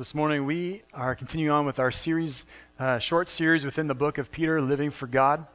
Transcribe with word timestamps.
This 0.00 0.14
morning 0.14 0.46
we 0.46 0.82
are 0.94 1.14
continuing 1.14 1.50
on 1.50 1.66
with 1.66 1.78
our 1.78 1.90
series, 1.90 2.46
uh, 2.78 3.00
short 3.00 3.28
series 3.28 3.66
within 3.66 3.86
the 3.86 3.94
book 3.94 4.16
of 4.16 4.32
Peter, 4.32 4.62
Living 4.62 4.90
for 4.90 5.06
God. 5.06 5.46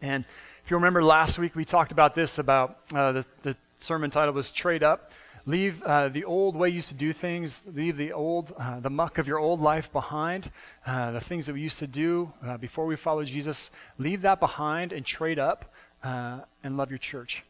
And 0.00 0.24
if 0.64 0.70
you 0.70 0.78
remember 0.78 1.04
last 1.04 1.38
week, 1.38 1.54
we 1.54 1.66
talked 1.66 1.92
about 1.92 2.14
this 2.14 2.38
about 2.38 2.78
uh, 2.94 3.12
the, 3.12 3.26
the, 3.42 3.56
sermon 3.78 4.10
title 4.10 4.32
was 4.32 4.50
Trade 4.52 4.82
Up. 4.82 5.10
Leave 5.44 5.82
uh, 5.82 6.08
the 6.08 6.24
old 6.24 6.56
way 6.56 6.70
you 6.70 6.76
used 6.76 6.88
to 6.88 6.94
do 6.94 7.12
things, 7.12 7.60
leave 7.74 7.98
the 7.98 8.14
old, 8.14 8.54
uh, 8.58 8.80
the 8.80 8.88
muck 8.88 9.18
of 9.18 9.26
your 9.26 9.38
old 9.38 9.60
life 9.60 9.92
behind, 9.92 10.50
uh, 10.86 11.10
the 11.10 11.20
things 11.20 11.44
that 11.44 11.52
we 11.52 11.60
used 11.60 11.80
to 11.80 11.86
do 11.86 12.32
uh, 12.46 12.56
before 12.56 12.86
we 12.86 12.96
followed 12.96 13.26
Jesus, 13.26 13.70
leave 13.98 14.22
that 14.22 14.40
behind 14.40 14.94
and 14.94 15.04
trade 15.04 15.38
up 15.38 15.70
and 16.02 16.78
love 16.78 16.88
your 16.88 16.96
church. 16.96 17.44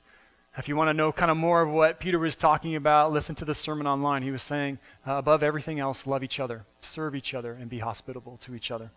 If 0.58 0.68
you 0.68 0.76
want 0.76 0.90
to 0.90 0.94
know 0.94 1.12
kind 1.12 1.30
of 1.30 1.38
more 1.38 1.62
of 1.62 1.70
what 1.70 1.98
Peter 1.98 2.18
was 2.18 2.36
talking 2.36 2.76
about, 2.76 3.10
listen 3.10 3.34
to 3.36 3.46
the 3.46 3.54
sermon 3.54 3.86
online. 3.86 4.22
He 4.22 4.30
was 4.30 4.42
saying, 4.42 4.78
uh, 5.06 5.14
above 5.14 5.42
everything 5.42 5.80
else, 5.80 6.06
love 6.06 6.22
each 6.22 6.38
other, 6.40 6.66
serve 6.82 7.14
each 7.14 7.32
other, 7.32 7.54
and 7.54 7.70
be 7.70 7.78
hospitable 7.78 8.38
to 8.42 8.54
each 8.54 8.70
other. 8.70 8.90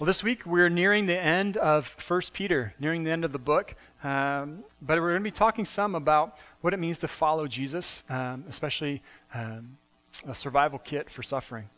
Well, 0.00 0.08
this 0.08 0.24
week 0.24 0.44
we're 0.44 0.68
nearing 0.68 1.06
the 1.06 1.16
end 1.16 1.58
of 1.58 1.88
1 2.08 2.22
Peter, 2.32 2.74
nearing 2.80 3.04
the 3.04 3.12
end 3.12 3.24
of 3.24 3.30
the 3.30 3.38
book. 3.38 3.72
Um, 4.02 4.64
but 4.82 5.00
we're 5.00 5.12
going 5.12 5.22
to 5.22 5.30
be 5.30 5.30
talking 5.30 5.64
some 5.64 5.94
about 5.94 6.38
what 6.60 6.74
it 6.74 6.80
means 6.80 6.98
to 6.98 7.08
follow 7.08 7.46
Jesus, 7.46 8.02
um, 8.08 8.44
especially 8.48 9.00
um, 9.32 9.78
a 10.26 10.34
survival 10.34 10.80
kit 10.80 11.08
for 11.08 11.22
suffering. 11.22 11.68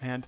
And, 0.00 0.26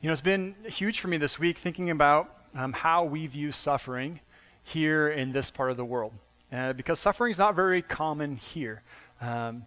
you 0.00 0.06
know, 0.06 0.14
it's 0.14 0.22
been 0.22 0.54
huge 0.64 1.00
for 1.00 1.08
me 1.08 1.18
this 1.18 1.38
week 1.38 1.58
thinking 1.62 1.90
about 1.90 2.34
um, 2.54 2.72
how 2.72 3.04
we 3.04 3.26
view 3.26 3.52
suffering 3.52 4.18
here 4.64 5.10
in 5.10 5.30
this 5.30 5.50
part 5.50 5.70
of 5.70 5.76
the 5.76 5.84
world 5.84 6.12
uh, 6.52 6.72
because 6.72 6.98
suffering 7.00 7.32
is 7.32 7.38
not 7.38 7.54
very 7.54 7.82
common 7.82 8.36
here. 8.36 8.82
Um, 9.20 9.64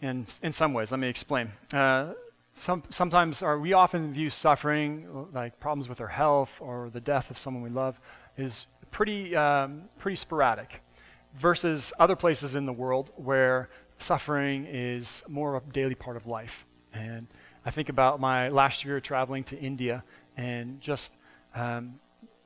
in, 0.00 0.26
in 0.42 0.52
some 0.52 0.74
ways, 0.74 0.90
let 0.90 1.00
me 1.00 1.08
explain. 1.08 1.50
Uh, 1.72 2.12
some, 2.56 2.82
sometimes, 2.90 3.42
or 3.42 3.58
we 3.58 3.72
often 3.72 4.12
view 4.12 4.30
suffering, 4.30 5.26
like 5.32 5.58
problems 5.60 5.88
with 5.88 6.00
our 6.00 6.08
health 6.08 6.50
or 6.60 6.90
the 6.92 7.00
death 7.00 7.30
of 7.30 7.38
someone 7.38 7.62
we 7.62 7.70
love, 7.70 7.98
is 8.36 8.66
pretty, 8.90 9.34
um, 9.34 9.82
pretty 9.98 10.16
sporadic, 10.16 10.80
versus 11.40 11.92
other 11.98 12.14
places 12.14 12.54
in 12.54 12.64
the 12.64 12.72
world 12.72 13.10
where 13.16 13.68
suffering 13.98 14.66
is 14.70 15.22
more 15.28 15.56
of 15.56 15.68
a 15.68 15.72
daily 15.72 15.94
part 15.94 16.16
of 16.16 16.26
life. 16.26 16.64
And 16.92 17.26
I 17.64 17.70
think 17.70 17.88
about 17.88 18.20
my 18.20 18.48
last 18.48 18.84
year 18.84 19.00
traveling 19.00 19.44
to 19.44 19.58
India 19.58 20.04
and 20.36 20.80
just 20.80 21.12
um, 21.54 21.98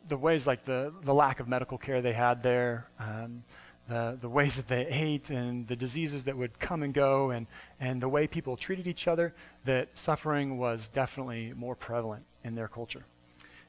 the 0.08 0.16
ways 0.16 0.46
like 0.46 0.64
the, 0.64 0.92
the 1.04 1.14
lack 1.14 1.40
of 1.40 1.48
medical 1.48 1.78
care 1.78 2.02
they 2.02 2.12
had 2.12 2.42
there, 2.42 2.86
um, 2.98 3.42
the, 3.88 4.18
the 4.20 4.28
ways 4.28 4.54
that 4.56 4.68
they 4.68 4.86
ate 4.86 5.30
and 5.30 5.66
the 5.66 5.76
diseases 5.76 6.24
that 6.24 6.36
would 6.36 6.58
come 6.58 6.82
and 6.82 6.92
go 6.92 7.30
and, 7.30 7.46
and 7.80 8.02
the 8.02 8.08
way 8.08 8.26
people 8.26 8.56
treated 8.56 8.86
each 8.86 9.08
other, 9.08 9.34
that 9.64 9.88
suffering 9.94 10.58
was 10.58 10.88
definitely 10.94 11.52
more 11.56 11.74
prevalent 11.74 12.22
in 12.44 12.54
their 12.54 12.68
culture. 12.68 13.04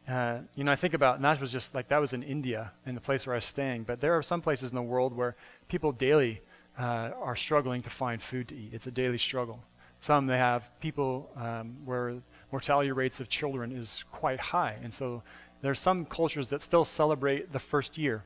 Uh, 0.08 0.40
you 0.56 0.64
know, 0.64 0.72
I 0.72 0.76
think 0.76 0.94
about, 0.94 1.16
and 1.17 1.26
that 1.26 1.40
was 1.40 1.52
just 1.52 1.73
like, 1.76 1.88
that 1.90 2.02
was 2.02 2.14
in 2.14 2.23
India, 2.23 2.72
in 2.86 2.95
the 2.95 3.02
place 3.02 3.26
where 3.26 3.36
I 3.36 3.38
was 3.38 3.45
staying, 3.45 3.84
but 3.84 4.02
there 4.02 4.17
are 4.17 4.23
some 4.23 4.42
places 4.42 4.72
in 4.72 4.76
the 4.76 4.82
world 4.82 5.16
where 5.16 5.36
people 5.67 5.92
daily 5.92 6.42
uh, 6.80 7.12
are 7.22 7.36
struggling 7.36 7.84
to 7.84 7.90
find 7.90 8.22
food 8.22 8.48
to 8.48 8.56
eat. 8.56 8.73
It's 8.73 8.88
a 8.88 8.92
daily 8.92 9.17
struggle. 9.17 9.60
Some 10.02 10.28
they 10.28 10.38
have 10.38 10.64
people 10.80 11.30
um, 11.36 11.76
where 11.86 12.16
mortality 12.52 12.92
rates 12.92 13.20
of 13.20 13.30
children 13.30 13.72
is 13.72 14.04
quite 14.12 14.40
high, 14.40 14.78
and 14.82 14.94
so 14.94 15.22
there 15.62 15.72
are 15.72 15.76
some 15.76 16.06
cultures 16.06 16.48
that 16.50 16.62
still 16.62 16.86
celebrate 16.86 17.52
the 17.52 17.60
first 17.60 17.98
year. 17.98 18.24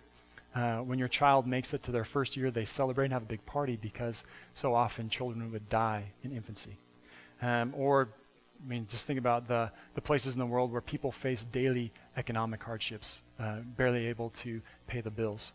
Uh, 0.55 0.77
when 0.79 0.99
your 0.99 1.07
child 1.07 1.47
makes 1.47 1.73
it 1.73 1.81
to 1.83 1.91
their 1.91 2.05
first 2.05 2.37
year, 2.37 2.51
they 2.51 2.65
celebrate 2.65 3.05
and 3.05 3.13
have 3.13 3.23
a 3.23 3.25
big 3.25 3.43
party 3.45 3.77
because 3.81 4.23
so 4.53 4.75
often 4.75 5.09
children 5.09 5.51
would 5.51 5.67
die 5.69 6.03
in 6.23 6.31
infancy. 6.31 6.77
Um, 7.41 7.73
or, 7.75 8.09
I 8.63 8.69
mean, 8.69 8.85
just 8.89 9.05
think 9.05 9.17
about 9.17 9.47
the, 9.47 9.71
the 9.95 10.01
places 10.01 10.33
in 10.33 10.39
the 10.39 10.45
world 10.45 10.71
where 10.71 10.81
people 10.81 11.11
face 11.11 11.43
daily 11.51 11.91
economic 12.17 12.61
hardships, 12.61 13.23
uh, 13.39 13.57
barely 13.77 14.05
able 14.07 14.29
to 14.41 14.61
pay 14.87 15.01
the 15.01 15.09
bills. 15.09 15.53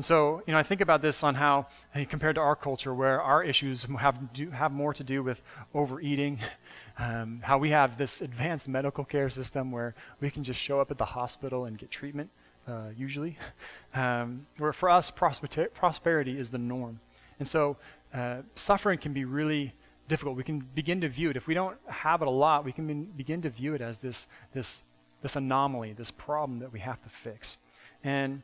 And 0.00 0.04
so, 0.06 0.42
you 0.46 0.54
know, 0.54 0.58
I 0.58 0.62
think 0.62 0.80
about 0.80 1.02
this 1.02 1.22
on 1.22 1.34
how, 1.34 1.66
compared 2.08 2.36
to 2.36 2.40
our 2.40 2.56
culture, 2.56 2.94
where 2.94 3.20
our 3.20 3.44
issues 3.44 3.86
have 3.98 4.32
do, 4.32 4.48
have 4.48 4.72
more 4.72 4.94
to 4.94 5.04
do 5.04 5.22
with 5.22 5.38
overeating, 5.74 6.40
um, 6.98 7.40
how 7.42 7.58
we 7.58 7.68
have 7.72 7.98
this 7.98 8.22
advanced 8.22 8.66
medical 8.66 9.04
care 9.04 9.28
system 9.28 9.70
where 9.70 9.94
we 10.22 10.30
can 10.30 10.42
just 10.42 10.58
show 10.58 10.80
up 10.80 10.90
at 10.90 10.96
the 10.96 11.04
hospital 11.04 11.66
and 11.66 11.76
get 11.76 11.90
treatment, 11.90 12.30
uh, 12.66 12.84
usually. 12.96 13.36
Um, 13.94 14.46
where 14.56 14.72
for 14.72 14.88
us, 14.88 15.10
prosperity 15.10 16.38
is 16.38 16.48
the 16.48 16.56
norm. 16.56 16.98
And 17.38 17.46
so, 17.46 17.76
uh, 18.14 18.38
suffering 18.54 19.00
can 19.00 19.12
be 19.12 19.26
really 19.26 19.74
difficult. 20.08 20.34
We 20.34 20.44
can 20.44 20.60
begin 20.74 21.02
to 21.02 21.10
view 21.10 21.28
it. 21.28 21.36
If 21.36 21.46
we 21.46 21.52
don't 21.52 21.76
have 21.88 22.22
it 22.22 22.28
a 22.28 22.30
lot, 22.30 22.64
we 22.64 22.72
can 22.72 23.04
begin 23.18 23.42
to 23.42 23.50
view 23.50 23.74
it 23.74 23.82
as 23.82 23.98
this 23.98 24.26
this 24.54 24.80
this 25.20 25.36
anomaly, 25.36 25.92
this 25.92 26.10
problem 26.10 26.60
that 26.60 26.72
we 26.72 26.80
have 26.80 27.02
to 27.02 27.10
fix. 27.22 27.58
And 28.02 28.42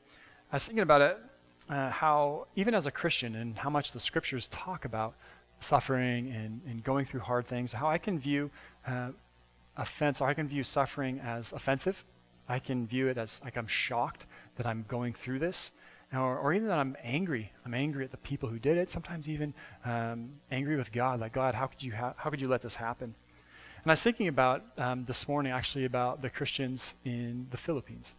I 0.53 0.57
was 0.57 0.65
thinking 0.65 0.83
about 0.83 1.01
it 1.01 1.19
uh, 1.69 1.91
how, 1.91 2.47
even 2.57 2.75
as 2.75 2.87
a 2.87 2.91
Christian, 2.91 3.35
and 3.35 3.57
how 3.57 3.71
much 3.71 3.93
the 3.93 4.01
scriptures 4.01 4.49
talk 4.49 4.85
about 4.85 5.15
suffering 5.61 6.33
and, 6.33 6.61
and 6.67 6.85
going 6.85 7.07
through 7.07 7.21
hard 7.21 7.47
things, 7.47 7.73
how 7.73 7.89
I 7.89 7.99
can 7.99 8.19
view 8.19 8.51
uh, 8.87 9.11
offense, 9.77 10.21
or 10.21 10.29
I 10.29 10.35
can 10.35 10.49
view 10.49 10.63
suffering 10.63 11.21
as 11.21 11.53
offensive. 11.53 11.97
I 12.49 12.61
can 12.61 12.87
view 12.87 13.09
it 13.09 13.19
as 13.19 13.41
like 13.43 13.57
I'm 13.57 13.67
shocked 13.67 14.27
that 14.57 14.67
I'm 14.67 14.85
going 14.89 15.15
through 15.15 15.41
this, 15.41 15.73
or, 16.13 16.39
or 16.39 16.55
even 16.55 16.69
that 16.69 16.79
I'm 16.79 16.97
angry. 17.03 17.53
I'm 17.65 17.75
angry 17.75 18.05
at 18.05 18.13
the 18.13 18.17
people 18.19 18.49
who 18.49 18.59
did 18.59 18.79
it. 18.79 18.91
Sometimes 18.91 19.29
even 19.29 19.53
um, 19.85 20.31
angry 20.53 20.77
with 20.77 20.93
God, 20.93 21.21
like 21.21 21.33
God, 21.33 21.55
how 21.55 21.67
could 21.67 21.83
you 21.83 21.93
ha- 21.93 22.15
how 22.17 22.31
could 22.31 22.41
you 22.41 22.49
let 22.49 22.63
this 22.63 22.77
happen? 22.77 23.15
And 23.83 23.91
I 23.91 23.95
was 23.95 24.03
thinking 24.03 24.29
about 24.29 24.63
um, 24.79 25.05
this 25.05 25.27
morning 25.27 25.53
actually 25.53 25.85
about 25.85 26.23
the 26.23 26.31
Christians 26.31 26.95
in 27.05 27.49
the 27.51 27.57
Philippines 27.57 28.15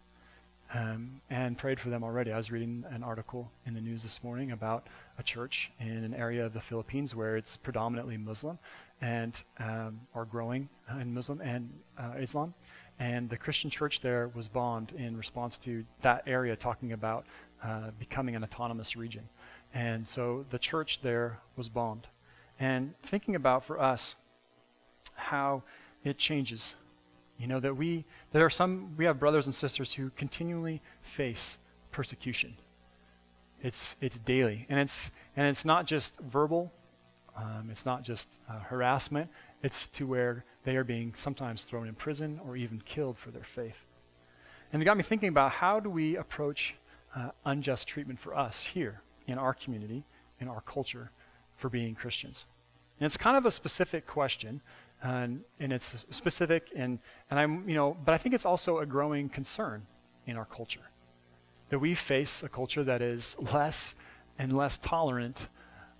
um, 0.74 1.20
and 1.30 1.56
prayed 1.56 1.80
for 1.80 1.88
them 1.88 2.02
already. 2.02 2.32
I 2.32 2.36
was 2.36 2.50
reading 2.50 2.84
an 2.90 3.02
article 3.02 3.50
in 3.66 3.74
the 3.74 3.80
news 3.80 4.02
this 4.02 4.20
morning 4.22 4.52
about 4.52 4.86
a 5.18 5.22
church 5.22 5.70
in 5.80 5.88
an 5.88 6.14
area 6.14 6.44
of 6.44 6.52
the 6.52 6.60
Philippines 6.60 7.14
where 7.14 7.36
it's 7.36 7.56
predominantly 7.56 8.16
Muslim 8.16 8.58
and 9.00 9.32
um, 9.60 10.00
or 10.14 10.24
growing 10.24 10.68
in 11.00 11.14
Muslim 11.14 11.40
and 11.40 11.70
uh, 11.98 12.12
Islam. 12.18 12.52
And 12.98 13.30
the 13.30 13.36
Christian 13.36 13.70
church 13.70 14.00
there 14.00 14.28
was 14.34 14.48
bombed 14.48 14.92
in 14.92 15.16
response 15.16 15.56
to 15.58 15.84
that 16.02 16.24
area 16.26 16.56
talking 16.56 16.92
about 16.92 17.24
uh, 17.62 17.90
becoming 17.98 18.36
an 18.36 18.42
autonomous 18.42 18.96
region. 18.96 19.28
And 19.72 20.06
so 20.06 20.44
the 20.50 20.58
church 20.58 21.00
there 21.02 21.38
was 21.56 21.68
bombed. 21.68 22.08
And 22.60 22.94
thinking 23.06 23.36
about 23.36 23.64
for 23.64 23.80
us 23.80 24.16
how 25.14 25.62
it 26.04 26.18
changes 26.18 26.74
you 27.38 27.46
know 27.46 27.60
that 27.60 27.76
we 27.76 28.04
there 28.32 28.44
are 28.44 28.50
some 28.50 28.94
we 28.96 29.04
have 29.04 29.18
brothers 29.18 29.46
and 29.46 29.54
sisters 29.54 29.92
who 29.92 30.10
continually 30.10 30.82
face 31.16 31.58
persecution. 31.92 32.54
It's 33.62 33.96
it's 34.00 34.18
daily, 34.18 34.66
and 34.68 34.78
it's 34.78 35.10
and 35.36 35.46
it's 35.46 35.64
not 35.64 35.86
just 35.86 36.12
verbal. 36.30 36.72
Um, 37.36 37.68
it's 37.70 37.86
not 37.86 38.02
just 38.02 38.28
uh, 38.50 38.58
harassment. 38.58 39.30
It's 39.62 39.86
to 39.88 40.06
where 40.06 40.44
they 40.64 40.76
are 40.76 40.84
being 40.84 41.14
sometimes 41.16 41.62
thrown 41.62 41.86
in 41.86 41.94
prison 41.94 42.40
or 42.44 42.56
even 42.56 42.80
killed 42.80 43.16
for 43.16 43.30
their 43.30 43.46
faith. 43.54 43.76
And 44.72 44.82
it 44.82 44.84
got 44.84 44.96
me 44.96 45.04
thinking 45.04 45.28
about 45.28 45.52
how 45.52 45.80
do 45.80 45.88
we 45.88 46.16
approach 46.16 46.74
uh, 47.16 47.30
unjust 47.44 47.86
treatment 47.86 48.20
for 48.20 48.36
us 48.36 48.62
here 48.62 49.02
in 49.26 49.38
our 49.38 49.54
community, 49.54 50.04
in 50.40 50.48
our 50.48 50.60
culture, 50.62 51.10
for 51.56 51.68
being 51.68 51.94
Christians. 51.94 52.44
And 53.00 53.06
it's 53.06 53.16
kind 53.16 53.36
of 53.36 53.46
a 53.46 53.50
specific 53.50 54.06
question, 54.06 54.60
and, 55.02 55.40
and 55.60 55.72
it's 55.72 56.06
specific 56.10 56.68
and, 56.76 56.98
and 57.30 57.38
I'm 57.38 57.68
you 57.68 57.74
know 57.74 57.96
but 58.04 58.12
I 58.14 58.18
think 58.18 58.34
it's 58.34 58.44
also 58.44 58.78
a 58.78 58.86
growing 58.86 59.28
concern 59.28 59.86
in 60.26 60.36
our 60.36 60.44
culture 60.44 60.88
that 61.70 61.78
we 61.78 61.94
face 61.94 62.42
a 62.42 62.48
culture 62.48 62.84
that 62.84 63.02
is 63.02 63.36
less 63.52 63.94
and 64.38 64.56
less 64.56 64.78
tolerant 64.78 65.48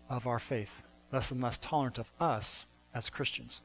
of 0.08 0.26
our 0.26 0.38
faith, 0.38 0.70
less 1.12 1.30
and 1.30 1.42
less 1.42 1.58
tolerant 1.58 1.98
of 1.98 2.06
us 2.20 2.66
as 2.94 3.10
Christians. 3.10 3.60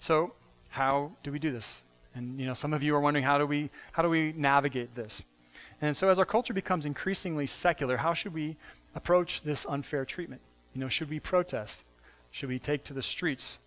So 0.00 0.32
how 0.68 1.12
do 1.22 1.32
we 1.32 1.38
do 1.38 1.52
this? 1.52 1.82
And 2.14 2.40
you 2.40 2.46
know 2.46 2.54
some 2.54 2.72
of 2.72 2.82
you 2.82 2.94
are 2.94 3.00
wondering 3.00 3.24
how 3.24 3.38
do 3.38 3.46
we 3.46 3.70
how 3.92 4.02
do 4.02 4.08
we 4.08 4.32
navigate 4.32 4.94
this? 4.94 5.22
And 5.80 5.94
so 5.96 6.08
as 6.08 6.18
our 6.18 6.24
culture 6.24 6.54
becomes 6.54 6.86
increasingly 6.86 7.46
secular, 7.46 7.98
how 7.98 8.14
should 8.14 8.32
we 8.32 8.56
approach 8.94 9.42
this 9.42 9.66
unfair 9.68 10.06
treatment? 10.06 10.40
You 10.72 10.80
know, 10.80 10.88
should 10.88 11.10
we 11.10 11.20
protest? 11.20 11.84
Should 12.30 12.48
we 12.48 12.58
take 12.58 12.84
to 12.84 12.94
the 12.94 13.02
streets? 13.02 13.58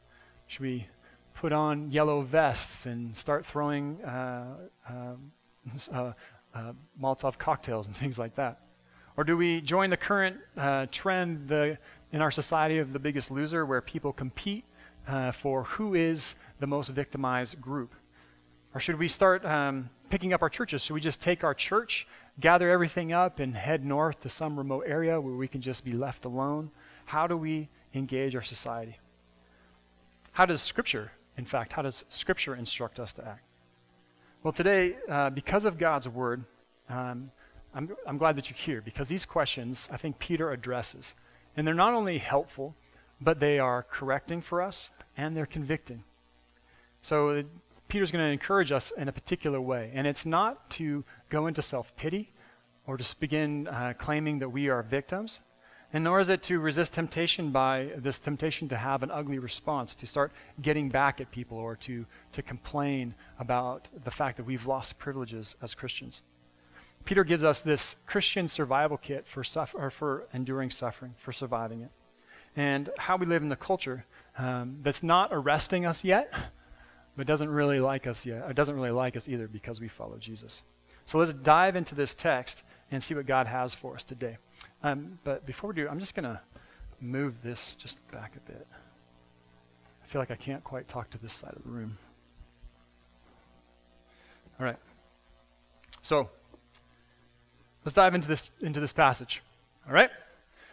Should 0.50 0.62
we 0.62 0.88
put 1.36 1.54
on 1.54 1.92
yellow 1.92 2.22
vests 2.24 2.88
and 2.88 3.16
start 3.16 3.46
throwing 3.46 4.04
uh, 4.04 4.56
um, 4.90 5.32
uh, 5.94 6.12
uh, 6.56 6.74
Molotov 7.00 7.38
cocktails 7.38 7.86
and 7.86 7.96
things 8.02 8.18
like 8.18 8.36
that? 8.36 8.60
Or 9.16 9.24
do 9.24 9.38
we 9.38 9.62
join 9.62 9.92
the 9.92 9.98
current 9.98 10.38
uh, 10.58 10.88
trend 10.92 11.48
the, 11.48 11.78
in 12.12 12.22
our 12.22 12.32
society 12.32 12.80
of 12.80 12.94
the 12.94 13.00
biggest 13.00 13.30
loser 13.30 13.64
where 13.64 13.80
people 13.80 14.12
compete 14.12 14.66
uh, 15.08 15.34
for 15.34 15.66
who 15.66 15.94
is 15.94 16.34
the 16.60 16.68
most 16.68 16.90
victimized 16.90 17.62
group? 17.62 17.94
Or 18.74 18.80
should 18.80 18.98
we 18.98 19.08
start 19.08 19.46
um, 19.46 19.88
picking 20.10 20.34
up 20.34 20.42
our 20.42 20.50
churches? 20.50 20.82
Should 20.82 20.96
we 20.96 21.02
just 21.02 21.22
take 21.22 21.44
our 21.44 21.54
church, 21.54 22.08
gather 22.40 22.72
everything 22.72 23.14
up, 23.14 23.38
and 23.38 23.56
head 23.56 23.86
north 23.86 24.20
to 24.22 24.30
some 24.30 24.58
remote 24.58 24.86
area 24.88 25.22
where 25.22 25.36
we 25.36 25.48
can 25.48 25.62
just 25.62 25.84
be 25.84 25.94
left 25.94 26.26
alone? 26.26 26.72
How 27.06 27.28
do 27.28 27.38
we 27.38 27.70
engage 27.94 28.36
our 28.36 28.42
society? 28.42 28.98
How 30.32 30.46
does 30.46 30.62
Scripture, 30.62 31.12
in 31.38 31.46
fact, 31.46 31.74
how 31.74 31.82
does 31.82 32.04
Scripture 32.10 32.56
instruct 32.56 33.00
us 33.00 33.14
to 33.14 33.28
act? 33.28 33.44
Well, 34.44 34.54
today, 34.54 34.96
uh, 35.10 35.30
because 35.30 35.66
of 35.66 35.78
God's 35.78 36.08
Word, 36.08 36.44
um, 36.90 37.32
I'm, 37.74 37.96
I'm 38.08 38.18
glad 38.18 38.36
that 38.38 38.50
you're 38.50 38.58
here 38.58 38.82
because 38.82 39.08
these 39.08 39.26
questions 39.26 39.88
I 39.92 39.98
think 39.98 40.18
Peter 40.18 40.52
addresses. 40.52 41.14
And 41.56 41.68
they're 41.68 41.74
not 41.74 41.94
only 41.94 42.18
helpful, 42.18 42.76
but 43.22 43.40
they 43.40 43.60
are 43.60 43.84
correcting 43.84 44.42
for 44.42 44.62
us 44.62 44.90
and 45.18 45.36
they're 45.36 45.46
convicting. 45.46 46.04
So 47.02 47.44
Peter's 47.90 48.12
going 48.12 48.24
to 48.24 48.32
encourage 48.32 48.72
us 48.72 48.92
in 48.98 49.08
a 49.08 49.12
particular 49.12 49.60
way. 49.60 49.92
And 49.94 50.08
it's 50.08 50.26
not 50.26 50.70
to 50.72 51.04
go 51.30 51.48
into 51.48 51.62
self 51.62 51.94
pity 51.96 52.32
or 52.88 52.98
to 52.98 53.16
begin 53.20 53.68
uh, 53.68 53.94
claiming 53.98 54.40
that 54.40 54.50
we 54.50 54.70
are 54.70 54.84
victims. 54.84 55.40
And 55.92 56.04
nor 56.04 56.20
is 56.20 56.30
it 56.30 56.44
to 56.44 56.60
resist 56.60 56.94
temptation 56.94 57.52
by 57.52 57.90
this 57.98 58.20
temptation 58.20 58.70
to 58.70 58.78
have 58.78 59.02
an 59.02 59.10
ugly 59.10 59.40
response, 59.40 59.96
to 59.96 60.06
start 60.06 60.32
getting 60.62 60.90
back 60.90 61.20
at 61.20 61.32
people 61.32 61.58
or 61.58 61.76
to, 61.78 62.06
to 62.34 62.44
complain 62.44 63.16
about 63.40 63.88
the 64.04 64.12
fact 64.12 64.38
that 64.38 64.46
we've 64.46 64.68
lost 64.68 65.00
privileges 65.00 65.56
as 65.64 65.74
Christians. 65.74 66.22
Peter 67.06 67.24
gives 67.24 67.44
us 67.44 67.62
this 67.62 67.96
Christian 68.06 68.48
survival 68.48 68.98
kit 68.98 69.26
for, 69.34 69.44
suffer, 69.44 69.90
for 69.90 70.28
enduring 70.32 70.70
suffering, 70.70 71.16
for 71.24 71.32
surviving 71.32 71.82
it, 71.82 71.92
and 72.56 72.90
how 72.98 73.18
we 73.18 73.26
live 73.26 73.42
in 73.42 73.50
the 73.50 73.56
culture 73.56 74.06
um, 74.38 74.78
that's 74.84 75.02
not 75.02 75.30
arresting 75.32 75.88
us 75.88 76.04
yet, 76.04 76.32
but 77.18 77.26
doesn't 77.26 77.50
really 77.50 77.80
like 77.80 78.06
us 78.06 78.26
yet. 78.26 78.54
Doesn't 78.56 78.76
really 78.76 78.92
like 78.92 79.18
us 79.18 79.28
either 79.28 79.48
because 79.48 79.82
we 79.82 79.88
follow 79.88 80.18
Jesus. 80.18 80.62
So 81.06 81.18
let's 81.18 81.34
dive 81.34 81.76
into 81.76 81.96
this 81.96 82.14
text 82.14 82.62
and 82.92 83.04
see 83.04 83.14
what 83.14 83.26
God 83.26 83.48
has 83.48 83.74
for 83.74 83.96
us 83.96 84.04
today. 84.04 84.38
Um, 84.84 85.20
but 85.24 85.46
before 85.46 85.70
we 85.70 85.76
do, 85.76 85.88
I'm 85.88 86.00
just 86.00 86.16
going 86.16 86.24
to 86.24 86.40
move 87.02 87.36
this 87.44 87.76
just 87.78 87.98
back 88.12 88.36
a 88.36 88.52
bit. 88.52 88.68
I 90.04 90.08
feel 90.12 90.22
like 90.22 90.32
I 90.32 90.36
can't 90.36 90.64
quite 90.64 90.88
talk 90.88 91.10
to 91.12 91.18
this 91.18 91.34
side 91.34 91.54
of 91.56 91.64
the 91.64 91.70
room. 91.70 91.98
All 94.60 94.66
right. 94.66 94.78
So 96.02 96.30
let's 97.86 97.96
dive 97.96 98.16
into 98.16 98.28
this 98.28 98.50
into 98.62 98.80
this 98.80 98.92
passage. 98.92 99.42
All 99.88 99.94
right. 99.94 100.10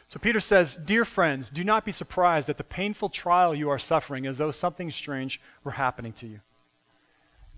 So 0.09 0.19
Peter 0.19 0.41
says, 0.41 0.77
"Dear 0.77 1.05
friends, 1.05 1.51
do 1.51 1.63
not 1.65 1.85
be 1.85 1.93
surprised 1.93 2.49
at 2.49 2.57
the 2.57 2.65
painful 2.65 3.11
trial 3.11 3.55
you 3.55 3.71
are 3.71 3.79
suffering, 3.79 4.27
as 4.27 4.37
though 4.37 4.51
something 4.51 4.91
strange 4.91 5.41
were 5.63 5.73
happening 5.73 6.13
to 6.15 6.27
you." 6.27 6.41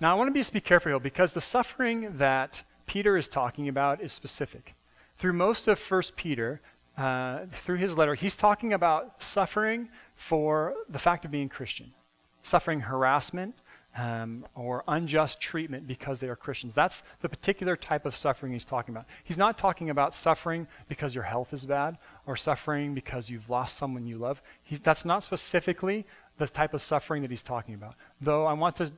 Now 0.00 0.12
I 0.12 0.14
want 0.14 0.28
to 0.28 0.32
be, 0.32 0.50
be 0.50 0.60
careful 0.60 0.93
here 0.93 1.00
because 1.00 1.32
the 1.32 1.40
suffering 1.40 2.19
that 2.19 2.62
Peter 2.88 3.17
is 3.17 3.29
talking 3.29 3.69
about 3.69 4.02
is 4.02 4.12
specific. 4.12 4.75
Through 5.19 5.35
most 5.35 5.69
of 5.69 5.79
1 5.88 6.02
Peter, 6.17 6.61
uh, 6.96 7.40
through 7.64 7.76
his 7.76 7.96
letter, 7.96 8.14
he's 8.14 8.35
talking 8.35 8.73
about 8.73 9.23
suffering 9.23 9.88
for 10.29 10.75
the 10.88 10.99
fact 10.99 11.25
of 11.25 11.31
being 11.31 11.49
Christian, 11.49 11.93
suffering 12.43 12.81
harassment 12.81 13.55
um, 13.96 14.46
or 14.55 14.85
unjust 14.88 15.40
treatment 15.40 15.87
because 15.87 16.19
they 16.19 16.29
are 16.29 16.37
Christians. 16.37 16.73
That's 16.75 17.02
the 17.20 17.29
particular 17.29 17.76
type 17.76 18.06
of 18.06 18.17
suffering 18.17 18.52
he's 18.52 18.64
talking 18.64 18.94
about. 18.94 19.06
He's 19.25 19.38
not 19.38 19.58
talking 19.58 19.91
about 19.91 20.14
suffering 20.14 20.67
because 20.88 21.14
your 21.14 21.25
health 21.25 21.52
is 21.52 21.64
bad 21.64 21.99
or 22.26 22.37
suffering 22.37 22.94
because 22.94 23.29
you've 23.29 23.49
lost 23.50 23.79
someone 23.79 24.06
you 24.06 24.19
love. 24.19 24.41
He, 24.62 24.76
that's 24.76 25.05
not 25.05 25.25
specifically 25.25 26.06
the 26.38 26.46
type 26.46 26.73
of 26.73 26.82
suffering 26.82 27.23
that 27.23 27.31
he's 27.31 27.43
talking 27.43 27.75
about. 27.75 27.94
Though 28.20 28.46
I 28.46 28.52
want 28.52 28.76
to 28.76 28.93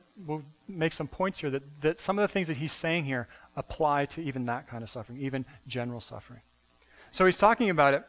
make 0.67 0.93
some 0.93 1.07
points 1.07 1.39
here 1.39 1.49
that, 1.49 1.63
that 1.81 2.01
some 2.01 2.19
of 2.19 2.27
the 2.27 2.31
things 2.31 2.47
that 2.47 2.57
he's 2.57 2.71
saying 2.71 3.05
here 3.05 3.27
apply 3.55 4.05
to 4.05 4.21
even 4.21 4.45
that 4.45 4.69
kind 4.69 4.83
of 4.83 4.89
suffering, 4.89 5.19
even 5.19 5.45
general 5.67 5.99
suffering. 5.99 6.41
So 7.11 7.25
he's 7.25 7.35
talking 7.35 7.69
about 7.69 7.93
it 7.95 8.03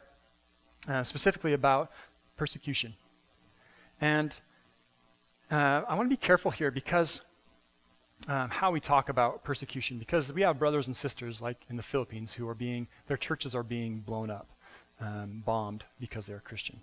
uh, 0.87 1.03
specifically 1.03 1.53
about 1.53 1.91
persecution. 2.37 2.93
And 3.99 4.33
uh, 5.51 5.81
I 5.87 5.95
want 5.95 6.05
to 6.05 6.15
be 6.15 6.17
careful 6.17 6.51
here 6.51 6.71
because 6.71 7.19
um, 8.27 8.49
how 8.49 8.71
we 8.71 8.79
talk 8.79 9.09
about 9.09 9.43
persecution, 9.43 9.97
because 9.97 10.31
we 10.31 10.41
have 10.43 10.59
brothers 10.59 10.87
and 10.87 10.95
sisters 10.95 11.41
like 11.41 11.57
in 11.69 11.75
the 11.75 11.83
Philippines 11.83 12.33
who 12.33 12.47
are 12.47 12.55
being, 12.55 12.87
their 13.07 13.17
churches 13.17 13.53
are 13.55 13.63
being 13.63 13.99
blown 13.99 14.29
up, 14.29 14.49
um, 15.01 15.43
bombed 15.45 15.83
because 15.99 16.25
they're 16.25 16.39
Christian. 16.39 16.79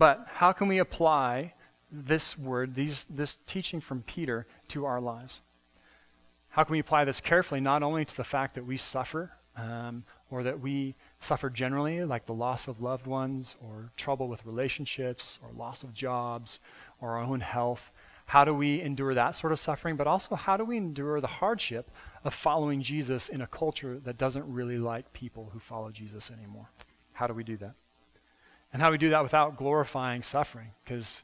But 0.00 0.24
how 0.28 0.52
can 0.52 0.66
we 0.66 0.78
apply 0.78 1.52
this 1.92 2.38
word, 2.38 2.74
these, 2.74 3.04
this 3.10 3.36
teaching 3.46 3.82
from 3.82 4.02
Peter, 4.02 4.46
to 4.68 4.86
our 4.86 4.98
lives? 4.98 5.42
How 6.48 6.64
can 6.64 6.72
we 6.72 6.78
apply 6.78 7.04
this 7.04 7.20
carefully, 7.20 7.60
not 7.60 7.82
only 7.82 8.06
to 8.06 8.16
the 8.16 8.24
fact 8.24 8.54
that 8.54 8.64
we 8.64 8.78
suffer 8.78 9.30
um, 9.56 10.04
or 10.30 10.42
that 10.42 10.58
we 10.58 10.94
suffer 11.20 11.50
generally, 11.50 12.02
like 12.02 12.24
the 12.24 12.32
loss 12.32 12.66
of 12.66 12.80
loved 12.80 13.06
ones 13.06 13.56
or 13.60 13.92
trouble 13.98 14.26
with 14.26 14.46
relationships 14.46 15.38
or 15.42 15.52
loss 15.52 15.84
of 15.84 15.92
jobs 15.92 16.60
or 17.02 17.18
our 17.18 17.22
own 17.22 17.40
health? 17.40 17.82
How 18.24 18.46
do 18.46 18.54
we 18.54 18.80
endure 18.80 19.12
that 19.12 19.36
sort 19.36 19.52
of 19.52 19.58
suffering? 19.58 19.96
But 19.96 20.06
also, 20.06 20.34
how 20.34 20.56
do 20.56 20.64
we 20.64 20.78
endure 20.78 21.20
the 21.20 21.26
hardship 21.26 21.90
of 22.24 22.32
following 22.32 22.82
Jesus 22.82 23.28
in 23.28 23.42
a 23.42 23.46
culture 23.46 23.98
that 24.06 24.16
doesn't 24.16 24.50
really 24.50 24.78
like 24.78 25.12
people 25.12 25.50
who 25.52 25.58
follow 25.58 25.90
Jesus 25.90 26.30
anymore? 26.30 26.70
How 27.12 27.26
do 27.26 27.34
we 27.34 27.44
do 27.44 27.58
that? 27.58 27.74
And 28.72 28.80
how 28.80 28.90
we 28.90 28.98
do 28.98 29.10
that 29.10 29.22
without 29.22 29.56
glorifying 29.56 30.22
suffering? 30.22 30.70
Because 30.84 31.22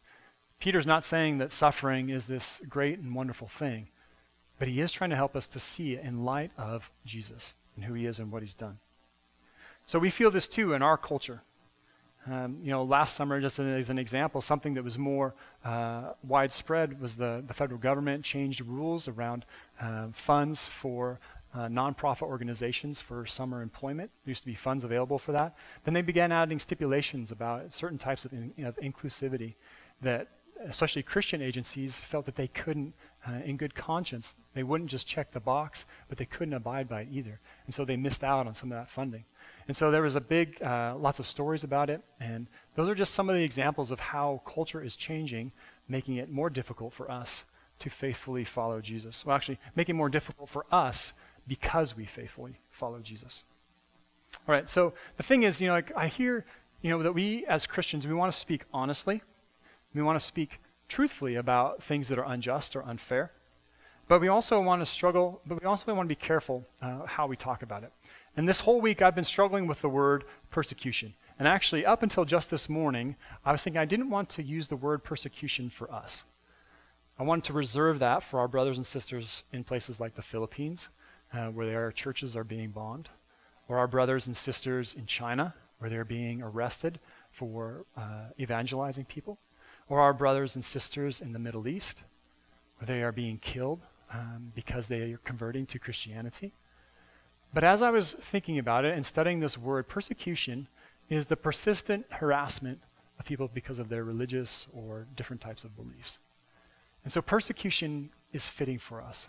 Peter's 0.59 0.87
not 0.87 1.05
saying 1.05 1.39
that 1.39 1.53
suffering 1.53 2.11
is 2.11 2.25
this 2.25 2.61
great 2.69 2.99
and 2.99 3.15
wonderful 3.15 3.51
thing, 3.59 3.89
but 4.59 4.69
he 4.69 4.81
is 4.81 4.91
trying 4.91 5.11
to 5.11 5.17
help 5.17 5.37
us 5.37 5.47
to 5.49 5.61
see 5.61 5.95
it 5.95 6.05
in 6.05 6.25
light 6.25 6.51
of 6.59 6.83
Jesus 7.05 7.55
and 7.77 7.85
who 7.85 7.95
he 7.95 8.07
is 8.07 8.19
and 8.19 8.33
what 8.33 8.43
he's 8.43 8.55
done. 8.55 8.79
So 9.87 9.99
we 9.99 10.11
feel 10.11 10.31
this 10.31 10.49
too 10.49 10.73
in 10.73 10.83
our 10.83 10.97
culture. 10.97 11.43
Um, 12.29 12.59
you 12.65 12.73
know, 12.73 12.83
last 12.83 13.15
summer, 13.15 13.41
just 13.41 13.61
as 13.61 13.89
an 13.89 14.01
example, 14.01 14.41
something 14.41 14.75
that 14.75 14.83
was 14.83 14.99
more 14.99 15.33
uh, 15.65 16.15
widespread 16.27 17.01
was 17.01 17.15
the, 17.15 17.45
the 17.47 17.55
federal 17.55 17.79
government 17.79 18.25
changed 18.25 18.61
rules 18.63 19.07
around 19.07 19.45
uh, 19.81 20.09
funds 20.27 20.69
for 20.83 21.21
uh, 21.57 21.69
nonprofit 21.69 22.23
organizations 22.23 23.01
for 23.01 23.25
summer 23.25 23.63
employment. 23.63 24.11
There 24.25 24.31
used 24.31 24.43
to 24.43 24.47
be 24.47 24.55
funds 24.55 24.85
available 24.85 25.19
for 25.19 25.33
that. 25.33 25.57
Then 25.85 25.95
they 25.95 26.03
began 26.03 26.31
adding 26.31 26.59
stipulations 26.59 27.31
about 27.31 27.73
certain 27.73 27.99
types 27.99 28.25
of, 28.27 28.33
in, 28.33 28.53
of 28.65 28.77
inclusivity 28.77 29.55
that 30.03 30.29
especially 30.69 31.03
Christian 31.03 31.43
agencies 31.43 31.97
felt 32.11 32.27
that 32.27 32.37
they 32.37 32.49
couldn't, 32.49 32.95
uh, 33.27 33.41
in 33.45 33.57
good 33.57 33.75
conscience, 33.75 34.35
they 34.55 34.63
wouldn't 34.63 34.91
just 34.91 35.07
check 35.07 35.33
the 35.33 35.41
box, 35.41 35.85
but 36.09 36.19
they 36.19 36.25
couldn't 36.25 36.55
abide 36.55 36.89
by 36.89 37.03
it 37.03 37.09
either. 37.11 37.41
And 37.67 37.75
so 37.75 37.85
they 37.85 37.97
missed 37.97 38.25
out 38.25 38.47
on 38.47 38.55
some 38.55 38.73
of 38.73 38.79
that 38.79 38.91
funding. 38.91 39.25
And 39.69 39.77
so 39.77 39.91
there 39.91 40.03
was 40.03 40.15
a 40.15 40.21
big, 40.21 40.63
uh, 40.63 40.95
lots 40.97 41.19
of 41.19 41.27
stories 41.27 41.65
about 41.65 41.91
it. 41.91 42.01
And 42.21 42.47
those 42.75 42.89
are 42.89 42.95
just 42.95 43.15
some 43.15 43.29
of 43.29 43.37
the 43.37 43.43
examples 43.43 43.91
of 43.91 44.01
how 44.01 44.43
culture 44.47 44.83
is 44.83 44.97
changing, 44.97 45.53
making 45.89 46.17
it 46.17 46.31
more 46.31 46.51
difficult 46.51 46.95
for 46.95 47.11
us 47.11 47.45
to 47.81 47.91
faithfully 47.91 48.45
follow 48.45 48.81
Jesus. 48.81 49.25
Well, 49.25 49.37
actually, 49.37 49.59
making 49.75 49.97
it 49.97 49.99
more 49.99 50.09
difficult 50.09 50.49
for 50.49 50.65
us 50.73 51.13
because 51.47 51.97
we 51.97 52.07
faithfully 52.07 52.59
follow 52.71 52.99
Jesus. 53.01 53.45
All 54.49 54.55
right, 54.55 54.69
so 54.69 54.93
the 55.17 55.23
thing 55.23 55.43
is, 55.45 55.61
you 55.61 55.69
know, 55.69 55.75
like 55.75 55.93
I 55.97 56.09
hear, 56.09 56.45
you 56.83 56.91
know, 56.91 57.03
that 57.03 57.13
we 57.13 57.47
as 57.47 57.67
Christians, 57.67 58.07
we 58.07 58.15
want 58.15 58.33
to 58.33 58.39
speak 58.39 58.63
honestly. 58.73 59.23
We 59.95 60.03
want 60.03 60.21
to 60.21 60.27
speak 60.27 60.61
truthfully 60.89 61.37
about 61.37 61.83
things 61.85 62.09
that 62.09 62.19
are 62.19 62.27
unjust 62.27 62.77
or 62.77 62.85
unfair. 62.85 63.33
But 64.09 64.21
we 64.21 64.29
also 64.29 64.61
want 64.61 64.83
to 64.83 64.87
struggle, 64.87 65.41
but 65.47 65.61
we 65.61 65.67
also 65.67 65.93
want 65.93 66.07
to 66.09 66.15
be 66.15 66.21
careful 66.21 66.65
uh, 66.81 67.07
how 67.07 67.27
we 67.27 67.37
talk 67.37 67.63
about 67.63 67.83
it. 67.83 67.93
And 68.37 68.49
this 68.49 68.61
whole 68.61 68.81
week, 68.81 69.03
I've 69.03 69.15
been 69.15 69.25
struggling 69.25 69.67
with 69.67 69.81
the 69.81 69.89
word 69.89 70.25
persecution. 70.51 71.15
And 71.39 71.49
actually, 71.49 71.85
up 71.85 72.03
until 72.03 72.25
just 72.25 72.51
this 72.51 72.69
morning, 72.69 73.17
I 73.45 73.53
was 73.53 73.63
thinking 73.63 73.79
I 73.79 73.85
didn't 73.85 74.11
want 74.11 74.29
to 74.31 74.43
use 74.43 74.69
the 74.69 74.77
word 74.77 75.03
persecution 75.03 75.71
for 75.71 75.91
us. 75.91 76.25
I 77.19 77.25
wanted 77.25 77.45
to 77.45 77.53
reserve 77.53 77.99
that 77.99 78.23
for 78.23 78.39
our 78.39 78.49
brothers 78.49 78.77
and 78.77 78.87
sisters 78.87 79.45
in 79.53 79.65
places 79.65 79.99
like 79.99 80.15
the 80.15 80.23
Philippines, 80.23 80.89
uh, 81.33 81.47
where 81.49 81.67
their 81.67 81.93
churches 81.93 82.37
are 82.37 82.45
being 82.45 82.71
bombed, 82.71 83.09
or 83.69 83.79
our 83.79 83.89
brothers 83.89 84.27
and 84.27 84.37
sisters 84.37 84.95
in 84.97 85.07
China, 85.07 85.55
where 85.79 85.91
they're 85.91 86.05
being 86.05 86.43
arrested 86.43 86.99
for 87.33 87.85
uh, 87.97 88.27
evangelizing 88.41 89.05
people, 89.05 89.39
or 89.89 90.01
our 90.01 90.15
brothers 90.15 90.55
and 90.55 90.65
sisters 90.65 91.21
in 91.21 91.33
the 91.33 91.39
Middle 91.39 91.69
East, 91.69 92.03
where 92.79 92.87
they 92.87 93.03
are 93.03 93.13
being 93.13 93.39
killed 93.39 93.81
um, 94.13 94.53
because 94.55 94.87
they 94.87 95.13
are 95.13 95.21
converting 95.25 95.67
to 95.67 95.79
Christianity. 95.79 96.53
But 97.53 97.65
as 97.65 97.83
I 97.83 97.91
was 97.91 98.17
thinking 98.31 98.59
about 98.59 98.85
it 98.85 98.95
and 98.95 99.05
studying 99.05 99.41
this 99.41 99.57
word, 99.57 99.89
persecution 99.89 100.69
is 101.09 101.27
the 101.27 101.37
persistent 101.37 102.05
harassment 102.11 102.81
of 103.19 103.25
people 103.25 103.49
because 103.53 103.79
of 103.79 103.89
their 103.89 104.05
religious 104.05 104.67
or 104.73 105.07
different 105.17 105.41
types 105.41 105.65
of 105.65 105.77
beliefs. 105.77 106.19
And 107.05 107.13
so 107.13 107.23
persecution 107.23 108.11
is 108.33 108.49
fitting 108.49 108.79
for 108.79 109.01
us. 109.01 109.29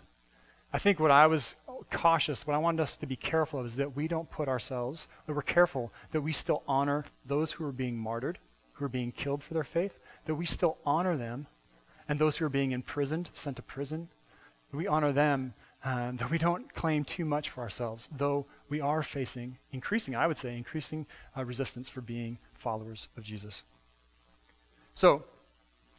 I 0.72 0.78
think 0.78 1.00
what 1.00 1.10
I 1.10 1.26
was 1.26 1.54
cautious, 1.90 2.46
what 2.46 2.54
I 2.54 2.58
want 2.58 2.80
us 2.80 2.96
to 2.98 3.06
be 3.06 3.16
careful 3.16 3.60
of 3.60 3.66
is 3.66 3.76
that 3.76 3.96
we 3.96 4.08
don't 4.08 4.30
put 4.30 4.48
ourselves, 4.48 5.06
that 5.26 5.34
we're 5.34 5.42
careful 5.42 5.92
that 6.12 6.20
we 6.20 6.32
still 6.32 6.62
honor 6.66 7.04
those 7.26 7.52
who 7.52 7.64
are 7.64 7.72
being 7.72 7.96
martyred, 7.96 8.38
who 8.72 8.84
are 8.84 8.88
being 8.90 9.12
killed 9.12 9.42
for 9.42 9.54
their 9.54 9.64
faith, 9.64 9.92
that 10.26 10.34
we 10.34 10.46
still 10.46 10.78
honor 10.84 11.16
them, 11.16 11.46
and 12.08 12.18
those 12.18 12.36
who 12.36 12.44
are 12.44 12.50
being 12.50 12.72
imprisoned, 12.72 13.30
sent 13.34 13.56
to 13.56 13.62
prison, 13.62 14.08
we 14.72 14.86
honor 14.86 15.12
them, 15.12 15.54
uh, 15.84 16.12
that 16.12 16.30
we 16.30 16.38
don't 16.38 16.74
claim 16.74 17.04
too 17.04 17.24
much 17.24 17.50
for 17.50 17.62
ourselves, 17.62 18.08
though 18.16 18.46
we 18.68 18.80
are 18.80 19.02
facing 19.02 19.56
increasing, 19.72 20.14
I 20.16 20.26
would 20.26 20.38
say, 20.38 20.56
increasing 20.56 21.06
uh, 21.36 21.44
resistance 21.44 21.88
for 21.88 22.00
being 22.00 22.38
followers 22.54 23.08
of 23.16 23.22
Jesus. 23.22 23.64
So, 24.94 25.24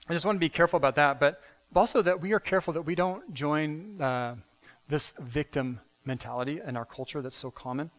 I 0.07 0.13
just 0.13 0.25
want 0.25 0.35
to 0.35 0.39
be 0.39 0.49
careful 0.49 0.77
about 0.77 0.95
that, 0.95 1.19
but 1.19 1.41
also 1.75 2.01
that 2.01 2.19
we 2.19 2.33
are 2.33 2.39
careful 2.39 2.73
that 2.73 2.81
we 2.81 2.95
don't 2.95 3.33
join 3.33 4.01
uh, 4.01 4.35
this 4.89 5.13
victim 5.19 5.79
mentality 6.03 6.59
in 6.65 6.75
our 6.75 6.85
culture 6.85 7.21
that's 7.21 7.35
so 7.35 7.51
common. 7.51 7.89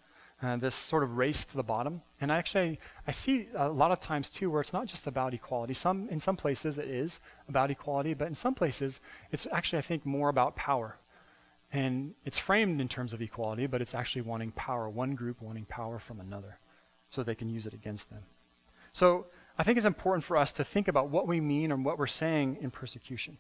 Uh, 0.43 0.57
this 0.57 0.75
sort 0.75 1.03
of 1.03 1.19
race 1.19 1.45
to 1.45 1.57
the 1.57 1.63
bottom. 1.63 2.01
And 2.21 2.33
I 2.33 2.39
actually 2.39 2.81
I 3.07 3.11
see 3.11 3.49
a 3.55 3.69
lot 3.69 3.91
of 3.93 4.01
times 4.01 4.31
too 4.31 4.51
where 4.51 4.63
it's 4.63 4.73
not 4.73 4.87
just 4.87 5.07
about 5.07 5.35
equality. 5.35 5.75
Some 5.75 6.09
in 6.09 6.19
some 6.19 6.37
places 6.37 6.79
it 6.79 6.89
is 6.89 7.21
about 7.49 7.71
equality, 7.71 8.15
but 8.15 8.27
in 8.29 8.35
some 8.35 8.55
places 8.55 9.01
it's 9.33 9.47
actually 9.53 9.81
I 9.81 9.83
think 9.83 10.07
more 10.07 10.31
about 10.31 10.57
power. 10.57 10.97
And 11.73 12.15
it's 12.25 12.39
framed 12.39 12.81
in 12.81 12.89
terms 12.89 13.13
of 13.13 13.21
equality, 13.21 13.67
but 13.67 13.83
it's 13.83 13.95
actually 13.95 14.23
wanting 14.23 14.51
power, 14.53 14.89
one 14.89 15.15
group 15.15 15.43
wanting 15.43 15.67
power 15.67 15.99
from 15.99 16.21
another 16.21 16.59
so 17.11 17.23
they 17.23 17.35
can 17.35 17.51
use 17.51 17.67
it 17.67 17.75
against 17.75 18.09
them. 18.09 18.23
So 18.95 19.27
I 19.59 19.63
think 19.63 19.77
it's 19.77 19.87
important 19.87 20.25
for 20.25 20.39
us 20.39 20.53
to 20.53 20.65
think 20.65 20.89
about 20.89 21.11
what 21.11 21.29
we 21.29 21.39
mean 21.39 21.71
and 21.71 21.85
what 21.85 21.99
we're 21.99 22.07
saying 22.07 22.57
in 22.63 22.71
persecution. 22.71 23.37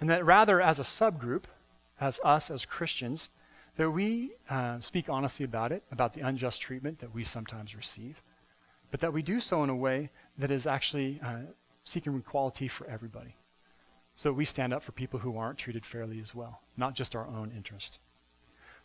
And 0.00 0.08
that 0.10 0.24
rather 0.24 0.60
as 0.60 0.78
a 0.78 0.84
subgroup, 0.84 1.44
as 2.00 2.20
us 2.24 2.50
as 2.50 2.64
Christians, 2.64 3.28
that 3.76 3.90
we 3.90 4.32
uh, 4.48 4.78
speak 4.80 5.08
honestly 5.08 5.44
about 5.44 5.72
it, 5.72 5.82
about 5.90 6.14
the 6.14 6.20
unjust 6.20 6.60
treatment 6.60 6.98
that 7.00 7.14
we 7.14 7.24
sometimes 7.24 7.74
receive, 7.74 8.20
but 8.90 9.00
that 9.00 9.12
we 9.12 9.22
do 9.22 9.40
so 9.40 9.64
in 9.64 9.70
a 9.70 9.76
way 9.76 10.10
that 10.38 10.50
is 10.50 10.66
actually 10.66 11.20
uh, 11.24 11.38
seeking 11.84 12.16
equality 12.16 12.68
for 12.68 12.86
everybody. 12.86 13.34
So 14.16 14.32
we 14.32 14.44
stand 14.44 14.72
up 14.72 14.82
for 14.82 14.92
people 14.92 15.18
who 15.18 15.36
aren't 15.36 15.58
treated 15.58 15.84
fairly 15.84 16.20
as 16.20 16.34
well, 16.34 16.60
not 16.76 16.94
just 16.94 17.16
our 17.16 17.26
own 17.26 17.52
interest. 17.56 17.98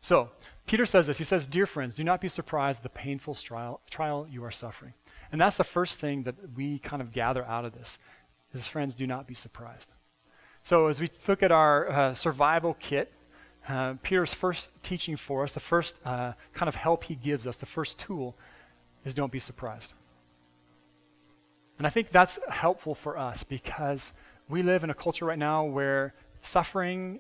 So, 0.02 0.30
Peter 0.66 0.86
says 0.86 1.08
this. 1.08 1.18
He 1.18 1.24
says, 1.24 1.46
Dear 1.46 1.68
friends, 1.68 1.96
do 1.96 2.04
not 2.04 2.22
be 2.22 2.30
surprised 2.30 2.78
at 2.78 2.84
the 2.84 2.90
painful 2.90 3.36
trial, 3.36 3.82
trial 3.90 4.26
you 4.30 4.44
are 4.46 4.52
suffering. 4.52 4.94
And 5.32 5.40
that's 5.40 5.58
the 5.58 5.64
first 5.64 6.00
thing 6.00 6.24
that 6.24 6.36
we 6.56 6.80
kind 6.80 7.02
of 7.02 7.12
gather 7.12 7.44
out 7.46 7.66
of 7.66 7.74
this. 7.74 8.00
Is 8.54 8.66
friends, 8.66 8.96
do 8.96 9.06
not 9.06 9.28
be 9.28 9.36
surprised. 9.36 9.90
So 10.64 10.88
as 10.88 11.00
we 11.00 11.10
look 11.28 11.44
at 11.44 11.52
our 11.52 11.90
uh, 11.90 12.14
survival 12.14 12.76
kit, 12.80 13.12
uh, 13.68 13.94
Peter's 14.02 14.34
first 14.34 14.70
teaching 14.84 15.18
for 15.18 15.44
us, 15.44 15.54
the 15.54 15.60
first 15.60 15.96
uh, 16.06 16.34
kind 16.54 16.68
of 16.68 16.76
help 16.76 17.04
he 17.04 17.16
gives 17.16 17.46
us, 17.48 17.58
the 17.58 17.66
first 17.66 17.98
tool, 17.98 18.36
is 19.06 19.14
don't 19.14 19.32
be 19.32 19.40
surprised. 19.40 19.94
And 21.78 21.88
I 21.88 21.90
think 21.90 22.12
that's 22.12 22.38
helpful 22.50 22.96
for 22.96 23.18
us 23.18 23.44
because 23.44 24.12
we 24.50 24.64
live 24.64 24.84
in 24.84 24.90
a 24.90 24.94
culture 24.94 25.26
right 25.26 25.40
now 25.40 25.64
where 25.64 26.14
suffering 26.42 27.20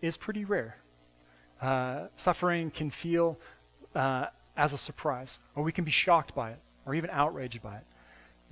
is 0.00 0.16
pretty 0.16 0.44
rare. 0.44 0.76
Uh, 1.60 2.06
suffering 2.16 2.70
can 2.70 2.90
feel 2.90 3.36
uh, 3.94 4.26
as 4.56 4.72
a 4.72 4.78
surprise, 4.78 5.38
or 5.54 5.62
we 5.62 5.72
can 5.72 5.84
be 5.84 5.90
shocked 5.90 6.34
by 6.34 6.50
it, 6.50 6.58
or 6.86 6.94
even 6.94 7.10
outraged 7.10 7.62
by 7.62 7.76
it. 7.76 7.84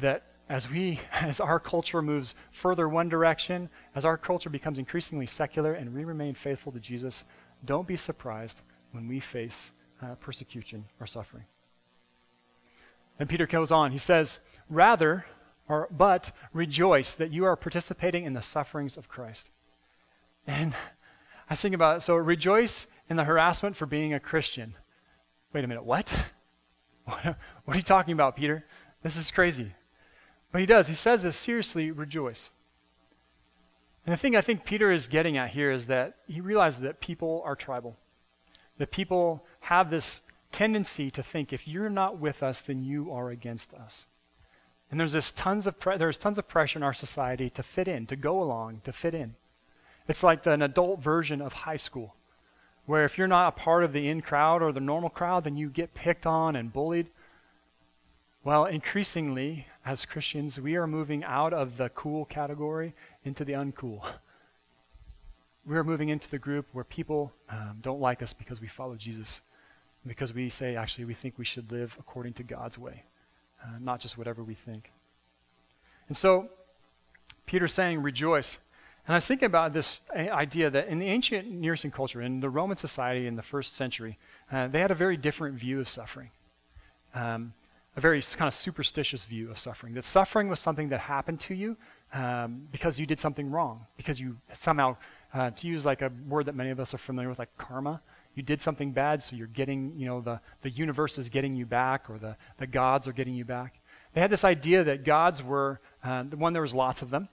That 0.00 0.25
as 0.49 0.69
we, 0.69 1.00
as 1.12 1.41
our 1.41 1.59
culture 1.59 2.03
moves 2.03 2.35
further 2.62 2.88
one 2.88 3.09
direction, 3.09 3.69
as 3.95 4.05
our 4.05 4.17
culture 4.17 4.50
becomes 4.50 4.79
increasingly 4.79 5.26
secular, 5.26 5.73
and 5.75 5.93
we 5.93 6.05
remain 6.05 6.35
faithful 6.35 6.73
to 6.73 6.81
Jesus, 6.81 7.25
don't 7.65 7.87
be 7.87 7.97
surprised 7.97 8.61
when 8.93 9.09
we 9.09 9.21
face 9.21 9.73
uh, 10.03 10.15
persecution 10.17 10.85
or 11.00 11.07
suffering. 11.07 11.45
And 13.19 13.29
Peter 13.29 13.47
goes 13.47 13.73
on. 13.73 13.93
He 13.93 13.99
says, 13.99 14.38
"Rather, 14.69 15.25
or 15.69 15.88
but 15.91 16.31
rejoice 16.53 17.15
that 17.15 17.33
you 17.33 17.47
are 17.47 17.57
participating 17.57 18.25
in 18.25 18.35
the 18.35 18.43
sufferings 18.43 18.99
of 18.99 19.09
Christ." 19.09 19.50
And 20.47 20.75
I 21.49 21.55
think 21.55 21.75
about 21.75 21.97
it. 21.97 22.00
So 22.03 22.15
rejoice 22.15 22.87
in 23.09 23.17
the 23.17 23.25
harassment 23.25 23.76
for 23.76 23.87
being 23.87 24.12
a 24.12 24.21
Christian. 24.21 24.75
Wait 25.53 25.65
a 25.65 25.67
minute, 25.67 25.85
what? 25.85 26.12
What 27.65 27.75
are 27.75 27.76
you 27.76 27.83
talking 27.83 28.15
about, 28.15 28.35
Peter? 28.35 28.65
This 29.05 29.17
is 29.17 29.31
crazy. 29.31 29.73
But 30.53 30.61
he 30.61 30.67
does. 30.67 30.88
He 30.88 30.95
says 30.95 31.23
this 31.23 31.37
seriously, 31.37 31.91
rejoice. 31.91 32.50
And 34.07 34.12
the 34.12 34.17
thing 34.17 34.37
I 34.37 34.41
think 34.41 34.65
Peter 34.65 34.93
is 34.93 35.09
getting 35.09 35.37
at 35.37 35.50
here 35.50 35.71
is 35.71 35.87
that 35.87 36.17
he 36.26 36.41
realizes 36.41 36.81
that 36.81 37.00
people 37.00 37.43
are 37.45 37.57
tribal. 37.57 37.97
That 38.79 38.93
people 38.93 39.45
have 39.61 39.91
this 39.91 40.21
tendency 40.53 41.11
to 41.11 41.23
think 41.23 41.53
if 41.53 41.67
you're 41.67 41.91
not 41.91 42.19
with 42.19 42.43
us, 42.43 42.62
then 42.62 42.85
you 42.85 43.12
are 43.12 43.31
against 43.31 43.75
us. 43.75 44.07
And 44.91 45.00
there's 45.00 45.12
this 45.12 45.33
tons 45.33 45.67
of 45.67 45.79
pre- 45.81 45.99
there's 45.99 46.19
tons 46.19 46.38
of 46.38 46.47
pressure 46.47 46.79
in 46.79 46.85
our 46.85 46.95
society 46.95 47.50
to 47.50 47.62
fit 47.62 47.88
in, 47.88 48.07
to 48.07 48.17
go 48.17 48.41
along, 48.41 48.83
to 48.85 48.93
fit 48.93 49.15
in. 49.15 49.35
It's 50.07 50.23
like 50.23 50.47
an 50.47 50.62
adult 50.62 51.00
version 51.00 51.43
of 51.43 51.53
high 51.53 51.76
school, 51.76 52.15
where 52.85 53.05
if 53.05 53.19
you're 53.19 53.26
not 53.26 53.49
a 53.49 53.61
part 53.61 53.83
of 53.83 53.93
the 53.93 54.09
in 54.09 54.21
crowd 54.21 54.62
or 54.62 54.73
the 54.73 54.79
normal 54.79 55.11
crowd, 55.11 55.43
then 55.45 55.57
you 55.57 55.69
get 55.69 55.95
picked 55.95 56.26
on 56.26 56.55
and 56.55 56.73
bullied. 56.73 57.09
Well, 58.45 58.67
increasingly, 58.67 59.67
as 59.87 60.05
Christians, 60.05 60.59
we 60.59 60.75
are 60.75 60.88
moving 60.88 61.23
out 61.23 61.52
of 61.52 61.76
the 61.76 61.88
cool 61.90 62.25
category 62.25 62.93
into 63.25 63.45
the 63.45 63.52
uncool. 63.52 64.00
We 65.64 65.76
are 65.76 65.85
moving 65.85 66.09
into 66.09 66.28
the 66.28 66.40
group 66.40 66.66
where 66.73 66.83
people 66.83 67.33
um, 67.49 67.78
don't 67.83 68.00
like 68.00 68.21
us 68.21 68.33
because 68.33 68.61
we 68.61 68.66
follow 68.66 68.97
Jesus, 68.97 69.40
because 70.05 70.35
we 70.35 70.50
say, 70.50 70.75
actually, 70.75 71.05
we 71.05 71.14
think 71.14 71.35
we 71.38 71.45
should 71.45 71.71
live 71.71 71.95
according 72.00 72.33
to 72.35 72.43
God's 72.43 72.76
way, 72.76 73.05
uh, 73.62 73.78
not 73.81 74.00
just 74.00 74.19
whatever 74.19 74.43
we 74.43 74.55
think. 74.55 74.90
And 76.09 76.16
so, 76.16 76.49
Peter's 77.47 77.73
saying, 77.73 78.02
rejoice. 78.02 78.59
And 79.07 79.14
I 79.14 79.19
was 79.19 79.25
thinking 79.25 79.47
about 79.47 79.73
this 79.73 80.00
idea 80.12 80.69
that 80.69 80.88
in 80.88 80.99
the 80.99 81.07
ancient 81.07 81.49
Near 81.49 81.75
Eastern 81.75 81.93
culture, 81.93 82.21
in 82.21 82.40
the 82.40 82.50
Roman 82.50 82.76
society 82.76 83.28
in 83.28 83.37
the 83.37 83.43
first 83.43 83.76
century, 83.76 84.19
uh, 84.50 84.66
they 84.66 84.81
had 84.81 84.90
a 84.90 84.97
very 84.97 85.16
different 85.16 85.61
view 85.61 85.78
of 85.78 85.88
suffering. 85.88 86.31
Um, 87.14 87.55
a 87.97 88.00
very 88.00 88.23
kind 88.23 88.47
of 88.47 88.55
superstitious 88.55 89.25
view 89.25 89.50
of 89.50 89.59
suffering. 89.59 89.95
That 89.95 90.05
suffering 90.05 90.49
was 90.49 90.61
something 90.61 90.91
that 90.91 91.00
happened 91.00 91.41
to 91.41 91.55
you 91.55 91.76
um, 92.12 92.69
because 92.71 92.99
you 92.99 93.07
did 93.07 93.21
something 93.21 93.50
wrong, 93.50 93.87
because 93.97 94.21
you 94.21 94.37
somehow, 94.61 94.97
uh, 95.33 95.50
to 95.50 95.67
use 95.67 95.85
like 95.85 96.03
a 96.03 96.11
word 96.29 96.47
that 96.47 96.55
many 96.55 96.71
of 96.71 96.79
us 96.79 96.93
are 96.93 96.99
familiar 96.99 97.29
with, 97.29 97.38
like 97.38 97.57
karma, 97.57 98.00
you 98.35 98.43
did 98.43 98.61
something 98.62 98.93
bad, 98.93 99.23
so 99.23 99.35
you're 99.35 99.47
getting, 99.47 99.95
you 99.97 100.07
know, 100.07 100.21
the, 100.21 100.38
the 100.62 100.71
universe 100.71 101.17
is 101.19 101.31
getting 101.31 101.57
you 101.57 101.65
back, 101.65 102.11
or 102.11 102.19
the, 102.19 102.37
the 102.59 102.67
gods 102.67 103.09
are 103.09 103.12
getting 103.12 103.35
you 103.35 103.47
back. 103.47 103.81
They 104.12 104.21
had 104.21 104.31
this 104.31 104.45
idea 104.45 104.85
that 104.85 105.05
gods 105.05 105.43
were, 105.43 105.81
uh, 106.05 106.25
one, 106.25 106.53
there 106.53 106.62
was 106.62 106.75
lots 106.75 107.00
of 107.00 107.09
them, 107.09 107.29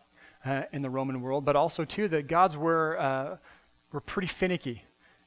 uh, 0.46 0.64
in 0.72 0.82
the 0.82 0.90
Roman 0.90 1.22
world, 1.22 1.46
but 1.46 1.56
also 1.56 1.86
too 1.86 2.08
that 2.10 2.28
gods 2.28 2.56
were 2.56 3.00
uh, 3.00 3.38
were 3.92 4.02
pretty 4.02 4.28
finicky. 4.28 4.84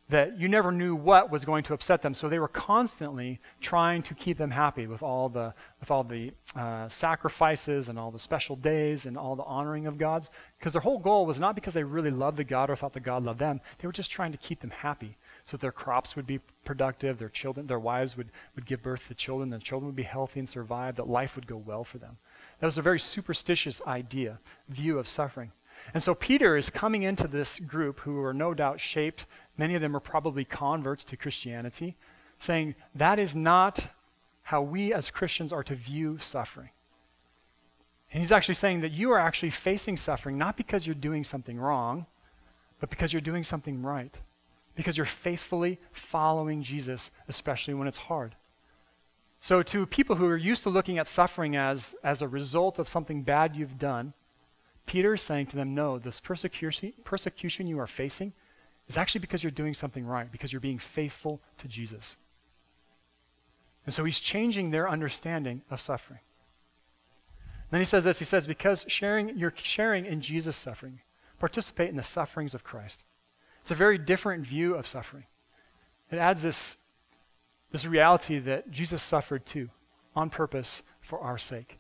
That 0.09 0.39
you 0.39 0.49
never 0.49 0.71
knew 0.71 0.95
what 0.95 1.33
was 1.33 1.45
going 1.45 1.65
to 1.65 1.75
upset 1.75 2.01
them, 2.01 2.15
so 2.15 2.29
they 2.29 2.39
were 2.39 2.47
constantly 2.47 3.41
trying 3.61 4.05
to 4.05 4.15
keep 4.15 4.39
them 4.39 4.53
happy 4.53 4.87
with 4.87 5.03
all 5.03 5.29
the 5.29 5.53
with 5.81 5.91
all 5.91 6.05
the 6.05 6.33
uh, 6.55 6.89
sacrifices 6.89 7.89
and 7.89 7.99
all 7.99 8.13
the 8.13 8.19
special 8.21 8.55
days 8.55 9.07
and 9.07 9.19
all 9.19 9.35
the 9.35 9.43
honoring 9.43 9.89
of 9.89 9.99
gods. 9.99 10.31
Because 10.59 10.73
their 10.73 10.83
whole 10.83 11.01
goal 11.01 11.27
was 11.27 11.41
not 11.41 11.57
because 11.57 11.75
they 11.75 11.83
really 11.83 12.13
loved 12.13 12.37
the 12.37 12.45
god 12.45 12.71
or 12.71 12.77
thought 12.77 12.93
the 12.93 13.01
god 13.01 13.25
loved 13.25 13.41
them; 13.41 13.61
they 13.79 13.89
were 13.89 13.93
just 13.93 14.13
trying 14.13 14.31
to 14.31 14.39
keep 14.39 14.61
them 14.61 14.71
happy, 14.71 15.17
so 15.45 15.57
their 15.57 15.73
crops 15.73 16.15
would 16.15 16.27
be 16.27 16.39
productive, 16.65 17.19
their 17.19 17.29
children, 17.29 17.67
their 17.67 17.81
wives 17.81 18.17
would 18.17 18.31
would 18.55 18.65
give 18.65 18.85
birth 18.85 19.03
to 19.09 19.15
children, 19.15 19.51
their 19.51 19.59
children 19.59 19.87
would 19.87 19.97
be 19.97 20.05
healthy 20.05 20.39
and 20.39 20.49
survive, 20.49 20.95
that 20.95 21.09
life 21.09 21.35
would 21.35 21.49
go 21.49 21.57
well 21.57 21.83
for 21.83 21.99
them. 21.99 22.17
That 22.61 22.67
was 22.67 22.79
a 22.79 22.83
very 22.83 23.01
superstitious 23.01 23.83
idea, 23.85 24.39
view 24.69 25.01
of 25.01 25.09
suffering. 25.09 25.51
And 25.95 26.03
so 26.03 26.15
Peter 26.15 26.57
is 26.57 26.71
coming 26.71 27.05
into 27.05 27.29
this 27.29 27.59
group 27.61 28.01
who 28.01 28.21
are 28.23 28.35
no 28.35 28.55
doubt 28.55 28.81
shaped, 28.81 29.27
many 29.57 29.75
of 29.75 29.81
them 29.81 29.97
are 29.97 30.01
probably 30.01 30.45
converts 30.45 31.05
to 31.05 31.17
Christianity, 31.17 31.97
saying 32.41 32.75
that 32.95 33.19
is 33.19 33.35
not 33.35 33.85
how 34.43 34.63
we 34.63 34.93
as 34.93 35.11
Christians 35.11 35.53
are 35.53 35.65
to 35.65 35.75
view 35.75 36.19
suffering. 36.19 36.71
And 38.13 38.23
he's 38.23 38.33
actually 38.33 38.55
saying 38.55 38.81
that 38.83 38.93
you 38.93 39.11
are 39.11 39.19
actually 39.19 39.51
facing 39.51 39.97
suffering 39.97 40.39
not 40.39 40.57
because 40.57 40.87
you're 40.87 40.95
doing 40.95 41.25
something 41.25 41.59
wrong, 41.59 42.07
but 42.81 42.91
because 42.91 43.13
you're 43.13 43.21
doing 43.21 43.45
something 43.45 43.83
right. 43.83 44.15
Because 44.75 44.97
you're 44.97 45.07
faithfully 45.07 45.81
following 46.11 46.63
Jesus, 46.63 47.11
especially 47.29 47.75
when 47.75 47.89
it's 47.89 47.99
hard. 47.99 48.35
So, 49.41 49.63
to 49.63 49.87
people 49.87 50.17
who 50.17 50.27
are 50.27 50.37
used 50.37 50.63
to 50.65 50.71
looking 50.71 50.99
at 50.99 51.09
suffering 51.09 51.57
as, 51.57 51.95
as 52.03 52.23
a 52.23 52.29
result 52.29 52.79
of 52.79 52.89
something 52.89 53.23
bad 53.23 53.55
you've 53.57 53.79
done, 53.79 54.13
Peter 54.87 55.15
is 55.15 55.23
saying 55.23 55.47
to 55.47 55.57
them, 55.57 55.75
no, 55.75 55.99
this 55.99 56.21
persecution, 56.21 56.93
persecution 57.05 57.67
you 57.67 57.79
are 57.79 57.87
facing 57.87 58.33
is 58.89 58.97
actually 58.97 59.21
because 59.21 59.43
you're 59.43 59.51
doing 59.51 59.75
something 59.75 60.07
right, 60.07 60.31
because 60.31 60.53
you're 60.53 60.61
being 60.61 60.79
faithful 60.79 61.41
to 61.59 61.69
Jesus. 61.69 62.17
And 63.85 63.95
so 63.95 64.05
he's 64.05 64.21
changing 64.21 64.71
their 64.71 64.89
understanding 64.89 65.63
of 65.71 65.81
suffering. 65.81 66.21
Then 67.71 67.81
he 67.81 67.85
says 67.85 68.05
this 68.05 68.19
he 68.19 68.25
says, 68.25 68.47
because 68.47 68.85
sharing, 68.89 69.37
you're 69.37 69.55
sharing 69.57 70.07
in 70.07 70.21
Jesus' 70.21 70.57
suffering, 70.57 71.01
participate 71.41 71.91
in 71.91 71.97
the 71.97 72.05
sufferings 72.05 72.55
of 72.55 72.65
Christ. 72.65 73.03
It's 73.63 73.73
a 73.73 73.75
very 73.75 73.99
different 73.99 74.47
view 74.47 74.77
of 74.77 74.87
suffering. 74.87 75.25
It 76.11 76.19
adds 76.19 76.43
this 76.43 76.77
this 77.73 77.85
reality 77.85 78.39
that 78.39 78.71
Jesus 78.71 79.03
suffered 79.03 79.45
too, 79.45 79.69
on 80.15 80.31
purpose 80.31 80.83
for 81.01 81.19
our 81.21 81.37
sake. 81.37 81.79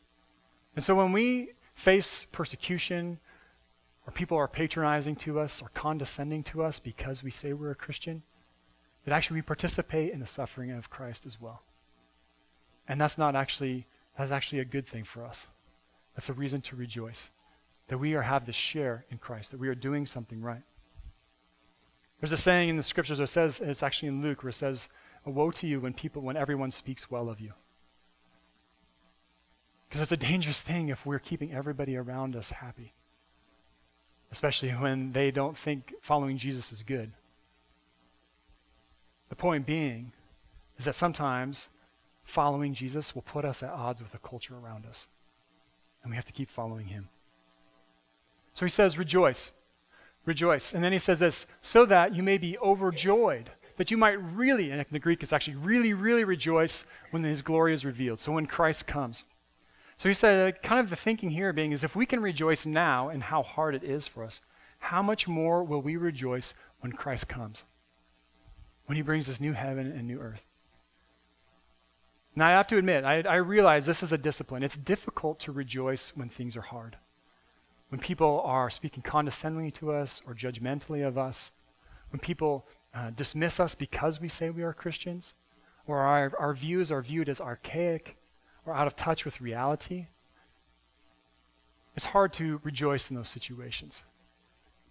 And 0.74 0.84
so 0.84 0.94
when 0.94 1.12
we 1.12 1.52
face 1.76 2.26
persecution, 2.32 3.18
or 4.06 4.12
people 4.12 4.36
are 4.36 4.48
patronizing 4.48 5.16
to 5.16 5.40
us 5.40 5.62
or 5.62 5.70
condescending 5.74 6.42
to 6.44 6.62
us 6.62 6.78
because 6.78 7.22
we 7.22 7.30
say 7.30 7.52
we're 7.52 7.70
a 7.70 7.74
Christian, 7.74 8.22
that 9.04 9.14
actually 9.14 9.36
we 9.36 9.42
participate 9.42 10.12
in 10.12 10.20
the 10.20 10.26
suffering 10.26 10.72
of 10.72 10.90
Christ 10.90 11.26
as 11.26 11.40
well. 11.40 11.62
And 12.88 13.00
that's 13.00 13.18
not 13.18 13.34
actually 13.36 13.86
that's 14.18 14.32
actually 14.32 14.60
a 14.60 14.64
good 14.64 14.88
thing 14.88 15.04
for 15.04 15.24
us. 15.24 15.46
That's 16.14 16.28
a 16.28 16.32
reason 16.32 16.60
to 16.62 16.76
rejoice. 16.76 17.30
that 17.88 17.98
we 17.98 18.14
are 18.14 18.22
have 18.22 18.46
this 18.46 18.56
share 18.56 19.04
in 19.10 19.18
Christ, 19.18 19.50
that 19.52 19.60
we 19.60 19.68
are 19.68 19.74
doing 19.74 20.06
something 20.06 20.40
right. 20.40 20.62
There's 22.20 22.32
a 22.32 22.38
saying 22.38 22.70
in 22.70 22.76
the 22.76 22.82
scriptures 22.82 23.18
that 23.18 23.28
says, 23.28 23.60
it's 23.60 23.82
actually 23.82 24.08
in 24.08 24.22
Luke, 24.22 24.42
where 24.42 24.50
it 24.50 24.54
says, 24.54 24.88
Woe 25.24 25.50
to 25.52 25.66
you 25.66 25.80
when 25.80 25.92
people, 25.92 26.22
when 26.22 26.36
everyone 26.36 26.70
speaks 26.70 27.10
well 27.10 27.28
of 27.28 27.40
you. 27.40 27.52
Because 29.88 30.00
it's 30.00 30.12
a 30.12 30.16
dangerous 30.16 30.60
thing 30.60 30.88
if 30.88 31.04
we're 31.06 31.18
keeping 31.18 31.52
everybody 31.52 31.96
around 31.96 32.36
us 32.36 32.50
happy, 32.50 32.92
especially 34.32 34.70
when 34.70 35.12
they 35.12 35.30
don't 35.30 35.56
think 35.58 35.94
following 36.02 36.38
Jesus 36.38 36.72
is 36.72 36.82
good. 36.82 37.12
The 39.28 39.36
point 39.36 39.66
being 39.66 40.12
is 40.78 40.84
that 40.84 40.94
sometimes 40.94 41.68
following 42.24 42.74
Jesus 42.74 43.14
will 43.14 43.22
put 43.22 43.44
us 43.44 43.62
at 43.62 43.70
odds 43.70 44.02
with 44.02 44.12
the 44.12 44.18
culture 44.18 44.56
around 44.56 44.86
us, 44.86 45.06
and 46.02 46.10
we 46.10 46.16
have 46.16 46.26
to 46.26 46.32
keep 46.32 46.50
following 46.50 46.86
him. 46.86 47.08
So 48.54 48.64
he 48.64 48.70
says, 48.70 48.98
Rejoice 48.98 49.50
rejoice. 50.26 50.74
And 50.74 50.84
then 50.84 50.92
he 50.92 50.98
says 50.98 51.18
this, 51.18 51.46
so 51.62 51.86
that 51.86 52.14
you 52.14 52.22
may 52.22 52.36
be 52.36 52.58
overjoyed, 52.58 53.50
that 53.78 53.90
you 53.90 53.96
might 53.96 54.20
really, 54.34 54.70
in 54.70 54.84
the 54.90 54.98
Greek 54.98 55.22
it's 55.22 55.32
actually 55.32 55.56
really, 55.56 55.94
really 55.94 56.24
rejoice 56.24 56.84
when 57.12 57.24
his 57.24 57.42
glory 57.42 57.72
is 57.72 57.84
revealed. 57.84 58.20
So 58.20 58.32
when 58.32 58.46
Christ 58.46 58.86
comes. 58.86 59.24
So 59.98 60.08
he 60.08 60.14
said, 60.14 60.62
kind 60.62 60.80
of 60.80 60.90
the 60.90 60.96
thinking 60.96 61.30
here 61.30 61.52
being 61.52 61.72
is 61.72 61.84
if 61.84 61.96
we 61.96 62.06
can 62.06 62.20
rejoice 62.20 62.66
now 62.66 63.08
in 63.08 63.20
how 63.20 63.42
hard 63.42 63.74
it 63.74 63.82
is 63.82 64.06
for 64.06 64.24
us, 64.24 64.40
how 64.78 65.02
much 65.02 65.26
more 65.26 65.64
will 65.64 65.80
we 65.80 65.96
rejoice 65.96 66.54
when 66.80 66.92
Christ 66.92 67.28
comes? 67.28 67.64
When 68.86 68.96
he 68.96 69.02
brings 69.02 69.26
this 69.26 69.40
new 69.40 69.52
heaven 69.52 69.90
and 69.90 70.06
new 70.06 70.20
earth. 70.20 70.42
Now 72.34 72.48
I 72.48 72.52
have 72.52 72.66
to 72.68 72.76
admit, 72.76 73.04
I, 73.04 73.22
I 73.22 73.36
realize 73.36 73.86
this 73.86 74.02
is 74.02 74.12
a 74.12 74.18
discipline. 74.18 74.62
It's 74.62 74.76
difficult 74.76 75.40
to 75.40 75.52
rejoice 75.52 76.10
when 76.14 76.28
things 76.28 76.56
are 76.56 76.60
hard 76.62 76.96
when 77.88 78.00
people 78.00 78.42
are 78.44 78.68
speaking 78.68 79.02
condescendingly 79.02 79.70
to 79.70 79.92
us 79.92 80.20
or 80.26 80.34
judgmentally 80.34 81.06
of 81.06 81.16
us, 81.16 81.52
when 82.10 82.20
people 82.20 82.66
uh, 82.94 83.10
dismiss 83.10 83.60
us 83.60 83.74
because 83.74 84.20
we 84.20 84.28
say 84.28 84.50
we 84.50 84.62
are 84.62 84.72
Christians, 84.72 85.34
or 85.86 86.00
our, 86.00 86.32
our 86.38 86.54
views 86.54 86.90
are 86.90 87.02
viewed 87.02 87.28
as 87.28 87.40
archaic 87.40 88.16
or 88.66 88.74
out 88.74 88.86
of 88.86 88.96
touch 88.96 89.24
with 89.24 89.40
reality, 89.40 90.06
it's 91.94 92.06
hard 92.06 92.32
to 92.34 92.60
rejoice 92.62 93.08
in 93.08 93.16
those 93.16 93.28
situations. 93.28 94.04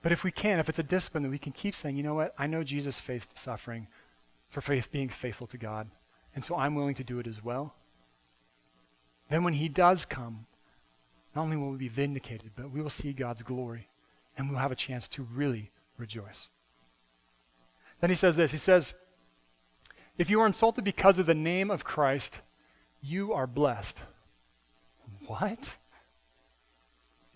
But 0.01 0.11
if 0.11 0.23
we 0.23 0.31
can, 0.31 0.59
if 0.59 0.69
it's 0.69 0.79
a 0.79 0.83
discipline 0.83 1.23
that 1.23 1.29
we 1.29 1.39
can 1.39 1.51
keep 1.51 1.75
saying, 1.75 1.97
you 1.97 2.03
know 2.03 2.15
what, 2.15 2.33
I 2.37 2.47
know 2.47 2.63
Jesus 2.63 2.99
faced 2.99 3.37
suffering 3.37 3.87
for 4.49 4.61
faith 4.61 4.87
being 4.91 5.09
faithful 5.09 5.47
to 5.47 5.57
God, 5.57 5.87
and 6.35 6.43
so 6.43 6.55
I'm 6.55 6.75
willing 6.75 6.95
to 6.95 7.03
do 7.03 7.19
it 7.19 7.27
as 7.27 7.43
well. 7.43 7.73
Then 9.29 9.43
when 9.43 9.53
he 9.53 9.69
does 9.69 10.05
come, 10.05 10.45
not 11.35 11.43
only 11.43 11.57
will 11.57 11.71
we 11.71 11.77
be 11.77 11.89
vindicated, 11.89 12.51
but 12.55 12.71
we 12.71 12.81
will 12.81 12.89
see 12.89 13.13
God's 13.13 13.43
glory 13.43 13.87
and 14.37 14.49
we'll 14.49 14.59
have 14.59 14.71
a 14.71 14.75
chance 14.75 15.07
to 15.09 15.23
really 15.23 15.71
rejoice. 15.97 16.49
Then 18.01 18.09
he 18.09 18.15
says 18.15 18.35
this 18.35 18.51
He 18.51 18.57
says, 18.57 18.93
If 20.17 20.29
you 20.29 20.41
are 20.41 20.47
insulted 20.47 20.83
because 20.83 21.17
of 21.17 21.25
the 21.25 21.33
name 21.33 21.71
of 21.71 21.83
Christ, 21.83 22.39
you 23.05 23.33
are 23.33 23.47
blessed. 23.47 23.97
What? 25.27 25.59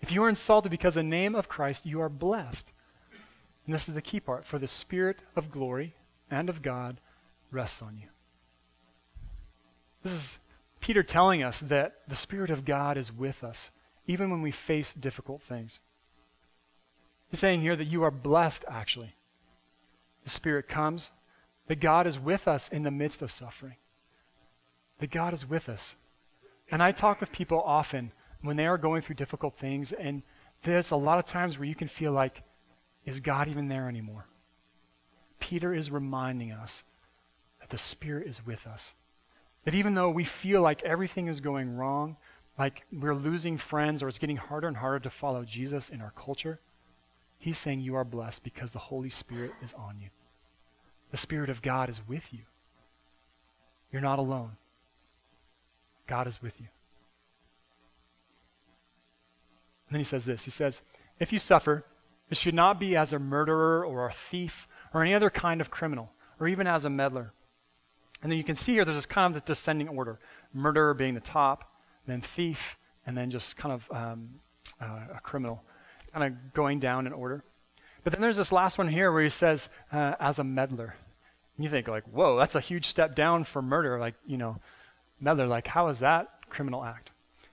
If 0.00 0.12
you 0.12 0.24
are 0.24 0.28
insulted 0.28 0.70
because 0.70 0.90
of 0.90 0.94
the 0.94 1.02
name 1.02 1.34
of 1.34 1.48
Christ, 1.48 1.86
you 1.86 2.00
are 2.00 2.08
blessed. 2.08 2.66
And 3.66 3.74
this 3.74 3.88
is 3.88 3.94
the 3.94 4.02
key 4.02 4.20
part 4.20 4.46
for 4.46 4.58
the 4.58 4.66
Spirit 4.66 5.18
of 5.36 5.50
glory 5.50 5.94
and 6.30 6.48
of 6.48 6.62
God 6.62 6.98
rests 7.50 7.82
on 7.82 7.96
you. 7.96 8.08
This 10.02 10.12
is 10.14 10.38
Peter 10.80 11.02
telling 11.02 11.42
us 11.42 11.60
that 11.60 11.94
the 12.08 12.16
Spirit 12.16 12.50
of 12.50 12.64
God 12.64 12.96
is 12.96 13.12
with 13.12 13.44
us 13.44 13.70
even 14.06 14.30
when 14.30 14.42
we 14.42 14.50
face 14.50 14.92
difficult 14.94 15.42
things. 15.42 15.78
He's 17.30 17.38
saying 17.38 17.60
here 17.60 17.76
that 17.76 17.86
you 17.86 18.02
are 18.02 18.10
blessed, 18.10 18.64
actually. 18.68 19.14
The 20.24 20.30
Spirit 20.30 20.68
comes, 20.68 21.10
that 21.68 21.78
God 21.78 22.06
is 22.08 22.18
with 22.18 22.48
us 22.48 22.68
in 22.72 22.82
the 22.82 22.90
midst 22.90 23.22
of 23.22 23.30
suffering. 23.30 23.76
That 25.00 25.10
God 25.10 25.34
is 25.34 25.48
with 25.48 25.68
us. 25.68 25.96
And 26.70 26.82
I 26.82 26.92
talk 26.92 27.20
with 27.20 27.32
people 27.32 27.60
often 27.60 28.12
when 28.42 28.56
they 28.56 28.66
are 28.66 28.78
going 28.78 29.02
through 29.02 29.16
difficult 29.16 29.58
things, 29.58 29.92
and 29.92 30.22
there's 30.64 30.90
a 30.90 30.96
lot 30.96 31.18
of 31.18 31.26
times 31.26 31.58
where 31.58 31.68
you 31.68 31.74
can 31.74 31.88
feel 31.88 32.12
like, 32.12 32.42
is 33.04 33.20
God 33.20 33.48
even 33.48 33.68
there 33.68 33.88
anymore? 33.88 34.26
Peter 35.40 35.74
is 35.74 35.90
reminding 35.90 36.52
us 36.52 36.84
that 37.60 37.70
the 37.70 37.78
Spirit 37.78 38.28
is 38.28 38.44
with 38.46 38.66
us. 38.66 38.92
That 39.64 39.74
even 39.74 39.94
though 39.94 40.10
we 40.10 40.24
feel 40.24 40.62
like 40.62 40.82
everything 40.82 41.28
is 41.28 41.40
going 41.40 41.76
wrong, 41.76 42.16
like 42.58 42.82
we're 42.92 43.14
losing 43.14 43.58
friends 43.58 44.02
or 44.02 44.08
it's 44.08 44.18
getting 44.18 44.36
harder 44.36 44.68
and 44.68 44.76
harder 44.76 45.00
to 45.00 45.10
follow 45.10 45.44
Jesus 45.44 45.88
in 45.88 46.00
our 46.00 46.12
culture, 46.12 46.60
he's 47.38 47.58
saying 47.58 47.80
you 47.80 47.96
are 47.96 48.04
blessed 48.04 48.42
because 48.42 48.70
the 48.70 48.78
Holy 48.78 49.10
Spirit 49.10 49.52
is 49.62 49.72
on 49.74 49.98
you. 50.00 50.08
The 51.10 51.16
Spirit 51.16 51.50
of 51.50 51.62
God 51.62 51.88
is 51.88 52.00
with 52.06 52.24
you. 52.30 52.40
You're 53.92 54.02
not 54.02 54.18
alone. 54.18 54.52
God 56.10 56.26
is 56.26 56.42
with 56.42 56.52
you. 56.58 56.66
And 59.88 59.94
then 59.94 60.00
he 60.00 60.04
says 60.04 60.24
this 60.24 60.42
He 60.42 60.50
says, 60.50 60.82
If 61.20 61.32
you 61.32 61.38
suffer, 61.38 61.84
it 62.28 62.36
should 62.36 62.54
not 62.54 62.78
be 62.78 62.96
as 62.96 63.12
a 63.12 63.18
murderer 63.18 63.84
or 63.86 64.08
a 64.08 64.14
thief 64.30 64.52
or 64.92 65.02
any 65.02 65.14
other 65.14 65.30
kind 65.30 65.60
of 65.60 65.70
criminal 65.70 66.10
or 66.40 66.48
even 66.48 66.66
as 66.66 66.84
a 66.84 66.90
meddler. 66.90 67.32
And 68.22 68.30
then 68.30 68.36
you 68.36 68.44
can 68.44 68.56
see 68.56 68.72
here 68.72 68.84
there's 68.84 68.98
this 68.98 69.06
kind 69.06 69.34
of 69.34 69.44
descending 69.44 69.88
order 69.88 70.18
murderer 70.52 70.94
being 70.94 71.14
the 71.14 71.20
top, 71.20 71.72
then 72.06 72.22
thief, 72.34 72.58
and 73.06 73.16
then 73.16 73.30
just 73.30 73.56
kind 73.56 73.72
of 73.72 73.96
um, 73.96 74.28
uh, 74.80 75.16
a 75.16 75.20
criminal, 75.22 75.62
kind 76.12 76.26
of 76.26 76.52
going 76.52 76.80
down 76.80 77.06
in 77.06 77.12
order. 77.12 77.44
But 78.02 78.12
then 78.12 78.20
there's 78.20 78.36
this 78.36 78.50
last 78.50 78.78
one 78.78 78.88
here 78.88 79.12
where 79.12 79.22
he 79.22 79.30
says, 79.30 79.68
uh, 79.92 80.14
as 80.18 80.40
a 80.40 80.44
meddler. 80.44 80.94
And 81.56 81.64
you 81.64 81.70
think, 81.70 81.86
like, 81.86 82.04
whoa, 82.04 82.36
that's 82.36 82.56
a 82.56 82.60
huge 82.60 82.86
step 82.86 83.14
down 83.14 83.44
for 83.44 83.62
murder. 83.62 83.98
Like, 83.98 84.14
you 84.26 84.38
know, 84.38 84.56
meddler, 85.20 85.46
like, 85.46 85.66
how 85.66 85.88
is 85.88 85.98
that 86.00 86.28
criminal 86.48 86.84
act? 86.84 87.10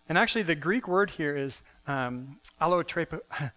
And 0.10 0.18
actually, 0.18 0.44
the 0.44 0.56
Greek 0.56 0.88
word 0.88 1.10
here 1.10 1.36
is 1.36 1.62
um, 1.88 2.40
allotrepis. 2.62 3.20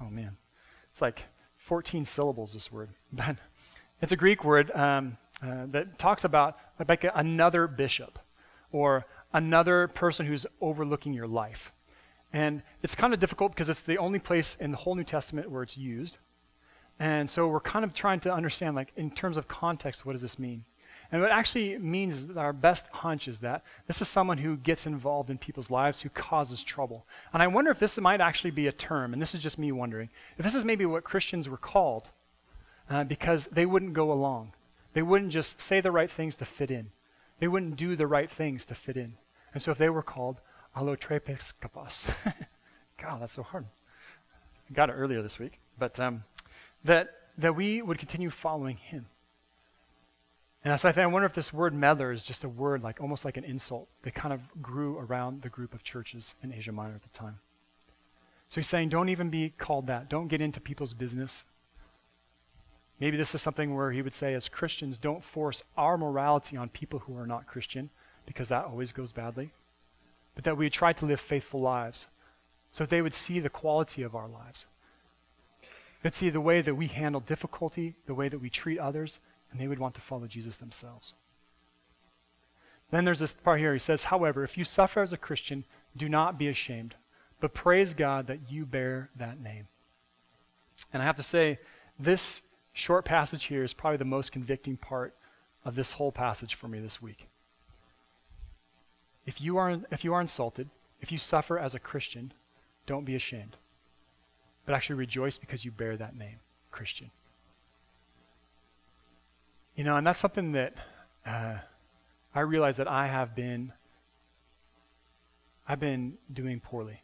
Oh, 0.00 0.10
man. 0.10 0.36
It's 0.92 1.00
like 1.00 1.22
14 1.68 2.04
syllables, 2.06 2.52
this 2.52 2.70
word. 2.72 2.90
But 3.12 3.36
it's 4.02 4.12
a 4.12 4.16
Greek 4.16 4.44
word. 4.44 4.70
Um, 4.72 5.16
uh, 5.42 5.66
that 5.66 5.98
talks 5.98 6.24
about 6.24 6.56
like 6.88 7.04
another 7.14 7.66
bishop 7.66 8.18
or 8.72 9.04
another 9.34 9.88
person 9.88 10.24
who's 10.24 10.46
overlooking 10.62 11.12
your 11.12 11.26
life. 11.26 11.72
And 12.32 12.62
it's 12.82 12.94
kind 12.94 13.12
of 13.12 13.20
difficult 13.20 13.52
because 13.52 13.68
it's 13.68 13.80
the 13.82 13.98
only 13.98 14.18
place 14.18 14.56
in 14.60 14.70
the 14.70 14.76
whole 14.76 14.94
New 14.94 15.04
Testament 15.04 15.50
where 15.50 15.62
it's 15.62 15.76
used. 15.76 16.18
And 16.98 17.28
so 17.30 17.46
we're 17.48 17.60
kind 17.60 17.84
of 17.84 17.92
trying 17.92 18.20
to 18.20 18.32
understand, 18.32 18.74
like, 18.74 18.92
in 18.96 19.10
terms 19.10 19.36
of 19.36 19.46
context, 19.48 20.06
what 20.06 20.12
does 20.12 20.22
this 20.22 20.38
mean? 20.38 20.64
And 21.12 21.22
what 21.22 21.30
actually 21.30 21.78
means, 21.78 22.36
our 22.36 22.52
best 22.52 22.86
hunch 22.90 23.28
is 23.28 23.38
that 23.38 23.62
this 23.86 24.00
is 24.02 24.08
someone 24.08 24.38
who 24.38 24.56
gets 24.56 24.86
involved 24.86 25.30
in 25.30 25.38
people's 25.38 25.70
lives, 25.70 26.00
who 26.00 26.08
causes 26.08 26.62
trouble. 26.62 27.06
And 27.32 27.42
I 27.42 27.46
wonder 27.46 27.70
if 27.70 27.78
this 27.78 27.96
might 27.98 28.20
actually 28.20 28.50
be 28.50 28.66
a 28.66 28.72
term, 28.72 29.12
and 29.12 29.22
this 29.22 29.34
is 29.34 29.42
just 29.42 29.58
me 29.58 29.70
wondering, 29.72 30.08
if 30.36 30.44
this 30.44 30.54
is 30.54 30.64
maybe 30.64 30.86
what 30.86 31.04
Christians 31.04 31.48
were 31.48 31.58
called 31.58 32.08
uh, 32.90 33.04
because 33.04 33.46
they 33.52 33.66
wouldn't 33.66 33.92
go 33.92 34.10
along. 34.10 34.52
They 34.94 35.02
wouldn't 35.02 35.32
just 35.32 35.60
say 35.60 35.80
the 35.80 35.92
right 35.92 36.10
things 36.10 36.34
to 36.36 36.44
fit 36.44 36.70
in. 36.70 36.90
They 37.38 37.48
wouldn't 37.48 37.76
do 37.76 37.96
the 37.96 38.06
right 38.06 38.30
things 38.30 38.64
to 38.66 38.74
fit 38.74 38.96
in. 38.96 39.14
And 39.52 39.62
so 39.62 39.70
if 39.70 39.78
they 39.78 39.90
were 39.90 40.02
called 40.02 40.40
allotrepeskapos, 40.76 42.06
God, 43.00 43.22
that's 43.22 43.34
so 43.34 43.42
hard. 43.42 43.66
I 44.70 44.74
got 44.74 44.90
it 44.90 44.94
earlier 44.94 45.22
this 45.22 45.38
week, 45.38 45.60
but 45.78 45.98
um, 46.00 46.24
that 46.86 47.08
that 47.38 47.54
we 47.54 47.82
would 47.82 47.98
continue 47.98 48.30
following 48.30 48.76
Him. 48.76 49.06
And 50.64 50.80
so 50.80 50.88
I, 50.88 50.92
think, 50.92 51.04
I 51.04 51.06
wonder 51.06 51.26
if 51.26 51.34
this 51.34 51.52
word 51.52 51.74
meddler 51.74 52.10
is 52.10 52.24
just 52.24 52.42
a 52.42 52.48
word 52.48 52.82
like 52.82 53.00
almost 53.00 53.24
like 53.24 53.36
an 53.36 53.44
insult 53.44 53.88
that 54.02 54.14
kind 54.14 54.32
of 54.32 54.40
grew 54.60 54.98
around 54.98 55.42
the 55.42 55.48
group 55.48 55.74
of 55.74 55.84
churches 55.84 56.34
in 56.42 56.52
Asia 56.52 56.72
Minor 56.72 56.94
at 56.94 57.02
the 57.02 57.18
time. 57.18 57.38
So 58.48 58.60
he's 58.60 58.68
saying, 58.68 58.88
don't 58.88 59.08
even 59.08 59.30
be 59.30 59.50
called 59.50 59.88
that. 59.88 60.08
Don't 60.08 60.28
get 60.28 60.40
into 60.40 60.60
people's 60.60 60.94
business. 60.94 61.44
Maybe 62.98 63.16
this 63.16 63.34
is 63.34 63.42
something 63.42 63.74
where 63.74 63.92
he 63.92 64.02
would 64.02 64.14
say, 64.14 64.34
as 64.34 64.48
Christians, 64.48 64.98
don't 64.98 65.22
force 65.22 65.62
our 65.76 65.98
morality 65.98 66.56
on 66.56 66.68
people 66.70 66.98
who 67.00 67.16
are 67.16 67.26
not 67.26 67.46
Christian, 67.46 67.90
because 68.24 68.48
that 68.48 68.64
always 68.64 68.92
goes 68.92 69.12
badly, 69.12 69.52
but 70.34 70.44
that 70.44 70.56
we 70.56 70.70
try 70.70 70.92
to 70.94 71.06
live 71.06 71.20
faithful 71.20 71.60
lives 71.60 72.06
so 72.72 72.84
that 72.84 72.90
they 72.90 73.02
would 73.02 73.14
see 73.14 73.40
the 73.40 73.50
quality 73.50 74.02
of 74.02 74.14
our 74.14 74.28
lives. 74.28 74.66
They'd 76.02 76.14
see 76.14 76.30
the 76.30 76.40
way 76.40 76.62
that 76.62 76.74
we 76.74 76.86
handle 76.86 77.20
difficulty, 77.20 77.94
the 78.06 78.14
way 78.14 78.28
that 78.28 78.38
we 78.38 78.50
treat 78.50 78.78
others, 78.78 79.18
and 79.50 79.60
they 79.60 79.68
would 79.68 79.78
want 79.78 79.94
to 79.94 80.00
follow 80.00 80.26
Jesus 80.26 80.56
themselves. 80.56 81.14
Then 82.90 83.04
there's 83.04 83.18
this 83.18 83.34
part 83.34 83.58
here. 83.58 83.72
He 83.72 83.78
says, 83.78 84.04
However, 84.04 84.44
if 84.44 84.56
you 84.56 84.64
suffer 84.64 85.00
as 85.00 85.12
a 85.12 85.16
Christian, 85.16 85.64
do 85.96 86.08
not 86.08 86.38
be 86.38 86.48
ashamed, 86.48 86.94
but 87.40 87.54
praise 87.54 87.94
God 87.94 88.28
that 88.28 88.50
you 88.50 88.64
bear 88.64 89.10
that 89.16 89.40
name. 89.40 89.66
And 90.92 91.02
I 91.02 91.06
have 91.06 91.16
to 91.16 91.22
say, 91.22 91.58
this 91.98 92.42
short 92.72 93.04
passage 93.04 93.44
here 93.44 93.64
is 93.64 93.72
probably 93.72 93.96
the 93.96 94.04
most 94.04 94.32
convicting 94.32 94.76
part 94.76 95.14
of 95.64 95.74
this 95.74 95.92
whole 95.92 96.12
passage 96.12 96.54
for 96.54 96.68
me 96.68 96.78
this 96.80 97.00
week. 97.00 97.26
If 99.24 99.40
you 99.40 99.56
are, 99.56 99.80
if 99.90 100.04
you 100.04 100.14
are 100.14 100.20
insulted, 100.20 100.68
if 101.00 101.10
you 101.10 101.18
suffer 101.18 101.58
as 101.58 101.74
a 101.74 101.80
Christian, 101.80 102.32
don't 102.86 103.04
be 103.04 103.16
ashamed, 103.16 103.56
but 104.66 104.74
actually 104.74 104.96
rejoice 104.96 105.38
because 105.38 105.64
you 105.64 105.70
bear 105.70 105.96
that 105.96 106.16
name, 106.16 106.38
Christian. 106.70 107.10
You 109.76 109.84
know, 109.84 109.96
and 109.96 110.06
that's 110.06 110.20
something 110.20 110.52
that 110.52 110.74
uh, 111.24 111.56
I 112.34 112.40
realize 112.40 112.76
that 112.76 112.88
I 112.88 113.06
have 113.06 113.34
been, 113.34 113.72
I've 115.68 115.80
been 115.80 116.14
doing 116.32 116.60
poorly, 116.60 117.00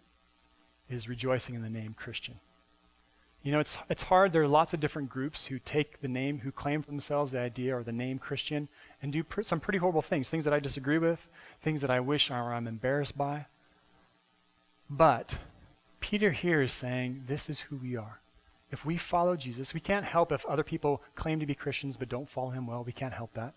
is 0.90 1.08
rejoicing 1.08 1.54
in 1.54 1.62
the 1.62 1.70
name 1.70 1.94
Christian. 1.96 2.34
You 3.42 3.50
know, 3.50 3.60
it's 3.60 3.76
it's 3.88 4.04
hard. 4.04 4.32
There 4.32 4.42
are 4.42 4.48
lots 4.48 4.72
of 4.72 4.78
different 4.78 5.10
groups 5.10 5.46
who 5.46 5.58
take 5.58 6.00
the 6.00 6.08
name, 6.08 6.38
who 6.38 6.52
claim 6.52 6.80
for 6.80 6.90
themselves 6.90 7.32
the 7.32 7.40
idea 7.40 7.76
or 7.76 7.82
the 7.82 7.92
name 7.92 8.18
Christian, 8.18 8.68
and 9.02 9.12
do 9.12 9.24
pr- 9.24 9.42
some 9.42 9.58
pretty 9.58 9.78
horrible 9.78 10.02
things, 10.02 10.28
things 10.28 10.44
that 10.44 10.54
I 10.54 10.60
disagree 10.60 10.98
with, 10.98 11.18
things 11.62 11.80
that 11.80 11.90
I 11.90 11.98
wish 12.00 12.30
or 12.30 12.52
I'm 12.52 12.68
embarrassed 12.68 13.18
by. 13.18 13.46
But 14.88 15.34
Peter 16.02 16.32
here 16.32 16.60
is 16.60 16.72
saying 16.72 17.24
this 17.26 17.48
is 17.48 17.60
who 17.60 17.76
we 17.76 17.96
are. 17.96 18.20
If 18.70 18.84
we 18.84 18.98
follow 18.98 19.36
Jesus, 19.36 19.72
we 19.72 19.80
can't 19.80 20.04
help 20.04 20.32
if 20.32 20.44
other 20.44 20.64
people 20.64 21.00
claim 21.14 21.40
to 21.40 21.46
be 21.46 21.54
Christians 21.54 21.96
but 21.96 22.08
don't 22.08 22.28
follow 22.28 22.50
him 22.50 22.66
well. 22.66 22.82
We 22.84 22.92
can't 22.92 23.14
help 23.14 23.32
that. 23.34 23.54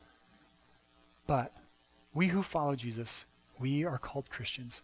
But 1.26 1.52
we 2.14 2.28
who 2.28 2.44
follow 2.44 2.76
Jesus, 2.76 3.26
we 3.60 3.84
are 3.84 3.98
called 3.98 4.30
Christians, 4.30 4.84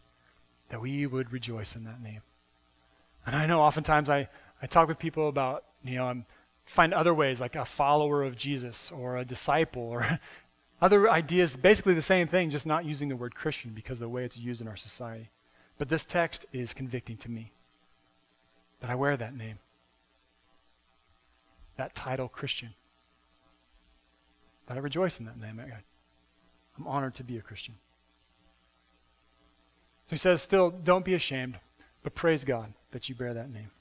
that 0.70 0.82
we 0.82 1.06
would 1.06 1.32
rejoice 1.32 1.76
in 1.76 1.84
that 1.84 2.02
name. 2.02 2.22
And 3.26 3.36
I 3.36 3.46
know 3.46 3.62
oftentimes 3.62 4.10
I, 4.10 4.28
I 4.62 4.66
talk 4.66 4.88
with 4.88 4.98
people 4.98 5.30
about, 5.30 5.64
you 5.84 5.96
know, 5.96 6.08
I'm, 6.08 6.26
find 6.66 6.94
other 6.94 7.14
ways 7.14 7.40
like 7.40 7.56
a 7.56 7.66
follower 7.66 8.24
of 8.24 8.38
Jesus 8.38 8.92
or 8.92 9.18
a 9.18 9.26
disciple 9.26 9.84
or 9.84 10.20
other 10.82 11.10
ideas, 11.12 11.54
basically 11.54 11.94
the 11.94 12.02
same 12.02 12.28
thing, 12.28 12.50
just 12.50 12.66
not 12.66 12.86
using 12.86 13.08
the 13.08 13.16
word 13.16 13.36
Christian 13.36 13.72
because 13.76 13.96
of 13.96 14.00
the 14.00 14.10
way 14.10 14.26
it's 14.26 14.38
used 14.38 14.62
in 14.62 14.68
our 14.68 14.78
society. 14.78 15.30
But 15.82 15.90
this 15.90 16.06
text 16.06 16.46
is 16.54 16.76
convicting 16.76 17.18
to 17.18 17.32
me 17.32 17.52
that 18.82 18.92
I 18.92 18.94
wear 18.94 19.18
that 19.18 19.36
name, 19.36 19.58
that 21.76 21.96
title 21.96 22.28
Christian, 22.28 22.76
that 24.68 24.78
I 24.78 24.80
rejoice 24.80 25.18
in 25.18 25.26
that 25.26 25.40
name. 25.40 25.60
I'm 26.78 26.88
honored 26.88 27.16
to 27.16 27.24
be 27.24 27.40
a 27.40 27.42
Christian. 27.42 27.74
So 30.06 30.12
he 30.12 30.18
says, 30.18 30.40
still, 30.44 30.70
don't 30.70 31.04
be 31.04 31.16
ashamed, 31.16 31.58
but 32.04 32.14
praise 32.14 32.44
God 32.44 32.72
that 32.92 33.10
you 33.10 33.16
bear 33.16 33.34
that 33.34 33.52
name. 33.52 33.72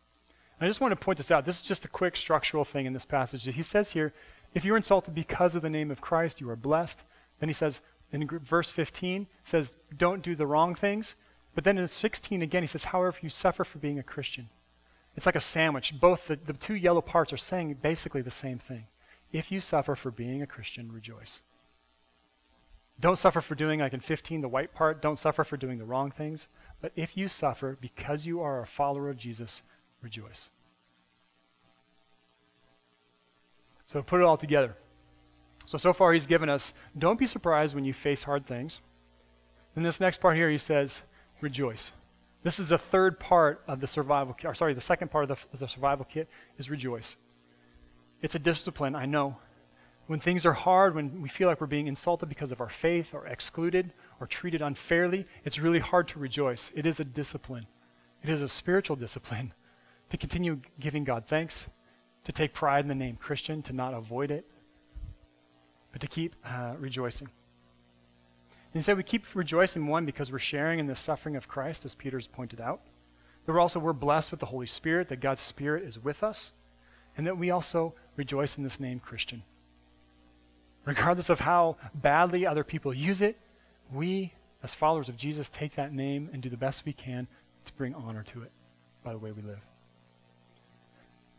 I 0.58 0.66
just 0.66 0.80
want 0.80 0.92
to 0.92 1.04
point 1.04 1.18
this 1.18 1.30
out. 1.30 1.44
This 1.44 1.56
is 1.56 1.62
just 1.64 1.84
a 1.84 1.88
quick 1.88 2.16
structural 2.16 2.64
thing 2.64 2.86
in 2.86 2.94
this 2.94 3.04
passage. 3.04 3.44
He 3.44 3.62
says 3.62 3.92
here, 3.92 4.14
if 4.54 4.64
you're 4.64 4.78
insulted 4.78 5.14
because 5.14 5.54
of 5.54 5.60
the 5.60 5.68
name 5.68 5.90
of 5.90 6.00
Christ, 6.00 6.40
you 6.40 6.48
are 6.48 6.56
blessed. 6.56 6.96
Then 7.40 7.50
he 7.50 7.54
says, 7.54 7.78
in 8.10 8.26
verse 8.48 8.70
15, 8.70 9.26
says, 9.44 9.70
don't 9.98 10.22
do 10.22 10.34
the 10.34 10.46
wrong 10.46 10.74
things. 10.74 11.14
But 11.54 11.64
then 11.64 11.78
in 11.78 11.88
16 11.88 12.42
again, 12.42 12.62
he 12.62 12.66
says, 12.66 12.84
however, 12.84 13.16
you 13.20 13.30
suffer 13.30 13.64
for 13.64 13.78
being 13.78 13.98
a 13.98 14.04
Christian. 14.04 14.48
It's 15.16 15.26
like 15.26 15.36
a 15.36 15.40
sandwich. 15.40 15.92
Both 16.00 16.28
the, 16.28 16.36
the 16.36 16.52
two 16.52 16.74
yellow 16.74 17.00
parts 17.00 17.32
are 17.32 17.38
saying 17.38 17.78
basically 17.82 18.22
the 18.22 18.30
same 18.30 18.58
thing. 18.58 18.86
If 19.32 19.50
you 19.50 19.60
suffer 19.60 19.96
for 19.96 20.10
being 20.10 20.42
a 20.42 20.46
Christian, 20.46 20.92
rejoice. 20.92 21.42
Don't 23.00 23.18
suffer 23.18 23.40
for 23.40 23.54
doing, 23.54 23.80
like 23.80 23.94
in 23.94 24.00
15, 24.00 24.42
the 24.42 24.48
white 24.48 24.74
part, 24.74 25.00
don't 25.00 25.18
suffer 25.18 25.42
for 25.42 25.56
doing 25.56 25.78
the 25.78 25.84
wrong 25.84 26.10
things. 26.10 26.46
But 26.80 26.92
if 26.96 27.16
you 27.16 27.28
suffer 27.28 27.78
because 27.80 28.26
you 28.26 28.40
are 28.40 28.62
a 28.62 28.66
follower 28.66 29.08
of 29.08 29.16
Jesus, 29.16 29.62
rejoice. 30.02 30.50
So 33.86 34.02
put 34.02 34.20
it 34.20 34.24
all 34.24 34.36
together. 34.36 34.76
So, 35.64 35.78
so 35.78 35.92
far 35.92 36.12
he's 36.12 36.26
given 36.26 36.48
us, 36.48 36.72
don't 36.98 37.18
be 37.18 37.26
surprised 37.26 37.74
when 37.74 37.84
you 37.84 37.92
face 37.92 38.22
hard 38.22 38.46
things. 38.46 38.80
In 39.76 39.82
this 39.82 40.00
next 40.00 40.20
part 40.20 40.36
here, 40.36 40.50
he 40.50 40.58
says, 40.58 41.02
rejoice. 41.42 41.92
This 42.42 42.59
is 42.59 42.68
the 42.68 42.79
third 42.79 43.20
part 43.20 43.62
of 43.68 43.81
the 43.81 43.87
survival 43.87 44.33
kit, 44.33 44.50
or 44.50 44.55
sorry, 44.55 44.74
the 44.74 44.81
second 44.81 45.11
part 45.11 45.31
of 45.31 45.38
the, 45.53 45.59
the 45.59 45.68
survival 45.68 46.07
kit 46.11 46.29
is 46.59 46.70
rejoice. 46.70 47.16
It's 48.22 48.35
a 48.35 48.38
discipline, 48.38 48.94
I 48.94 49.07
know. 49.07 49.37
When 50.07 50.20
things 50.20 50.44
are 50.44 50.53
hard, 50.53 50.94
when 50.94 51.22
we 51.22 51.29
feel 51.29 51.48
like 51.48 51.61
we're 51.61 51.66
being 51.66 51.87
insulted 51.87 52.29
because 52.29 52.50
of 52.50 52.61
our 52.61 52.68
faith 52.68 53.09
or 53.12 53.26
excluded 53.26 53.92
or 54.18 54.26
treated 54.26 54.62
unfairly, 54.62 55.26
it's 55.44 55.59
really 55.59 55.79
hard 55.79 56.09
to 56.09 56.18
rejoice. 56.18 56.70
It 56.74 56.87
is 56.87 56.98
a 56.98 57.05
discipline. 57.05 57.66
It 58.22 58.31
is 58.31 58.42
a 58.42 58.48
spiritual 58.48 58.96
discipline 58.96 59.53
to 60.11 60.16
continue 60.16 60.61
giving 60.81 61.05
God 61.05 61.24
thanks, 61.29 61.66
to 62.24 62.33
take 62.33 62.53
pride 62.53 62.85
in 62.85 62.88
the 62.88 62.94
name 62.94 63.16
Christian, 63.16 63.62
to 63.62 63.72
not 63.72 63.94
avoid 63.94 64.31
it, 64.31 64.44
but 65.92 66.00
to 66.00 66.07
keep 66.07 66.35
uh, 66.44 66.74
rejoicing. 66.79 67.29
And 68.74 68.85
so 68.85 68.94
we 68.94 69.02
keep 69.02 69.24
rejoicing, 69.35 69.87
one, 69.87 70.06
because 70.06 70.30
we're 70.30 70.38
sharing 70.38 70.78
in 70.78 70.87
the 70.87 70.94
suffering 70.94 71.37
of 71.37 71.48
Christ, 71.48 71.85
as 71.85 71.94
Peter's 71.94 72.28
pointed 72.28 72.61
out. 72.61 72.80
But 73.44 73.54
we're 73.54 73.61
also 73.61 73.80
we're 73.80 73.92
blessed 73.92 74.30
with 74.30 74.40
the 74.40 74.46
Holy 74.46 74.66
Spirit, 74.66 75.09
that 75.09 75.20
God's 75.20 75.40
Spirit 75.40 75.85
is 75.85 75.98
with 75.98 76.22
us, 76.22 76.52
and 77.16 77.26
that 77.26 77.37
we 77.37 77.50
also 77.50 77.94
rejoice 78.16 78.56
in 78.56 78.62
this 78.62 78.78
name 78.78 79.00
Christian. 79.00 79.42
Regardless 80.85 81.30
of 81.30 81.40
how 81.40 81.76
badly 81.94 82.46
other 82.46 82.64
people 82.64 82.94
use 82.94 83.22
it, 83.22 83.37
we, 83.92 84.33
as 84.62 84.74
followers 84.74 85.09
of 85.09 85.16
Jesus, 85.16 85.50
take 85.52 85.74
that 85.74 85.92
name 85.92 86.30
and 86.33 86.42
do 86.42 86.48
the 86.48 86.56
best 86.56 86.85
we 86.85 86.92
can 86.92 87.26
to 87.64 87.72
bring 87.74 87.94
honor 87.94 88.22
to 88.22 88.42
it 88.42 88.52
by 89.02 89.12
the 89.12 89.18
way 89.18 89.33
we 89.33 89.42
live. 89.42 89.61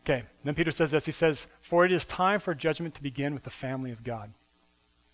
Okay, 0.04 0.24
then 0.44 0.54
Peter 0.54 0.72
says 0.72 0.90
this. 0.90 1.06
He 1.06 1.12
says, 1.12 1.46
For 1.70 1.84
it 1.84 1.92
is 1.92 2.04
time 2.04 2.40
for 2.40 2.54
judgment 2.54 2.94
to 2.96 3.02
begin 3.02 3.34
with 3.34 3.44
the 3.44 3.50
family 3.50 3.92
of 3.92 4.02
God. 4.02 4.32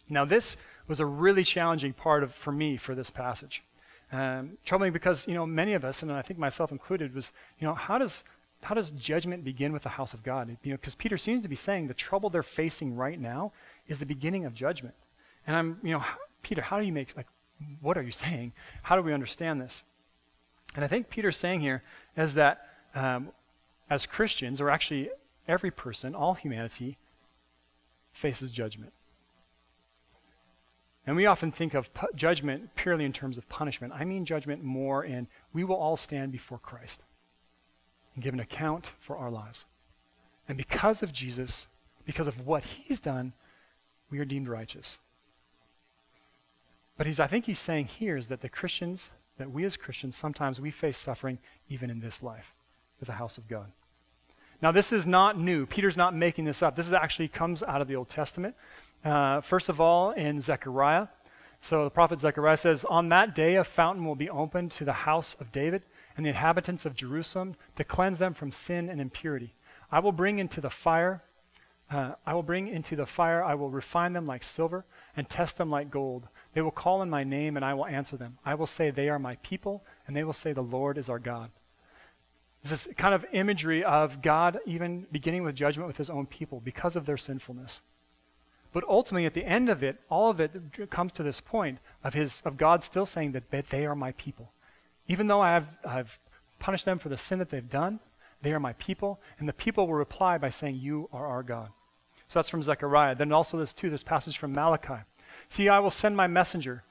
Now, 0.09 0.25
this 0.25 0.57
was 0.89 1.01
a 1.01 1.07
really 1.07 1.45
challenging 1.45 1.93
part 1.93 2.23
of 2.23 2.35
for 2.35 2.53
me 2.53 2.77
for 2.77 2.95
this 2.95 3.11
passage. 3.11 3.63
Um, 4.11 4.57
troubling 4.65 4.93
because 4.93 5.27
you 5.29 5.35
know 5.35 5.47
many 5.47 5.75
of 5.75 5.85
us, 5.85 6.03
and 6.03 6.11
I 6.11 6.23
think 6.23 6.39
myself 6.39 6.73
included, 6.73 7.15
was 7.15 7.31
you 7.59 7.67
know 7.67 7.75
how 7.75 7.99
does 7.99 8.25
how 8.63 8.75
does 8.75 8.91
judgment 8.93 9.45
begin 9.45 9.73
with 9.73 9.83
the 9.83 9.89
house 9.89 10.15
of 10.15 10.23
God? 10.23 10.49
You 10.63 10.73
know, 10.73 10.77
because 10.77 10.95
Peter 10.95 11.19
seems 11.19 11.43
to 11.43 11.49
be 11.49 11.57
saying 11.57 11.87
the 11.87 11.95
trouble 11.95 12.31
they're 12.31 12.43
facing 12.43 12.97
right 12.97 13.21
now 13.21 13.53
is 13.87 13.99
the 13.99 14.07
beginning 14.07 14.47
of 14.47 14.55
judgment. 14.55 14.95
And 15.47 15.55
I'm, 15.55 15.79
you 15.83 15.93
know, 15.93 16.03
Peter, 16.43 16.63
how 16.63 16.81
do 16.81 16.87
you 16.87 16.93
make 16.93 17.17
like, 17.17 17.27
what 17.81 17.97
are 17.97 18.03
you 18.03 18.13
saying? 18.13 18.53
How 18.83 18.97
do 18.97 19.03
we 19.03 19.13
understand 19.13 19.61
this? 19.61 19.85
And 20.75 20.85
I 20.85 20.89
think 20.89 21.09
Peter's 21.09 21.37
saying 21.37 21.61
here 21.61 21.83
is 22.17 22.35
that 22.35 22.67
um, 22.95 23.31
as 23.91 24.07
Christians, 24.07 24.61
or 24.61 24.71
actually 24.71 25.11
every 25.47 25.71
person, 25.71 26.15
all 26.15 26.35
humanity, 26.35 26.99
faces 28.13 28.51
judgment. 28.51 28.93
And 31.09 31.17
we 31.17 31.25
often 31.25 31.51
think 31.51 31.73
of 31.73 31.93
pu- 31.95 32.13
judgment 32.15 32.69
purely 32.77 33.07
in 33.07 33.15
terms 33.15 33.39
of 33.39 33.49
punishment. 33.49 33.95
I 33.97 34.05
mean 34.05 34.27
judgment 34.27 34.63
more 34.63 35.05
in 35.05 35.27
we 35.55 35.65
will 35.65 35.77
all 35.77 35.97
stand 35.97 36.33
before 36.33 36.59
Christ 36.59 37.01
and 38.15 38.23
give 38.23 38.35
an 38.35 38.41
account 38.41 38.91
for 39.07 39.17
our 39.17 39.31
lives. 39.31 39.65
And 40.49 40.59
because 40.59 41.03
of 41.03 41.11
Jesus, 41.11 41.67
because 42.05 42.29
of 42.29 42.47
what 42.47 42.63
he's 42.63 43.01
done, 43.01 43.33
we 44.11 44.19
are 44.19 44.27
deemed 44.27 44.49
righteous. 44.49 44.99
But 46.99 47.07
he's, 47.07 47.21
I 47.21 47.27
think 47.27 47.47
he's 47.47 47.59
saying 47.59 47.87
here 47.87 48.19
is 48.19 48.27
that 48.27 48.43
the 48.43 48.51
Christians, 48.51 49.09
that 49.39 49.51
we 49.51 49.65
as 49.65 49.79
Christians, 49.79 50.15
sometimes 50.15 50.61
we 50.61 50.71
face 50.71 50.99
suffering 50.99 51.39
even 51.71 51.89
in 51.89 52.01
this 52.01 52.23
life 52.23 52.53
with 53.01 53.07
the 53.07 53.15
house 53.15 53.39
of 53.39 53.49
God. 53.49 53.73
Now, 54.61 54.73
this 54.73 54.93
is 54.93 55.07
not 55.07 55.39
new. 55.39 55.65
Peter's 55.65 55.97
not 55.97 56.15
making 56.15 56.45
this 56.45 56.63
up. 56.63 56.77
This 56.77 56.87
is 56.87 56.93
actually 56.93 57.29
comes 57.29 57.63
out 57.63 57.81
of 57.81 57.89
the 57.89 57.97
Old 57.97 58.11
Testament. 58.11 58.55
Uh, 59.05 59.41
first 59.43 59.69
of 59.69 59.81
all, 59.81 60.11
in 60.13 60.41
Zechariah. 60.41 61.09
So 61.61 61.85
the 61.85 61.91
prophet 61.91 62.21
Zechariah 62.21 62.57
says, 62.57 62.85
On 62.85 63.09
that 63.09 63.35
day 63.35 63.57
a 63.57 63.65
fountain 63.65 64.05
will 64.05 64.15
be 64.15 64.31
opened 64.31 64.73
to 64.73 64.85
the 64.85 64.93
house 64.93 65.35
of 65.41 65.53
David 65.53 65.83
and 66.17 66.25
the 66.25 66.31
inhabitants 66.31 66.85
of 66.87 66.95
Jerusalem 66.95 67.57
to 67.77 67.85
cleanse 67.85 68.19
them 68.19 68.35
from 68.35 68.53
sin 68.53 68.89
and 68.89 69.01
impurity. 69.01 69.55
I 69.91 70.01
will 70.01 70.13
bring 70.13 70.39
into 70.39 70.61
the 70.61 70.71
fire, 70.71 71.23
uh, 71.91 72.13
I 72.27 72.35
will 72.35 72.43
bring 72.43 72.69
into 72.69 72.97
the 72.97 73.07
fire, 73.07 73.43
I 73.43 73.55
will 73.55 73.71
refine 73.71 74.13
them 74.13 74.27
like 74.27 74.43
silver 74.43 74.85
and 75.17 75.29
test 75.29 75.57
them 75.57 75.71
like 75.71 75.91
gold. 75.91 76.29
They 76.53 76.61
will 76.61 76.71
call 76.71 77.03
in 77.03 77.11
my 77.11 77.25
name 77.25 77.57
and 77.57 77.65
I 77.65 77.75
will 77.75 77.87
answer 77.87 78.17
them. 78.17 78.39
I 78.45 78.55
will 78.55 78.67
say 78.67 78.91
they 78.91 79.09
are 79.09 79.19
my 79.19 79.37
people 79.37 79.85
and 80.07 80.17
they 80.17 80.25
will 80.25 80.33
say 80.33 80.53
the 80.53 80.61
Lord 80.61 80.99
is 80.99 81.09
our 81.09 81.19
God. 81.19 81.51
This 82.63 82.87
is 82.87 82.95
kind 82.97 83.15
of 83.15 83.25
imagery 83.33 83.85
of 83.85 84.21
God 84.21 84.59
even 84.67 85.07
beginning 85.13 85.45
with 85.45 85.55
judgment 85.55 85.87
with 85.87 85.97
his 85.97 86.11
own 86.11 86.27
people 86.27 86.61
because 86.61 86.97
of 86.97 87.07
their 87.07 87.17
sinfulness. 87.17 87.83
But 88.79 88.89
ultimately, 88.89 89.27
at 89.27 89.35
the 89.35 89.45
end 89.45 89.69
of 89.71 89.83
it, 89.83 89.99
all 90.09 90.31
of 90.31 90.39
it 90.39 90.53
comes 90.89 91.13
to 91.15 91.25
this 91.25 91.41
point 91.41 91.81
of 92.05 92.15
his 92.15 92.41
of 92.45 92.57
God 92.57 92.85
still 92.85 93.07
saying 93.07 93.33
that, 93.33 93.51
they 93.71 93.85
are 93.85 93.97
my 93.97 94.13
people. 94.13 94.53
Even 95.09 95.27
though 95.27 95.41
I 95.41 95.51
have 95.51 95.67
I've 95.85 96.19
punished 96.61 96.85
them 96.85 97.01
for 97.01 97.09
the 97.09 97.17
sin 97.17 97.41
that 97.41 97.51
they've 97.51 97.69
done, 97.69 97.99
they 98.41 98.53
are 98.53 98.61
my 98.61 98.75
people, 98.75 99.21
and 99.41 99.49
the 99.49 99.53
people 99.53 99.89
will 99.89 99.95
reply 99.95 100.39
by 100.39 100.51
saying, 100.51 100.77
You 100.77 101.09
are 101.13 101.27
our 101.27 101.43
God. 101.43 101.71
So 102.29 102.39
that's 102.39 102.49
from 102.49 102.63
Zechariah. 102.63 103.17
Then 103.17 103.33
also 103.33 103.59
this 103.59 103.73
too, 103.73 103.91
this 103.91 104.05
passage 104.05 104.39
from 104.39 104.53
Malachi. 104.53 105.03
See, 105.49 105.69
I 105.69 105.81
will 105.81 105.91
send 105.91 106.17
my 106.17 106.29
messenger 106.29 106.85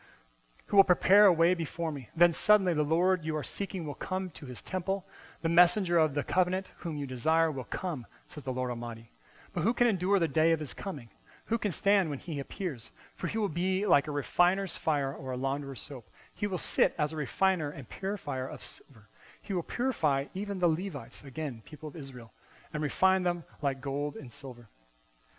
who 0.66 0.76
will 0.76 0.84
prepare 0.84 1.28
a 1.28 1.32
way 1.32 1.54
before 1.54 1.94
me. 1.94 2.10
Then 2.18 2.34
suddenly 2.34 2.74
the 2.74 2.84
Lord 2.84 3.24
you 3.24 3.38
are 3.38 3.46
seeking 3.46 3.88
will 3.88 3.96
come 3.96 4.30
to 4.32 4.46
his 4.46 4.62
temple. 4.62 5.06
The 5.42 5.48
messenger 5.48 6.00
of 6.00 6.16
the 6.16 6.24
covenant 6.24 6.70
whom 6.80 6.98
you 6.98 7.08
desire 7.08 7.50
will 7.50 7.64
come, 7.64 8.06
says 8.28 8.44
the 8.44 8.52
Lord 8.52 8.72
Almighty. 8.72 9.10
But 9.54 9.62
who 9.62 9.74
can 9.74 9.88
endure 9.88 10.20
the 10.20 10.28
day 10.28 10.52
of 10.52 10.60
his 10.60 10.74
coming? 10.74 11.08
Who 11.48 11.58
can 11.58 11.72
stand 11.72 12.10
when 12.10 12.20
he 12.20 12.40
appears? 12.40 12.92
For 13.16 13.28
he 13.28 13.38
will 13.38 13.50
be 13.50 13.86
like 13.86 14.08
a 14.08 14.12
refiner's 14.12 14.78
fire 14.78 15.14
or 15.14 15.32
a 15.32 15.38
launderer's 15.38 15.82
soap. 15.82 16.10
He 16.34 16.46
will 16.48 16.58
sit 16.58 16.94
as 16.98 17.14
a 17.14 17.18
refiner 17.18 17.70
and 17.70 17.90
purifier 17.90 18.48
of 18.48 18.64
silver. 18.64 19.08
He 19.42 19.54
will 19.54 19.64
purify 19.64 20.26
even 20.34 20.60
the 20.60 20.68
Levites, 20.68 21.24
again, 21.24 21.62
people 21.66 21.88
of 21.88 21.96
Israel, 21.96 22.34
and 22.74 22.84
refine 22.84 23.24
them 23.24 23.46
like 23.62 23.82
gold 23.82 24.18
and 24.18 24.32
silver. 24.32 24.68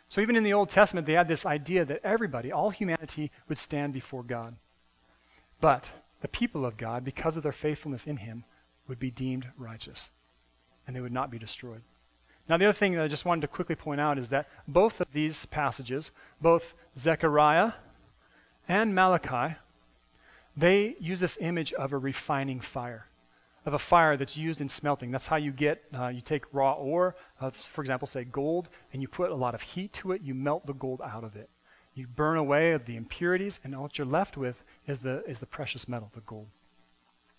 So 0.09 0.23
even 0.23 0.35
in 0.37 0.45
the 0.45 0.55
Old 0.55 0.71
Testament, 0.71 1.07
they 1.07 1.13
had 1.13 1.29
this 1.29 1.45
idea 1.45 1.85
that 1.85 2.01
everybody, 2.03 2.51
all 2.51 2.71
humanity, 2.71 3.31
would 3.49 3.59
stand 3.59 3.93
before 3.93 4.23
God. 4.23 4.57
But 5.61 5.91
the 6.23 6.29
people 6.29 6.65
of 6.65 6.79
God, 6.79 7.05
because 7.05 7.37
of 7.37 7.43
their 7.43 7.53
faithfulness 7.53 8.07
in 8.07 8.17
Him, 8.17 8.45
would 8.87 8.99
be 8.99 9.11
deemed 9.11 9.47
righteous, 9.59 10.09
and 10.87 10.97
they 10.97 11.01
would 11.01 11.13
not 11.13 11.31
be 11.31 11.39
destroyed. 11.39 11.83
Now, 12.49 12.57
the 12.57 12.67
other 12.67 12.79
thing 12.79 12.95
that 12.95 13.03
I 13.03 13.09
just 13.09 13.25
wanted 13.25 13.43
to 13.43 13.49
quickly 13.49 13.75
point 13.75 14.01
out 14.01 14.19
is 14.19 14.29
that 14.29 14.49
both 14.67 15.01
of 15.01 15.07
these 15.13 15.47
passages, 15.47 16.11
both 16.41 16.63
Zechariah 16.99 17.73
and 18.69 18.95
Malachi, 18.95 19.57
they 20.57 20.97
use 20.99 21.21
this 21.21 21.37
image 21.41 21.73
of 21.75 21.93
a 21.93 21.99
refining 21.99 22.61
fire, 22.61 23.07
of 23.67 23.75
a 23.75 23.79
fire 23.79 24.17
that's 24.17 24.37
used 24.37 24.61
in 24.61 24.69
smelting. 24.69 25.11
That's 25.11 25.27
how 25.27 25.37
you 25.37 25.53
get, 25.53 25.83
uh, 25.95 26.09
you 26.09 26.23
take 26.23 26.43
raw 26.53 26.73
ore, 26.73 27.17
of, 27.39 27.55
for 27.75 27.83
example, 27.83 28.09
say 28.09 28.25
gold, 28.25 28.69
and 28.93 29.03
you 29.03 29.09
put 29.09 29.31
a 29.31 29.35
lot 29.35 29.55
of 29.55 29.61
heat 29.61 29.93
to 29.95 30.13
it, 30.13 30.23
you 30.23 30.35
melt 30.35 30.67
the 30.67 30.73
gold 30.73 31.01
out 31.05 31.25
of 31.25 31.37
it. 31.37 31.51
You 31.95 32.07
burn 32.07 32.39
away 32.39 32.79
the 32.79 32.97
impurities, 32.97 33.61
and 33.63 33.79
what 33.79 33.99
you're 33.99 34.07
left 34.07 34.37
with 34.37 34.57
is 34.87 34.99
the, 35.01 35.23
is 35.29 35.39
the 35.39 35.47
precious 35.47 35.87
metal, 35.87 36.11
the 36.15 36.21
gold. 36.23 36.47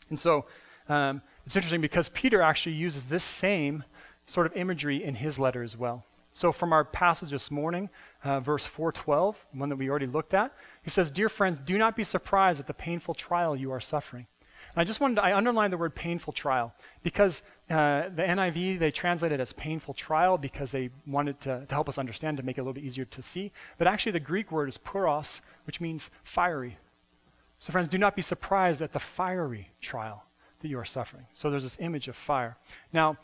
And 0.10 0.20
so 0.20 0.46
um, 0.88 1.22
it's 1.46 1.56
interesting 1.56 1.82
because 1.82 2.10
Peter 2.10 2.42
actually 2.42 2.76
uses 2.76 3.04
this 3.06 3.24
same 3.24 3.84
sort 4.30 4.46
of 4.46 4.56
imagery 4.56 5.04
in 5.04 5.16
his 5.16 5.40
letter 5.40 5.64
as 5.64 5.76
well. 5.76 6.04
So 6.34 6.52
from 6.52 6.72
our 6.72 6.84
passage 6.84 7.32
this 7.32 7.52
morning, 7.52 7.90
uh, 8.24 8.40
verse 8.40 8.64
412, 8.64 9.36
one 9.54 9.70
that 9.70 9.76
we 9.76 9.90
already 9.90 10.08
looked 10.08 10.34
at, 10.34 10.54
he 10.84 10.90
says, 10.90 11.10
Dear 11.10 11.28
friends, 11.28 11.60
do 11.66 11.78
not 11.78 11.96
be 11.96 12.04
surprised 12.04 12.60
at 12.60 12.68
the 12.68 12.74
painful 12.74 13.14
trial 13.14 13.56
you 13.56 13.72
are 13.72 13.82
suffering. 13.82 14.28
And 14.76 14.82
I 14.82 14.84
just 14.84 15.00
wanted 15.00 15.16
to, 15.16 15.24
I 15.24 15.36
underlined 15.36 15.74
the 15.74 15.78
word 15.78 15.96
painful 15.96 16.32
trial 16.34 16.74
because 17.02 17.42
uh, 17.70 18.10
the 18.16 18.22
NIV, 18.22 18.80
they 18.80 18.92
translate 18.92 19.32
it 19.32 19.40
as 19.40 19.52
painful 19.54 19.96
trial 19.96 20.38
because 20.38 20.70
they 20.70 20.92
wanted 21.08 21.42
to, 21.42 21.66
to 21.66 21.74
help 21.74 21.90
us 21.90 21.98
understand, 21.98 22.38
to 22.38 22.44
make 22.44 22.58
it 22.58 22.62
a 22.62 22.64
little 22.64 22.74
bit 22.74 22.84
easier 22.84 23.06
to 23.06 23.24
see. 23.24 23.52
But 23.78 23.88
actually 23.88 24.12
the 24.12 24.20
Greek 24.20 24.52
word 24.52 24.70
is 24.70 24.78
puros, 24.78 25.42
which 25.66 25.82
means 25.82 26.10
fiery. 26.24 26.78
So 27.58 27.72
friends, 27.72 27.90
do 27.90 27.98
not 27.98 28.16
be 28.16 28.22
surprised 28.22 28.82
at 28.82 28.94
the 28.94 29.02
fiery 29.18 29.70
trial 29.82 30.24
that 30.62 30.68
you 30.68 30.78
are 30.78 30.86
suffering. 30.86 31.26
So 31.34 31.50
there's 31.50 31.64
this 31.64 31.78
image 31.80 32.08
of 32.08 32.16
fire. 32.16 32.58
Now, 32.94 33.18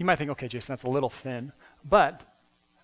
you 0.00 0.06
might 0.06 0.16
think, 0.16 0.30
okay, 0.30 0.48
Jason, 0.48 0.72
that's 0.72 0.84
a 0.84 0.88
little 0.88 1.12
thin. 1.22 1.52
But 1.84 2.22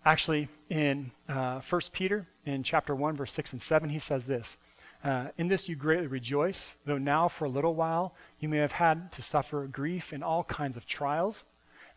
actually, 0.04 0.50
in 0.68 1.10
uh, 1.30 1.62
1 1.66 1.80
Peter, 1.92 2.28
in 2.44 2.62
chapter 2.62 2.94
1, 2.94 3.16
verse 3.16 3.32
6 3.32 3.54
and 3.54 3.62
7, 3.62 3.88
he 3.88 3.98
says 3.98 4.24
this 4.26 4.58
uh, 5.02 5.28
In 5.38 5.48
this 5.48 5.66
you 5.66 5.76
greatly 5.76 6.08
rejoice, 6.08 6.76
though 6.84 6.98
now 6.98 7.28
for 7.28 7.46
a 7.46 7.48
little 7.48 7.74
while 7.74 8.14
you 8.38 8.50
may 8.50 8.58
have 8.58 8.70
had 8.70 9.10
to 9.12 9.22
suffer 9.22 9.66
grief 9.66 10.12
in 10.12 10.22
all 10.22 10.44
kinds 10.44 10.76
of 10.76 10.86
trials. 10.86 11.44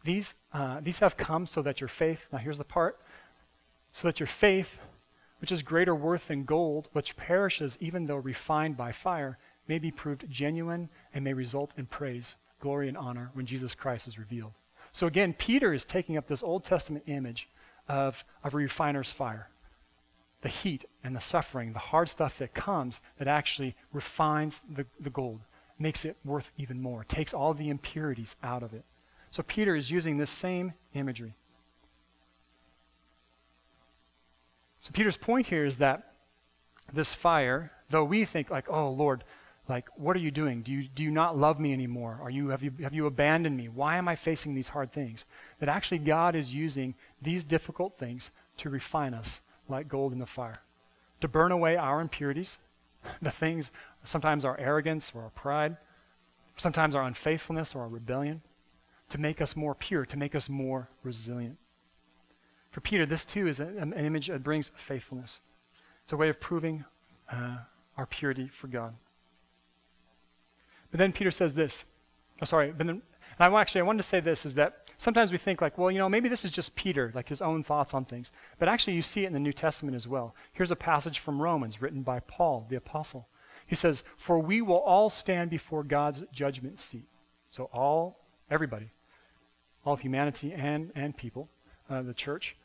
These, 0.06 0.26
uh, 0.54 0.80
these 0.80 1.00
have 1.00 1.18
come 1.18 1.46
so 1.46 1.62
that 1.64 1.82
your 1.82 1.90
faith, 1.90 2.20
now 2.32 2.38
here's 2.38 2.58
the 2.58 2.64
part, 2.64 2.98
so 3.92 4.08
that 4.08 4.22
your 4.22 4.28
faith, 4.28 4.70
which 5.42 5.52
is 5.52 5.64
greater 5.64 5.96
worth 5.96 6.30
than 6.30 6.46
gold, 6.46 6.88
which 6.94 7.18
perishes 7.18 7.78
even 7.82 8.06
though 8.06 8.16
refined 8.16 8.78
by 8.78 8.94
fire, 8.94 9.38
may 9.68 9.80
be 9.80 9.92
proved 9.92 10.30
genuine 10.30 10.88
and 11.14 11.26
may 11.26 11.34
result 11.34 11.74
in 11.76 11.86
praise, 11.88 12.38
glory, 12.62 12.88
and 12.88 12.98
honor 12.98 13.32
when 13.34 13.46
Jesus 13.46 13.76
Christ 13.76 14.08
is 14.08 14.18
revealed. 14.18 14.54
So 14.92 15.08
again, 15.08 15.34
Peter 15.34 15.74
is 15.74 15.84
taking 15.84 16.18
up 16.18 16.28
this 16.28 16.44
Old 16.44 16.64
Testament 16.64 17.06
image 17.08 17.48
of, 17.88 18.16
of 18.44 18.54
a 18.54 18.58
refiner's 18.58 19.12
fire. 19.12 19.50
The 20.42 20.50
heat 20.50 20.86
and 21.04 21.16
the 21.16 21.22
suffering, 21.22 21.74
the 21.74 21.80
hard 21.80 22.10
stuff 22.10 22.34
that 22.40 22.54
comes 22.54 23.00
that 23.18 23.28
actually 23.28 23.76
refines 23.92 24.60
the, 24.76 24.86
the 25.00 25.10
gold, 25.10 25.42
makes 25.78 26.06
it 26.06 26.16
worth 26.24 26.50
even 26.58 26.82
more, 26.82 27.04
takes 27.04 27.34
all 27.34 27.54
the 27.54 27.70
impurities 27.70 28.36
out 28.42 28.64
of 28.64 28.74
it. 28.74 28.86
So 29.32 29.44
Peter 29.44 29.76
is 29.76 29.92
using 29.92 30.18
this 30.18 30.30
same 30.30 30.74
imagery. 30.94 31.36
So 34.80 34.92
Peter's 34.94 35.18
point 35.18 35.48
here 35.48 35.66
is 35.66 35.76
that 35.78 36.14
this 36.94 37.14
fire, 37.14 37.72
though 37.90 38.06
we 38.06 38.26
think 38.26 38.50
like, 38.50 38.70
oh 38.70 38.90
Lord, 38.90 39.24
like, 39.70 39.88
what 39.96 40.16
are 40.16 40.20
you 40.20 40.32
doing? 40.32 40.62
Do 40.64 40.72
you, 40.72 40.88
do 40.88 41.04
you 41.04 41.12
not 41.12 41.38
love 41.38 41.60
me 41.60 41.74
anymore? 41.74 42.20
Are 42.22 42.30
you, 42.30 42.50
have, 42.50 42.64
you, 42.64 42.72
have 42.82 42.94
you 42.94 43.06
abandoned 43.06 43.56
me? 43.56 43.70
Why 43.70 43.98
am 43.98 44.08
I 44.08 44.16
facing 44.16 44.56
these 44.56 44.68
hard 44.68 44.92
things? 44.92 45.26
That 45.60 45.70
actually 45.70 46.00
God 46.00 46.36
is 46.36 46.54
using 46.54 46.96
these 47.22 47.44
difficult 47.44 47.98
things 48.00 48.32
to 48.58 48.70
refine 48.70 49.14
us 49.14 49.42
like 49.68 49.88
gold 49.88 50.14
in 50.14 50.20
the 50.20 50.26
fire, 50.26 50.60
to 51.22 51.28
burn 51.28 51.52
away 51.52 51.78
our 51.78 52.02
impurities, 52.02 52.58
the 53.22 53.32
things, 53.32 53.70
sometimes 54.04 54.44
our 54.44 54.58
arrogance 54.60 55.12
or 55.14 55.24
our 55.24 55.30
pride, 55.30 55.78
sometimes 56.58 56.96
our 56.96 57.04
unfaithfulness 57.04 57.76
or 57.76 57.82
our 57.82 57.88
rebellion, 57.88 58.42
to 59.10 59.18
make 59.18 59.42
us 59.42 59.56
more 59.56 59.76
pure, 59.76 60.06
to 60.06 60.18
make 60.18 60.36
us 60.36 60.50
more 60.50 60.90
resilient. 61.04 61.58
For 62.72 62.82
Peter, 62.82 63.06
this 63.06 63.26
too 63.26 63.48
is 63.48 63.60
an, 63.60 63.94
image 63.94 64.28
that 64.28 64.44
brings 64.44 64.72
faithfulness. 64.88 65.42
It's 66.04 66.14
a 66.14 66.18
way 66.18 66.30
of 66.30 66.40
proving 66.40 66.86
uh, 67.32 67.58
our 67.98 68.06
purity 68.06 68.50
for 68.60 68.68
God. 68.68 68.96
But 70.92 70.98
then 70.98 71.12
Peter 71.12 71.32
says 71.32 71.54
this. 71.54 71.86
Oh, 72.42 72.46
sorry. 72.46 72.72
But 72.72 72.88
then, 72.88 73.02
I 73.40 73.48
actually 73.48 73.82
I 73.82 73.86
wanted 73.86 74.04
to 74.04 74.10
say 74.10 74.20
this 74.20 74.46
is 74.46 74.56
that 74.56 74.90
sometimes 74.98 75.32
we 75.32 75.38
think 75.38 75.62
like, 75.62 75.78
well, 75.78 75.90
you 75.90 75.98
know, 75.98 76.10
maybe 76.10 76.30
this 76.30 76.44
is 76.44 76.52
just 76.52 76.76
Peter, 76.76 77.12
like 77.16 77.30
his 77.30 77.42
own 77.42 77.64
thoughts 77.64 77.94
on 77.94 78.06
things. 78.06 78.32
But 78.60 78.68
actually, 78.68 78.94
you 78.94 79.02
see 79.02 79.24
it 79.24 79.28
in 79.28 79.34
the 79.34 79.40
New 79.40 79.54
Testament 79.54 79.96
as 79.96 80.08
well. 80.08 80.36
Here's 80.54 80.72
a 80.72 80.76
passage 80.76 81.20
from 81.20 81.42
Romans 81.42 81.82
written 81.82 82.02
by 82.02 82.20
Paul, 82.22 82.66
the 82.70 82.76
apostle. 82.76 83.28
He 83.66 83.76
says, 83.76 84.04
"For 84.18 84.40
we 84.40 84.62
will 84.62 84.80
all 84.80 85.10
stand 85.10 85.50
before 85.50 85.84
God's 85.84 86.24
judgment 86.34 86.80
seat." 86.80 87.08
So 87.50 87.70
all, 87.72 88.20
everybody, 88.50 88.92
all 89.86 89.94
of 89.94 90.02
humanity 90.02 90.54
and 90.54 90.92
and 90.96 91.16
people, 91.16 91.50
uh, 91.90 92.02
the 92.02 92.14
church. 92.14 92.56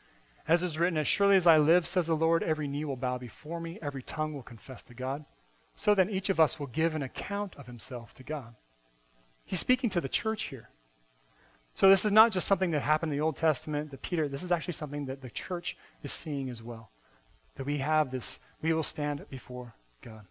As 0.49 0.63
is 0.63 0.79
written, 0.79 0.99
as 0.99 1.09
surely 1.09 1.37
as 1.37 1.47
I 1.47 1.59
live, 1.59 1.87
says 1.87 2.07
the 2.07 2.17
Lord, 2.17 2.43
every 2.43 2.69
knee 2.69 2.85
will 2.85 2.97
bow 2.97 3.17
before 3.17 3.61
me, 3.61 3.79
every 3.81 4.03
tongue 4.03 4.35
will 4.35 4.43
confess 4.43 4.83
to 4.83 4.95
God. 4.95 5.25
So 5.77 5.95
then 5.95 6.11
each 6.11 6.31
of 6.31 6.41
us 6.41 6.59
will 6.59 6.69
give 6.69 6.95
an 6.95 7.03
account 7.03 7.55
of 7.57 7.67
himself 7.67 8.15
to 8.15 8.23
God. 8.23 8.55
He's 9.45 9.61
speaking 9.61 9.91
to 9.91 10.01
the 10.01 10.09
church 10.09 10.45
here. 10.45 10.69
So 11.75 11.91
this 11.91 12.05
is 12.05 12.13
not 12.13 12.31
just 12.31 12.47
something 12.47 12.71
that 12.71 12.83
happened 12.83 13.13
in 13.13 13.19
the 13.19 13.25
Old 13.25 13.37
Testament 13.37 13.91
that 13.91 14.03
Peter, 14.03 14.29
this 14.29 14.45
is 14.45 14.53
actually 14.53 14.75
something 14.75 15.07
that 15.07 15.21
the 15.21 15.31
church 15.31 15.77
is 16.03 16.13
seeing 16.13 16.49
as 16.49 16.63
well. 16.63 16.91
That 17.57 17.67
we 17.67 17.79
have 17.79 18.11
this, 18.11 18.39
we 18.63 18.73
will 18.73 18.85
stand 18.85 19.25
before 19.29 19.75
God. 20.03 20.25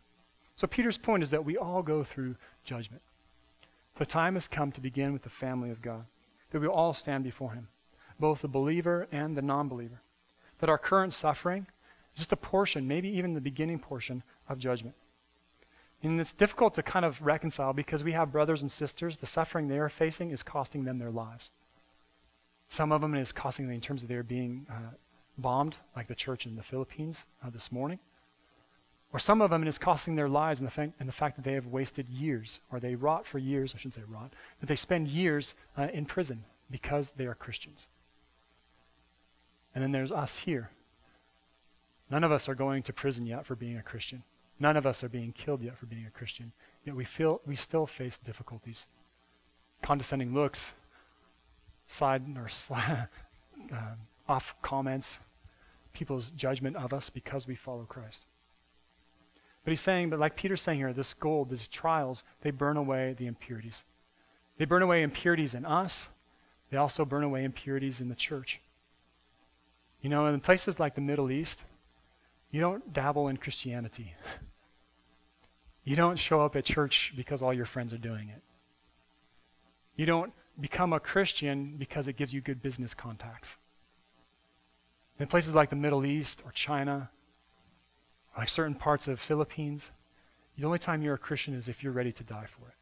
So 0.56 0.68
Peter's 0.68 0.98
point 0.98 1.24
is 1.24 1.32
that 1.32 1.44
we 1.44 1.58
all 1.58 1.82
go 1.82 2.04
through 2.04 2.36
judgment. 2.64 3.02
The 3.98 4.06
time 4.06 4.36
has 4.36 4.48
come 4.48 4.72
to 4.72 4.82
begin 4.82 5.14
with 5.14 5.24
the 5.24 5.30
family 5.30 5.70
of 5.70 5.82
God. 5.82 6.06
That 6.52 6.62
we 6.62 6.68
all 6.68 6.94
stand 6.94 7.24
before 7.24 7.52
him, 7.52 7.68
both 8.20 8.42
the 8.42 8.48
believer 8.48 9.08
and 9.12 9.36
the 9.36 9.42
non-believer. 9.42 10.02
That 10.60 10.70
our 10.70 10.78
current 10.78 11.14
suffering 11.14 11.68
is 12.14 12.20
just 12.20 12.32
a 12.32 12.38
portion, 12.38 12.88
maybe 12.88 13.10
even 13.10 13.34
the 13.34 13.42
beginning 13.42 13.80
portion 13.80 14.24
of 14.48 14.60
judgment. 14.60 14.96
And 16.04 16.20
it's 16.20 16.34
difficult 16.34 16.76
to 16.76 16.84
kind 16.84 17.06
of 17.06 17.20
reconcile 17.22 17.72
because 17.72 18.04
we 18.04 18.12
have 18.12 18.32
brothers 18.32 18.62
and 18.62 18.72
sisters. 18.72 19.18
The 19.18 19.26
suffering 19.26 19.70
they 19.70 19.80
are 19.80 19.90
facing 19.90 20.32
is 20.32 20.44
costing 20.44 20.84
them 20.84 21.00
their 21.00 21.12
lives. 21.12 21.50
Some 22.68 22.92
of 22.92 23.00
them 23.02 23.16
is 23.16 23.32
costing 23.32 23.68
them 23.68 23.76
in 23.76 23.82
terms 23.82 24.04
of 24.04 24.10
their 24.10 24.24
being 24.24 24.68
uh, 24.70 24.96
bombed, 25.38 25.78
like 25.96 26.08
the 26.08 26.16
church 26.16 26.46
in 26.46 26.56
the 26.56 26.64
Philippines 26.64 27.18
uh, 27.44 27.50
this 27.50 27.72
morning. 27.72 28.00
Or 29.14 29.20
some 29.20 29.42
of 29.42 29.50
them 29.50 29.66
is 29.66 29.78
costing 29.78 30.16
their 30.16 30.28
lives 30.28 30.60
in 30.60 30.66
the, 30.66 30.72
fa- 30.72 30.92
in 31.00 31.06
the, 31.06 31.14
fact 31.14 31.38
that 31.38 31.46
they 31.46 31.54
have 31.54 31.68
wasted 31.68 32.10
years, 32.10 32.60
or 32.72 32.80
they 32.80 32.96
rot 32.96 33.26
for 33.28 33.38
years, 33.38 33.74
I 33.74 33.78
shouldn't 33.78 33.94
say 33.94 34.02
rot, 34.08 34.34
that 34.60 34.66
they 34.66 34.76
spend 34.76 35.08
years 35.08 35.54
uh, 35.78 35.88
in 35.94 36.06
prison 36.06 36.44
because 36.70 37.12
they 37.16 37.28
are 37.28 37.36
Christians. 37.36 37.88
And 39.76 39.84
then 39.84 39.92
there's 39.92 40.12
us 40.12 40.36
here. 40.36 40.70
None 42.10 42.24
of 42.24 42.32
us 42.32 42.50
are 42.50 42.56
going 42.56 42.84
to 42.84 42.94
prison 42.94 43.26
yet 43.26 43.46
for 43.46 43.56
being 43.56 43.78
a 43.78 43.84
Christian. 43.84 44.24
None 44.64 44.78
of 44.78 44.86
us 44.86 45.04
are 45.04 45.10
being 45.10 45.34
killed 45.34 45.62
yet 45.62 45.78
for 45.78 45.88
being 45.88 46.06
a 46.06 46.18
Christian, 46.18 46.54
yet 46.86 46.96
we 46.96 47.04
feel 47.04 47.42
we 47.46 47.54
still 47.54 47.86
face 47.86 48.18
difficulties. 48.24 48.88
Condescending 49.82 50.34
looks, 50.34 50.72
side 51.88 52.24
or 52.38 52.48
uh, 52.74 53.96
off 54.30 54.56
comments, 54.62 55.20
people's 55.92 56.32
judgment 56.32 56.78
of 56.78 56.94
us 56.94 57.10
because 57.10 57.46
we 57.46 57.56
follow 57.56 57.84
Christ. 57.84 58.26
But 59.66 59.72
he's 59.72 59.82
saying, 59.82 60.10
but 60.10 60.20
like 60.20 60.38
Peter's 60.38 60.62
saying 60.62 60.80
here, 60.80 60.94
this 60.94 61.14
gold, 61.14 61.50
these 61.50 61.68
trials, 61.68 62.24
they 62.42 62.52
burn 62.52 62.78
away 62.78 63.16
the 63.18 63.28
impurities. 63.28 63.84
They 64.60 64.64
burn 64.64 64.82
away 64.82 65.04
impurities 65.04 65.56
in 65.56 65.66
us. 65.66 66.08
They 66.72 66.78
also 66.78 67.04
burn 67.04 67.24
away 67.24 67.44
impurities 67.44 68.00
in 68.00 68.08
the 68.08 68.16
church. 68.16 68.62
You 70.00 70.10
know, 70.10 70.28
in 70.28 70.40
places 70.40 70.80
like 70.80 70.96
the 70.96 71.02
Middle 71.02 71.32
East, 71.32 71.60
you 72.50 72.62
don't 72.62 72.94
dabble 72.94 73.28
in 73.28 73.36
Christianity. 73.36 74.14
You 75.84 75.96
don't 75.96 76.18
show 76.18 76.42
up 76.42 76.56
at 76.56 76.66
church 76.66 77.14
because 77.16 77.42
all 77.42 77.54
your 77.54 77.66
friends 77.66 77.94
are 77.94 77.98
doing 77.98 78.30
it. 78.30 78.42
You 79.96 80.06
don't 80.06 80.32
become 80.60 80.94
a 80.94 81.00
Christian 81.00 81.76
because 81.78 82.08
it 82.08 82.14
gives 82.14 82.34
you 82.34 82.42
good 82.42 82.62
business 82.62 82.94
contacts. 82.94 83.58
In 85.20 85.28
places 85.28 85.54
like 85.54 85.70
the 85.70 85.76
Middle 85.76 86.06
East 86.06 86.42
or 86.46 86.52
China, 86.52 87.10
like 88.38 88.50
certain 88.50 88.76
parts 88.76 89.08
of 89.08 89.18
the 89.18 89.22
Philippines, 89.24 89.90
The 90.58 90.66
only 90.66 90.80
time 90.80 91.02
you're 91.02 91.16
a 91.16 91.20
Christian 91.20 91.56
is 91.56 91.68
if 91.68 91.84
you're 91.84 91.94
ready 91.94 92.12
to 92.12 92.24
die 92.24 92.46
for 92.46 92.68
it. 92.68 92.76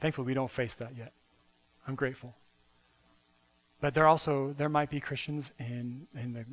Thankfully, 0.00 0.26
we 0.26 0.34
don't 0.34 0.50
face 0.50 0.74
that 0.78 0.96
yet. 0.96 1.12
I'm 1.86 1.94
grateful. 1.94 2.34
But 3.80 3.94
there 3.94 4.06
also 4.06 4.54
there 4.58 4.68
might 4.68 4.90
be 4.90 5.00
Christians 5.00 5.52
in 5.58 6.06
in 6.14 6.32
the 6.32 6.44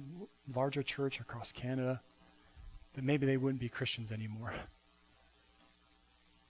larger 0.54 0.84
church 0.84 1.20
across 1.20 1.52
Canada 1.52 2.02
that 2.96 3.04
maybe 3.04 3.26
they 3.26 3.38
wouldn't 3.38 3.60
be 3.60 3.70
Christians 3.70 4.12
anymore 4.12 4.54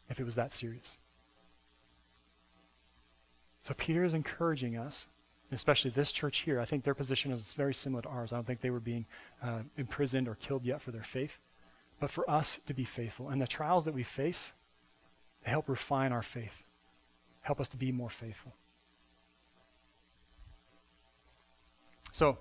if 0.09 0.19
it 0.19 0.23
was 0.23 0.35
that 0.35 0.53
serious. 0.53 0.97
So 3.67 3.73
Peter 3.75 4.03
is 4.03 4.13
encouraging 4.13 4.77
us, 4.77 5.07
especially 5.51 5.91
this 5.91 6.11
church 6.11 6.39
here. 6.39 6.59
I 6.59 6.65
think 6.65 6.83
their 6.83 6.95
position 6.95 7.31
is 7.31 7.53
very 7.55 7.73
similar 7.73 8.01
to 8.01 8.09
ours. 8.09 8.31
I 8.31 8.35
don't 8.35 8.47
think 8.47 8.61
they 8.61 8.71
were 8.71 8.79
being 8.79 9.05
uh, 9.43 9.59
imprisoned 9.77 10.27
or 10.27 10.35
killed 10.35 10.65
yet 10.65 10.81
for 10.81 10.91
their 10.91 11.05
faith, 11.13 11.31
but 11.99 12.11
for 12.11 12.29
us 12.29 12.59
to 12.67 12.73
be 12.73 12.85
faithful. 12.85 13.29
And 13.29 13.41
the 13.41 13.47
trials 13.47 13.85
that 13.85 13.93
we 13.93 14.03
face, 14.03 14.51
they 15.45 15.51
help 15.51 15.69
refine 15.69 16.11
our 16.11 16.23
faith, 16.23 16.51
help 17.41 17.61
us 17.61 17.67
to 17.69 17.77
be 17.77 17.91
more 17.91 18.09
faithful. 18.09 18.53
So, 22.13 22.39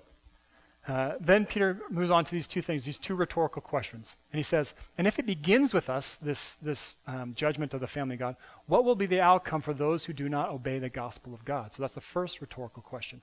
uh, 0.87 1.11
then 1.19 1.45
Peter 1.45 1.79
moves 1.91 2.09
on 2.09 2.25
to 2.25 2.31
these 2.31 2.47
two 2.47 2.61
things, 2.61 2.83
these 2.83 2.97
two 2.97 3.13
rhetorical 3.13 3.61
questions. 3.61 4.15
And 4.31 4.39
he 4.39 4.43
says, 4.43 4.73
And 4.97 5.05
if 5.05 5.19
it 5.19 5.27
begins 5.27 5.73
with 5.73 5.89
us, 5.89 6.17
this, 6.23 6.55
this 6.61 6.97
um, 7.05 7.35
judgment 7.35 7.75
of 7.75 7.81
the 7.81 7.87
family 7.87 8.15
of 8.15 8.19
God, 8.19 8.35
what 8.65 8.83
will 8.83 8.95
be 8.95 9.05
the 9.05 9.21
outcome 9.21 9.61
for 9.61 9.75
those 9.75 10.03
who 10.03 10.13
do 10.13 10.27
not 10.27 10.49
obey 10.49 10.79
the 10.79 10.89
gospel 10.89 11.35
of 11.35 11.45
God? 11.45 11.73
So 11.73 11.83
that's 11.83 11.93
the 11.93 12.01
first 12.01 12.41
rhetorical 12.41 12.81
question. 12.81 13.21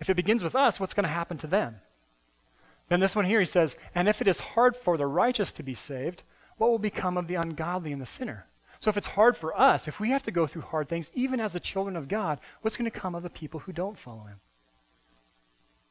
If 0.00 0.10
it 0.10 0.14
begins 0.14 0.42
with 0.42 0.56
us, 0.56 0.80
what's 0.80 0.94
going 0.94 1.04
to 1.04 1.08
happen 1.08 1.38
to 1.38 1.46
them? 1.46 1.76
Then 2.88 2.98
this 2.98 3.14
one 3.14 3.26
here, 3.26 3.40
he 3.40 3.46
says, 3.46 3.76
And 3.94 4.08
if 4.08 4.20
it 4.20 4.28
is 4.28 4.40
hard 4.40 4.76
for 4.76 4.96
the 4.96 5.06
righteous 5.06 5.52
to 5.52 5.62
be 5.62 5.74
saved, 5.74 6.24
what 6.56 6.70
will 6.70 6.78
become 6.80 7.16
of 7.16 7.28
the 7.28 7.36
ungodly 7.36 7.92
and 7.92 8.02
the 8.02 8.06
sinner? 8.06 8.46
So 8.80 8.90
if 8.90 8.96
it's 8.96 9.06
hard 9.06 9.36
for 9.36 9.58
us, 9.58 9.86
if 9.86 10.00
we 10.00 10.10
have 10.10 10.22
to 10.24 10.30
go 10.32 10.48
through 10.48 10.62
hard 10.62 10.88
things, 10.88 11.10
even 11.14 11.38
as 11.38 11.52
the 11.52 11.60
children 11.60 11.94
of 11.94 12.08
God, 12.08 12.40
what's 12.62 12.76
going 12.76 12.90
to 12.90 12.98
come 12.98 13.14
of 13.14 13.22
the 13.22 13.30
people 13.30 13.60
who 13.60 13.72
don't 13.72 13.98
follow 13.98 14.24
him? 14.24 14.40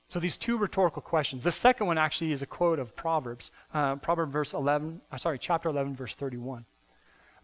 So 0.09 0.19
these 0.19 0.37
two 0.37 0.57
rhetorical 0.57 1.01
questions. 1.01 1.43
The 1.43 1.51
second 1.51 1.87
one 1.87 1.97
actually 1.97 2.31
is 2.31 2.41
a 2.41 2.45
quote 2.45 2.79
of 2.79 2.95
Proverbs, 2.95 3.51
uh, 3.73 3.97
Proverbs 3.97 4.31
verse 4.31 4.53
11, 4.53 5.01
uh, 5.11 5.17
sorry, 5.17 5.37
chapter 5.37 5.67
11, 5.67 5.95
verse 5.95 6.15
31. 6.15 6.65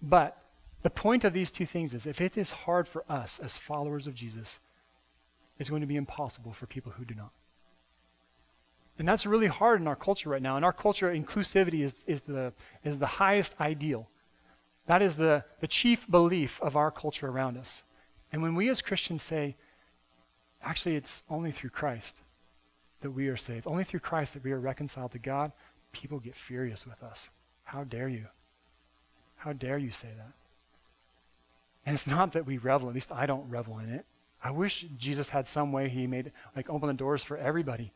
But 0.02 0.38
the 0.82 0.89
point 0.89 1.26
of 1.26 1.34
these 1.34 1.52
two 1.52 1.65
things 1.65 1.93
is 1.93 2.06
if 2.06 2.21
it 2.21 2.38
is 2.38 2.52
hard 2.52 2.88
for 2.88 3.04
us 3.10 3.39
as 3.43 3.58
followers 3.58 4.08
of 4.08 4.15
Jesus, 4.15 4.60
it's 5.60 5.69
going 5.69 5.82
to 5.82 5.88
be 5.88 5.97
impossible 5.97 6.54
for 6.54 6.65
people 6.65 6.91
who 6.91 7.06
do 7.06 7.15
not. 7.15 7.32
And 8.97 9.08
that's 9.08 9.26
really 9.26 9.47
hard 9.47 9.82
in 9.82 9.88
our 9.88 9.95
culture 9.95 10.30
right 10.30 10.41
now. 10.41 10.56
In 10.56 10.63
our 10.63 10.73
culture, 10.73 11.13
inclusivity 11.13 11.84
is, 11.84 11.93
is, 12.06 12.21
the, 12.21 12.54
is 12.84 12.97
the 12.97 13.08
highest 13.08 13.54
ideal. 13.60 14.08
That 14.86 15.02
is 15.02 15.15
the, 15.15 15.43
the 15.62 15.67
chief 15.67 16.10
belief 16.10 16.60
of 16.62 16.76
our 16.76 16.91
culture 16.91 17.28
around 17.28 17.58
us. 17.58 17.84
And 18.32 18.41
when 18.41 18.56
we 18.56 18.69
as 18.69 18.82
Christians 18.82 19.23
say, 19.23 19.56
actually, 20.62 20.95
it's 20.95 21.23
only 21.30 21.52
through 21.52 21.71
Christ, 21.71 22.13
that 23.03 23.11
we 23.11 23.27
are 23.27 23.37
saved. 23.37 23.67
Only 23.67 23.83
through 23.83 23.99
Christ 23.99 24.33
that 24.33 24.43
we 24.43 24.51
are 24.51 24.59
reconciled 24.59 25.11
to 25.11 25.19
God. 25.19 25.51
People 25.91 26.19
get 26.19 26.35
furious 26.35 26.85
with 26.85 27.01
us. 27.03 27.29
How 27.63 27.83
dare 27.83 28.09
you? 28.09 28.25
How 29.35 29.53
dare 29.53 29.77
you 29.77 29.91
say 29.91 30.09
that? 30.17 30.31
And 31.85 31.93
it's 31.93 32.07
not 32.07 32.33
that 32.33 32.45
we 32.45 32.57
revel, 32.57 32.89
at 32.89 32.95
least 32.95 33.11
I 33.11 33.25
don't 33.25 33.49
revel 33.49 33.79
in 33.79 33.89
it. 33.89 34.05
I 34.43 34.51
wish 34.51 34.85
Jesus 34.97 35.29
had 35.29 35.47
some 35.47 35.71
way 35.71 35.89
he 35.89 36.07
made 36.07 36.31
like 36.55 36.69
open 36.69 36.87
the 36.87 36.93
doors 36.93 37.23
for 37.23 37.37
everybody. 37.37 37.93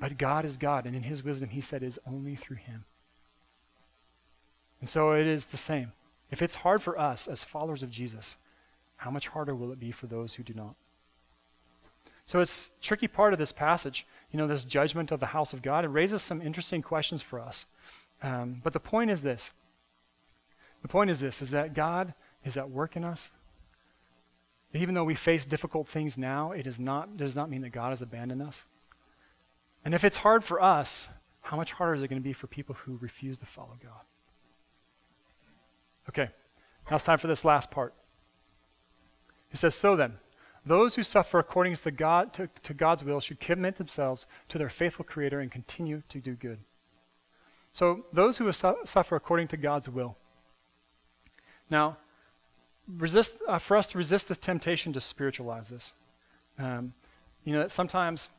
But 0.00 0.18
God 0.18 0.44
is 0.44 0.56
God, 0.56 0.86
and 0.86 0.94
in 0.94 1.02
his 1.02 1.22
wisdom 1.22 1.48
he 1.48 1.60
said 1.60 1.82
is 1.82 1.98
only 2.06 2.36
through 2.36 2.56
him. 2.56 2.84
And 4.80 4.88
so 4.88 5.12
it 5.12 5.26
is 5.26 5.44
the 5.46 5.56
same. 5.56 5.92
If 6.30 6.42
it's 6.42 6.54
hard 6.54 6.82
for 6.82 6.98
us 6.98 7.26
as 7.26 7.44
followers 7.44 7.82
of 7.82 7.90
Jesus, 7.90 8.36
how 8.96 9.10
much 9.10 9.28
harder 9.28 9.54
will 9.54 9.72
it 9.72 9.80
be 9.80 9.92
for 9.92 10.06
those 10.06 10.34
who 10.34 10.42
do 10.42 10.54
not? 10.54 10.74
So 12.26 12.40
it's 12.40 12.70
a 12.78 12.82
tricky 12.82 13.08
part 13.08 13.32
of 13.32 13.38
this 13.38 13.52
passage, 13.52 14.06
you 14.30 14.38
know, 14.38 14.46
this 14.46 14.64
judgment 14.64 15.12
of 15.12 15.20
the 15.20 15.26
house 15.26 15.52
of 15.52 15.62
God. 15.62 15.84
It 15.84 15.88
raises 15.88 16.22
some 16.22 16.40
interesting 16.40 16.82
questions 16.82 17.22
for 17.22 17.40
us. 17.40 17.66
Um, 18.22 18.60
but 18.64 18.72
the 18.72 18.80
point 18.80 19.10
is 19.10 19.20
this. 19.20 19.50
The 20.82 20.88
point 20.88 21.10
is 21.10 21.18
this, 21.18 21.42
is 21.42 21.50
that 21.50 21.74
God 21.74 22.14
is 22.44 22.56
at 22.56 22.70
work 22.70 22.96
in 22.96 23.04
us. 23.04 23.30
Even 24.72 24.94
though 24.94 25.04
we 25.04 25.14
face 25.14 25.44
difficult 25.44 25.88
things 25.88 26.18
now, 26.18 26.52
it 26.52 26.66
is 26.66 26.78
not, 26.78 27.16
does 27.16 27.36
not 27.36 27.48
mean 27.48 27.62
that 27.62 27.70
God 27.70 27.90
has 27.90 28.02
abandoned 28.02 28.42
us. 28.42 28.64
And 29.84 29.94
if 29.94 30.02
it's 30.02 30.16
hard 30.16 30.44
for 30.44 30.60
us, 30.60 31.08
how 31.42 31.56
much 31.56 31.72
harder 31.72 31.94
is 31.94 32.02
it 32.02 32.08
going 32.08 32.20
to 32.20 32.24
be 32.24 32.32
for 32.32 32.46
people 32.46 32.74
who 32.74 32.96
refuse 33.00 33.38
to 33.38 33.46
follow 33.46 33.76
God? 33.82 34.00
Okay, 36.08 36.28
now 36.90 36.96
it's 36.96 37.04
time 37.04 37.18
for 37.18 37.28
this 37.28 37.44
last 37.44 37.70
part. 37.70 37.94
He 39.50 39.56
says, 39.56 39.74
So 39.74 39.94
then, 39.94 40.14
those 40.66 40.94
who 40.94 41.02
suffer 41.02 41.38
according 41.38 41.76
to, 41.76 41.90
God, 41.90 42.32
to, 42.34 42.48
to 42.62 42.74
God's 42.74 43.04
will 43.04 43.20
should 43.20 43.40
commit 43.40 43.76
themselves 43.76 44.26
to 44.48 44.58
their 44.58 44.70
faithful 44.70 45.04
Creator 45.04 45.40
and 45.40 45.50
continue 45.50 46.02
to 46.08 46.20
do 46.20 46.34
good. 46.34 46.58
So, 47.72 48.04
those 48.12 48.38
who 48.38 48.50
su- 48.52 48.76
suffer 48.84 49.16
according 49.16 49.48
to 49.48 49.56
God's 49.56 49.88
will. 49.88 50.16
Now, 51.68 51.98
resist, 52.88 53.32
uh, 53.48 53.58
for 53.58 53.76
us 53.76 53.88
to 53.88 53.98
resist 53.98 54.28
this 54.28 54.38
temptation 54.38 54.92
to 54.94 55.00
spiritualize 55.00 55.68
this. 55.68 55.92
Um, 56.58 56.94
you 57.44 57.52
know, 57.52 57.68
sometimes, 57.68 58.30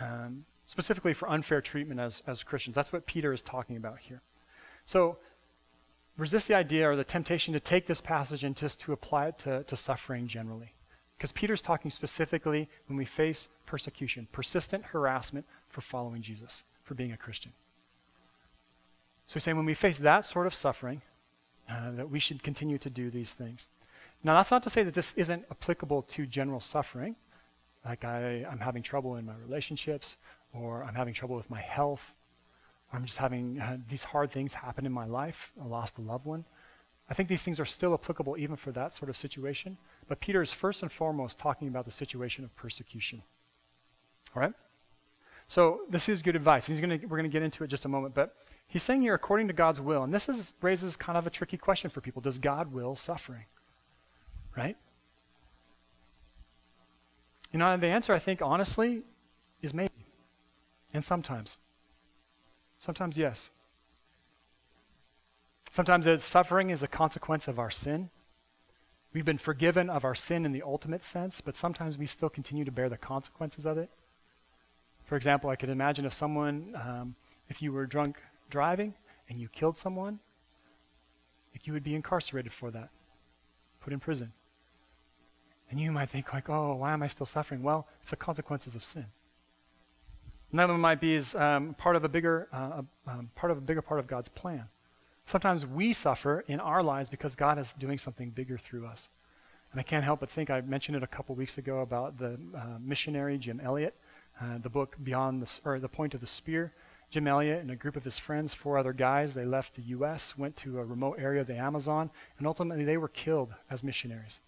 um, 0.00 0.44
specifically 0.66 1.14
for 1.14 1.28
unfair 1.28 1.60
treatment 1.60 1.98
as, 1.98 2.22
as 2.26 2.42
Christians, 2.42 2.74
that's 2.74 2.92
what 2.92 3.06
Peter 3.06 3.32
is 3.32 3.42
talking 3.42 3.76
about 3.76 3.98
here. 3.98 4.20
So, 4.84 5.16
resist 6.16 6.46
the 6.46 6.54
idea 6.54 6.88
or 6.88 6.94
the 6.94 7.04
temptation 7.04 7.54
to 7.54 7.60
take 7.60 7.86
this 7.86 8.00
passage 8.00 8.44
and 8.44 8.54
just 8.54 8.78
to 8.80 8.92
apply 8.92 9.28
it 9.28 9.38
to, 9.40 9.64
to 9.64 9.76
suffering 9.76 10.28
generally. 10.28 10.72
Because 11.16 11.32
Peter's 11.32 11.62
talking 11.62 11.90
specifically 11.90 12.68
when 12.88 12.98
we 12.98 13.04
face 13.04 13.48
persecution, 13.64 14.28
persistent 14.32 14.84
harassment 14.84 15.46
for 15.68 15.80
following 15.80 16.22
Jesus, 16.22 16.62
for 16.84 16.94
being 16.94 17.12
a 17.12 17.16
Christian. 17.16 17.52
So 19.26 19.34
he's 19.34 19.42
saying 19.42 19.56
when 19.56 19.66
we 19.66 19.74
face 19.74 19.96
that 19.98 20.26
sort 20.26 20.46
of 20.46 20.54
suffering, 20.54 21.00
uh, 21.68 21.92
that 21.92 22.10
we 22.10 22.20
should 22.20 22.42
continue 22.42 22.78
to 22.78 22.90
do 22.90 23.10
these 23.10 23.30
things. 23.30 23.66
Now, 24.22 24.36
that's 24.36 24.50
not 24.50 24.62
to 24.64 24.70
say 24.70 24.82
that 24.82 24.94
this 24.94 25.12
isn't 25.16 25.44
applicable 25.50 26.02
to 26.02 26.26
general 26.26 26.60
suffering, 26.60 27.16
like 27.84 28.04
I, 28.04 28.44
I'm 28.50 28.58
having 28.58 28.82
trouble 28.82 29.16
in 29.16 29.26
my 29.26 29.34
relationships, 29.46 30.16
or 30.52 30.84
I'm 30.84 30.94
having 30.94 31.14
trouble 31.14 31.36
with 31.36 31.48
my 31.50 31.60
health, 31.60 32.00
I'm 32.92 33.04
just 33.04 33.16
having 33.16 33.60
uh, 33.60 33.78
these 33.90 34.02
hard 34.02 34.32
things 34.32 34.52
happen 34.52 34.86
in 34.86 34.92
my 34.92 35.06
life, 35.06 35.36
I 35.60 35.66
lost 35.66 35.98
a 35.98 36.02
loved 36.02 36.24
one. 36.24 36.44
I 37.08 37.14
think 37.14 37.28
these 37.28 37.42
things 37.42 37.60
are 37.60 37.66
still 37.66 37.94
applicable 37.94 38.36
even 38.36 38.56
for 38.56 38.72
that 38.72 38.94
sort 38.94 39.10
of 39.10 39.16
situation. 39.16 39.76
But 40.08 40.20
Peter 40.20 40.42
is 40.42 40.52
first 40.52 40.82
and 40.82 40.90
foremost 40.90 41.38
talking 41.38 41.68
about 41.68 41.84
the 41.84 41.90
situation 41.90 42.44
of 42.44 42.54
persecution. 42.56 43.22
All 44.34 44.42
right? 44.42 44.52
So 45.48 45.82
this 45.88 46.08
is 46.08 46.22
good 46.22 46.34
advice. 46.34 46.66
He's 46.66 46.80
gonna, 46.80 46.98
we're 47.02 47.18
going 47.18 47.30
to 47.30 47.32
get 47.32 47.42
into 47.42 47.62
it 47.62 47.68
just 47.68 47.84
a 47.84 47.88
moment. 47.88 48.14
But 48.14 48.34
he's 48.66 48.82
saying 48.82 49.02
here, 49.02 49.14
according 49.14 49.46
to 49.48 49.54
God's 49.54 49.80
will, 49.80 50.02
and 50.02 50.12
this 50.12 50.28
is, 50.28 50.52
raises 50.60 50.96
kind 50.96 51.16
of 51.16 51.26
a 51.26 51.30
tricky 51.30 51.56
question 51.56 51.90
for 51.90 52.00
people. 52.00 52.20
Does 52.20 52.38
God 52.38 52.72
will 52.72 52.96
suffering? 52.96 53.44
Right? 54.56 54.76
You 57.52 57.60
know, 57.60 57.76
the 57.76 57.86
answer, 57.86 58.12
I 58.12 58.18
think, 58.18 58.42
honestly, 58.42 59.02
is 59.62 59.72
maybe. 59.72 59.92
And 60.92 61.04
sometimes. 61.04 61.56
Sometimes, 62.80 63.16
yes. 63.16 63.50
Sometimes 65.72 66.24
suffering 66.24 66.70
is 66.70 66.82
a 66.82 66.88
consequence 66.88 67.48
of 67.48 67.58
our 67.58 67.70
sin. 67.70 68.10
We've 69.12 69.24
been 69.24 69.38
forgiven 69.38 69.90
of 69.90 70.04
our 70.04 70.14
sin 70.14 70.44
in 70.44 70.52
the 70.52 70.62
ultimate 70.62 71.04
sense, 71.04 71.40
but 71.40 71.56
sometimes 71.56 71.98
we 71.98 72.06
still 72.06 72.28
continue 72.28 72.64
to 72.64 72.72
bear 72.72 72.88
the 72.88 72.96
consequences 72.96 73.66
of 73.66 73.78
it. 73.78 73.90
For 75.04 75.16
example, 75.16 75.50
I 75.50 75.56
could 75.56 75.70
imagine 75.70 76.04
if 76.04 76.12
someone, 76.12 76.74
um, 76.74 77.14
if 77.48 77.62
you 77.62 77.72
were 77.72 77.86
drunk 77.86 78.16
driving 78.50 78.94
and 79.28 79.40
you 79.40 79.48
killed 79.48 79.76
someone, 79.76 80.18
you 81.66 81.72
would 81.72 81.84
be 81.84 81.94
incarcerated 81.94 82.52
for 82.52 82.70
that, 82.70 82.88
put 83.80 83.92
in 83.92 84.00
prison. 84.00 84.32
And 85.70 85.80
you 85.80 85.90
might 85.90 86.10
think 86.10 86.32
like, 86.32 86.48
oh, 86.48 86.76
why 86.76 86.92
am 86.92 87.02
I 87.02 87.08
still 87.08 87.26
suffering? 87.26 87.62
Well, 87.62 87.88
it's 88.00 88.10
the 88.10 88.16
consequences 88.16 88.74
of 88.74 88.84
sin. 88.84 89.06
Another 90.52 90.74
one 90.74 90.80
might 90.80 91.00
be 91.00 91.16
is 91.16 91.34
um, 91.34 91.74
part 91.76 91.96
of 91.96 92.04
a 92.04 92.08
bigger, 92.08 92.48
uh, 92.52 92.82
um, 93.08 93.30
part 93.34 93.50
of 93.50 93.58
a 93.58 93.60
bigger 93.60 93.82
part 93.82 93.98
of 93.98 94.06
God's 94.06 94.28
plan. 94.28 94.64
Sometimes 95.26 95.66
we 95.66 95.92
suffer 95.92 96.44
in 96.46 96.60
our 96.60 96.82
lives 96.82 97.10
because 97.10 97.34
God 97.34 97.58
is 97.58 97.72
doing 97.78 97.98
something 97.98 98.30
bigger 98.30 98.58
through 98.58 98.86
us. 98.86 99.08
And 99.72 99.80
I 99.80 99.82
can't 99.82 100.04
help 100.04 100.20
but 100.20 100.30
think 100.30 100.50
I 100.50 100.60
mentioned 100.60 100.96
it 100.96 101.02
a 101.02 101.08
couple 101.08 101.34
weeks 101.34 101.58
ago 101.58 101.80
about 101.80 102.16
the 102.16 102.38
uh, 102.56 102.78
missionary 102.80 103.36
Jim 103.36 103.60
Elliot, 103.60 103.96
uh, 104.40 104.58
the 104.58 104.70
book 104.70 104.96
Beyond 105.02 105.42
the 105.42 105.50
or 105.64 105.80
the 105.80 105.88
Point 105.88 106.14
of 106.14 106.20
the 106.20 106.26
Spear. 106.26 106.72
Jim 107.10 107.26
Elliot 107.26 107.60
and 107.60 107.70
a 107.70 107.76
group 107.76 107.96
of 107.96 108.04
his 108.04 108.18
friends, 108.18 108.54
four 108.54 108.78
other 108.78 108.92
guys, 108.92 109.34
they 109.34 109.44
left 109.44 109.74
the 109.74 109.82
U.S., 109.82 110.36
went 110.38 110.56
to 110.58 110.78
a 110.78 110.84
remote 110.84 111.18
area 111.20 111.40
of 111.40 111.46
the 111.46 111.56
Amazon, 111.56 112.10
and 112.38 112.46
ultimately 112.46 112.84
they 112.84 112.96
were 112.96 113.08
killed 113.08 113.52
as 113.70 113.82
missionaries. 113.82 114.40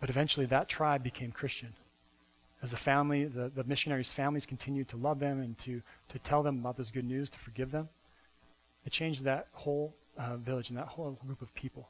But 0.00 0.10
eventually 0.10 0.46
that 0.46 0.68
tribe 0.68 1.02
became 1.02 1.32
Christian. 1.32 1.74
as 2.62 2.70
the 2.70 2.76
family, 2.76 3.24
the, 3.26 3.50
the 3.54 3.64
missionaries' 3.64 4.12
families 4.12 4.46
continued 4.46 4.88
to 4.88 4.96
love 4.96 5.18
them 5.18 5.40
and 5.40 5.58
to, 5.58 5.82
to 6.08 6.18
tell 6.20 6.42
them 6.42 6.58
about 6.58 6.76
this 6.76 6.90
good 6.90 7.04
news, 7.04 7.30
to 7.30 7.38
forgive 7.38 7.70
them, 7.70 7.88
it 8.86 8.92
changed 8.92 9.24
that 9.24 9.48
whole 9.52 9.94
uh, 10.16 10.36
village 10.36 10.70
and 10.70 10.78
that 10.78 10.86
whole 10.86 11.18
group 11.26 11.42
of 11.42 11.52
people. 11.54 11.88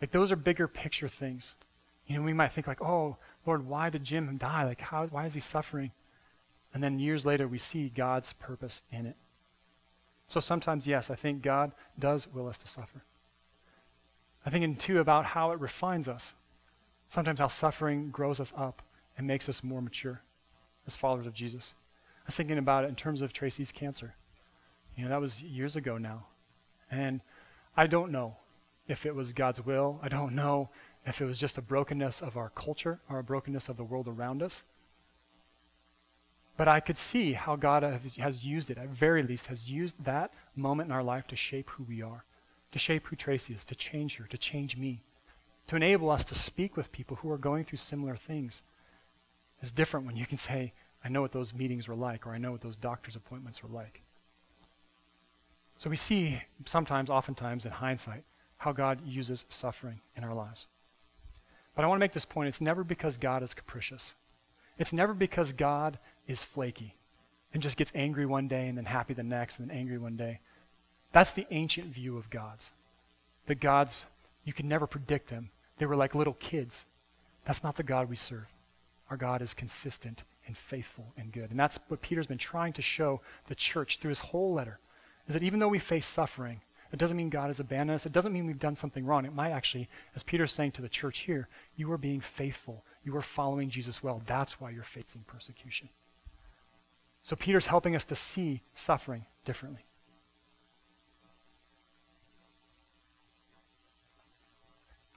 Like 0.00 0.10
those 0.10 0.32
are 0.32 0.36
bigger 0.36 0.68
picture 0.68 1.08
things. 1.08 1.54
You 2.06 2.16
know, 2.16 2.22
we 2.22 2.34
might 2.34 2.52
think 2.52 2.66
like, 2.66 2.82
oh, 2.82 3.16
Lord, 3.46 3.66
why 3.66 3.88
did 3.88 4.04
Jim 4.04 4.36
die? 4.36 4.64
Like, 4.64 4.80
how, 4.80 5.06
why 5.06 5.24
is 5.24 5.32
he 5.32 5.40
suffering? 5.40 5.92
And 6.74 6.82
then 6.82 6.98
years 6.98 7.24
later, 7.24 7.48
we 7.48 7.58
see 7.58 7.88
God's 7.88 8.32
purpose 8.34 8.82
in 8.90 9.06
it. 9.06 9.16
So 10.28 10.40
sometimes, 10.40 10.86
yes, 10.86 11.08
I 11.08 11.14
think 11.14 11.42
God 11.42 11.72
does 11.98 12.26
will 12.34 12.48
us 12.48 12.58
to 12.58 12.66
suffer. 12.66 13.02
I 14.44 14.50
think, 14.50 14.64
in 14.64 14.76
two, 14.76 14.98
about 14.98 15.24
how 15.24 15.52
it 15.52 15.60
refines 15.60 16.08
us. 16.08 16.34
Sometimes 17.10 17.38
how 17.38 17.48
suffering 17.48 18.10
grows 18.10 18.40
us 18.40 18.52
up 18.56 18.82
and 19.16 19.26
makes 19.26 19.48
us 19.48 19.62
more 19.62 19.80
mature 19.80 20.20
as 20.86 20.96
followers 20.96 21.26
of 21.26 21.32
Jesus. 21.32 21.74
I 22.24 22.26
was 22.26 22.34
thinking 22.34 22.58
about 22.58 22.84
it 22.84 22.88
in 22.88 22.96
terms 22.96 23.22
of 23.22 23.32
Tracy's 23.32 23.72
cancer. 23.72 24.14
You 24.96 25.04
know, 25.04 25.10
that 25.10 25.20
was 25.20 25.42
years 25.42 25.76
ago 25.76 25.98
now. 25.98 26.26
And 26.90 27.20
I 27.76 27.86
don't 27.86 28.12
know 28.12 28.36
if 28.86 29.06
it 29.06 29.14
was 29.14 29.32
God's 29.32 29.64
will. 29.64 29.98
I 30.02 30.08
don't 30.08 30.34
know 30.42 30.70
if 31.06 31.20
it 31.20 31.24
was 31.24 31.38
just 31.38 31.58
a 31.58 31.62
brokenness 31.62 32.22
of 32.22 32.36
our 32.36 32.50
culture 32.50 33.00
or 33.08 33.18
a 33.18 33.24
brokenness 33.24 33.68
of 33.68 33.76
the 33.76 33.84
world 33.84 34.08
around 34.08 34.42
us. 34.42 34.62
But 36.56 36.68
I 36.68 36.78
could 36.78 36.98
see 36.98 37.32
how 37.32 37.56
God 37.56 37.82
has 37.82 38.44
used 38.44 38.70
it, 38.70 38.78
at 38.78 38.88
very 38.88 39.24
least, 39.24 39.46
has 39.46 39.68
used 39.68 39.96
that 40.04 40.32
moment 40.54 40.88
in 40.88 40.92
our 40.92 41.02
life 41.02 41.26
to 41.28 41.36
shape 41.36 41.68
who 41.70 41.82
we 41.82 42.00
are, 42.00 42.24
to 42.70 42.78
shape 42.78 43.06
who 43.06 43.16
Tracy 43.16 43.54
is, 43.54 43.64
to 43.64 43.74
change 43.74 44.16
her, 44.16 44.26
to 44.28 44.38
change 44.38 44.76
me, 44.76 45.02
to 45.66 45.74
enable 45.74 46.10
us 46.10 46.24
to 46.26 46.34
speak 46.36 46.76
with 46.76 46.92
people 46.92 47.16
who 47.16 47.30
are 47.30 47.38
going 47.38 47.64
through 47.64 47.78
similar 47.78 48.16
things. 48.16 48.62
It's 49.60 49.72
different 49.72 50.06
when 50.06 50.16
you 50.16 50.26
can 50.26 50.38
say, 50.38 50.72
I 51.04 51.08
know 51.08 51.22
what 51.22 51.32
those 51.32 51.52
meetings 51.52 51.88
were 51.88 51.96
like, 51.96 52.24
or 52.24 52.30
I 52.30 52.38
know 52.38 52.52
what 52.52 52.60
those 52.60 52.76
doctor's 52.76 53.16
appointments 53.16 53.62
were 53.62 53.68
like. 53.68 54.02
So 55.76 55.90
we 55.90 55.96
see 55.96 56.40
sometimes, 56.66 57.10
oftentimes, 57.10 57.66
in 57.66 57.72
hindsight, 57.72 58.24
how 58.56 58.72
God 58.72 59.00
uses 59.04 59.44
suffering 59.48 60.00
in 60.16 60.24
our 60.24 60.34
lives. 60.34 60.66
But 61.74 61.84
I 61.84 61.88
want 61.88 61.98
to 61.98 62.04
make 62.04 62.12
this 62.12 62.24
point 62.24 62.48
it's 62.48 62.60
never 62.60 62.84
because 62.84 63.16
God 63.16 63.42
is 63.42 63.52
capricious. 63.54 64.14
It's 64.78 64.92
never 64.92 65.14
because 65.14 65.52
God 65.52 65.98
is 66.26 66.44
flaky 66.44 66.94
and 67.52 67.62
just 67.62 67.76
gets 67.76 67.92
angry 67.94 68.26
one 68.26 68.48
day 68.48 68.68
and 68.68 68.78
then 68.78 68.84
happy 68.84 69.14
the 69.14 69.22
next 69.22 69.58
and 69.58 69.68
then 69.68 69.76
angry 69.76 69.98
one 69.98 70.16
day. 70.16 70.40
That's 71.12 71.32
the 71.32 71.46
ancient 71.50 71.94
view 71.94 72.16
of 72.16 72.30
gods. 72.30 72.72
The 73.46 73.54
gods, 73.54 74.04
you 74.44 74.52
can 74.52 74.68
never 74.68 74.86
predict 74.86 75.30
them. 75.30 75.50
They 75.78 75.86
were 75.86 75.96
like 75.96 76.14
little 76.14 76.34
kids. 76.34 76.84
That's 77.44 77.62
not 77.62 77.76
the 77.76 77.82
God 77.82 78.08
we 78.08 78.16
serve. 78.16 78.46
Our 79.10 79.16
God 79.16 79.42
is 79.42 79.54
consistent 79.54 80.22
and 80.46 80.56
faithful 80.56 81.06
and 81.16 81.32
good. 81.32 81.50
And 81.50 81.58
that's 81.58 81.78
what 81.88 82.02
Peter's 82.02 82.26
been 82.26 82.38
trying 82.38 82.72
to 82.74 82.82
show 82.82 83.20
the 83.48 83.54
church 83.54 83.98
through 84.00 84.10
his 84.10 84.18
whole 84.20 84.54
letter 84.54 84.78
is 85.28 85.34
that 85.34 85.42
even 85.42 85.58
though 85.58 85.68
we 85.68 85.78
face 85.78 86.06
suffering, 86.06 86.60
it 86.92 86.98
doesn't 86.98 87.16
mean 87.16 87.30
God 87.30 87.48
has 87.48 87.58
abandoned 87.58 87.98
us. 87.98 88.06
It 88.06 88.12
doesn't 88.12 88.32
mean 88.32 88.46
we've 88.46 88.58
done 88.58 88.76
something 88.76 89.04
wrong. 89.04 89.24
It 89.24 89.34
might 89.34 89.50
actually, 89.50 89.88
as 90.14 90.22
Peter's 90.22 90.52
saying 90.52 90.72
to 90.72 90.82
the 90.82 90.88
church 90.88 91.20
here, 91.20 91.48
you 91.76 91.90
are 91.90 91.98
being 91.98 92.22
faithful. 92.36 92.84
You 93.02 93.16
are 93.16 93.24
following 93.34 93.68
Jesus 93.68 94.02
well. 94.02 94.22
That's 94.26 94.60
why 94.60 94.70
you're 94.70 94.84
facing 94.84 95.24
persecution. 95.26 95.88
So 97.24 97.36
Peter's 97.36 97.66
helping 97.66 97.96
us 97.96 98.04
to 98.04 98.16
see 98.16 98.62
suffering 98.74 99.24
differently. 99.44 99.84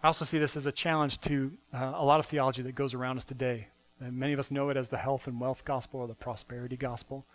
I 0.02 0.08
also 0.08 0.26
see 0.26 0.40
this 0.40 0.56
as 0.56 0.66
a 0.66 0.72
challenge 0.72 1.20
to 1.22 1.52
uh, 1.74 1.94
a 1.96 2.06
lot 2.06 2.20
of 2.20 2.28
theology 2.28 2.62
that 2.62 2.76
goes 2.76 2.94
around 2.94 3.18
us 3.18 3.24
today. 3.24 3.68
And 4.00 4.18
many 4.18 4.34
of 4.34 4.40
us 4.40 4.52
know 4.52 4.70
it 4.70 4.78
as 4.78 4.90
the 4.90 4.98
health 4.98 5.28
and 5.28 5.40
wealth 5.40 5.62
gospel 5.66 6.00
or 6.00 6.08
the 6.08 6.14
prosperity 6.14 6.78
gospel. 6.78 7.26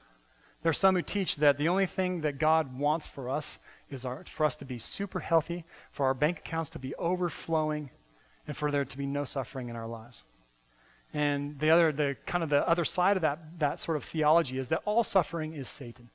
There 0.63 0.71
are 0.71 0.75
some 0.75 0.95
who 0.95 1.03
teach 1.03 1.37
that 1.37 1.59
the 1.59 1.69
only 1.69 1.87
thing 1.87 2.21
that 2.21 2.39
God 2.39 2.79
wants 2.79 3.07
for 3.09 3.29
us 3.29 3.59
is 3.91 4.05
our, 4.05 4.25
for 4.37 4.47
us 4.47 4.55
to 4.57 4.65
be 4.65 4.79
super 4.79 5.19
healthy, 5.19 5.65
for 5.91 6.07
our 6.07 6.15
bank 6.15 6.39
accounts 6.39 6.71
to 6.71 6.79
be 6.79 6.95
overflowing, 6.95 7.91
and 8.47 8.57
for 8.57 8.71
there 8.71 8.85
to 8.85 8.99
be 8.99 9.07
no 9.07 9.25
suffering 9.25 9.69
in 9.69 9.77
our 9.77 9.89
lives. 9.89 10.23
And 11.13 11.59
the 11.59 11.71
other, 11.71 11.93
the 11.93 12.17
kind 12.27 12.45
of 12.45 12.51
the 12.51 12.67
other 12.69 12.85
side 12.85 13.17
of 13.17 13.23
that, 13.23 13.59
that 13.59 13.83
sort 13.83 13.97
of 13.97 14.05
theology 14.05 14.59
is 14.59 14.69
that 14.69 14.83
all 14.85 15.03
suffering 15.03 15.53
is 15.55 15.69
Satan. 15.69 16.11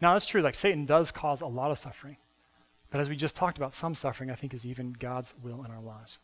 Now 0.00 0.14
it's 0.14 0.26
true, 0.26 0.40
like 0.40 0.54
Satan 0.54 0.86
does 0.86 1.10
cause 1.10 1.40
a 1.40 1.46
lot 1.46 1.70
of 1.72 1.78
suffering. 1.78 2.16
But 2.90 3.00
as 3.00 3.08
we 3.08 3.16
just 3.16 3.34
talked 3.34 3.58
about, 3.58 3.74
some 3.74 3.94
suffering 3.96 4.30
I 4.30 4.36
think 4.36 4.54
is 4.54 4.64
even 4.64 4.92
God's 4.92 5.34
will 5.42 5.64
in 5.64 5.70
our 5.72 5.82
lives. 5.82 6.20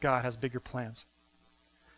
God 0.00 0.24
has 0.24 0.36
bigger 0.36 0.60
plans. 0.60 1.06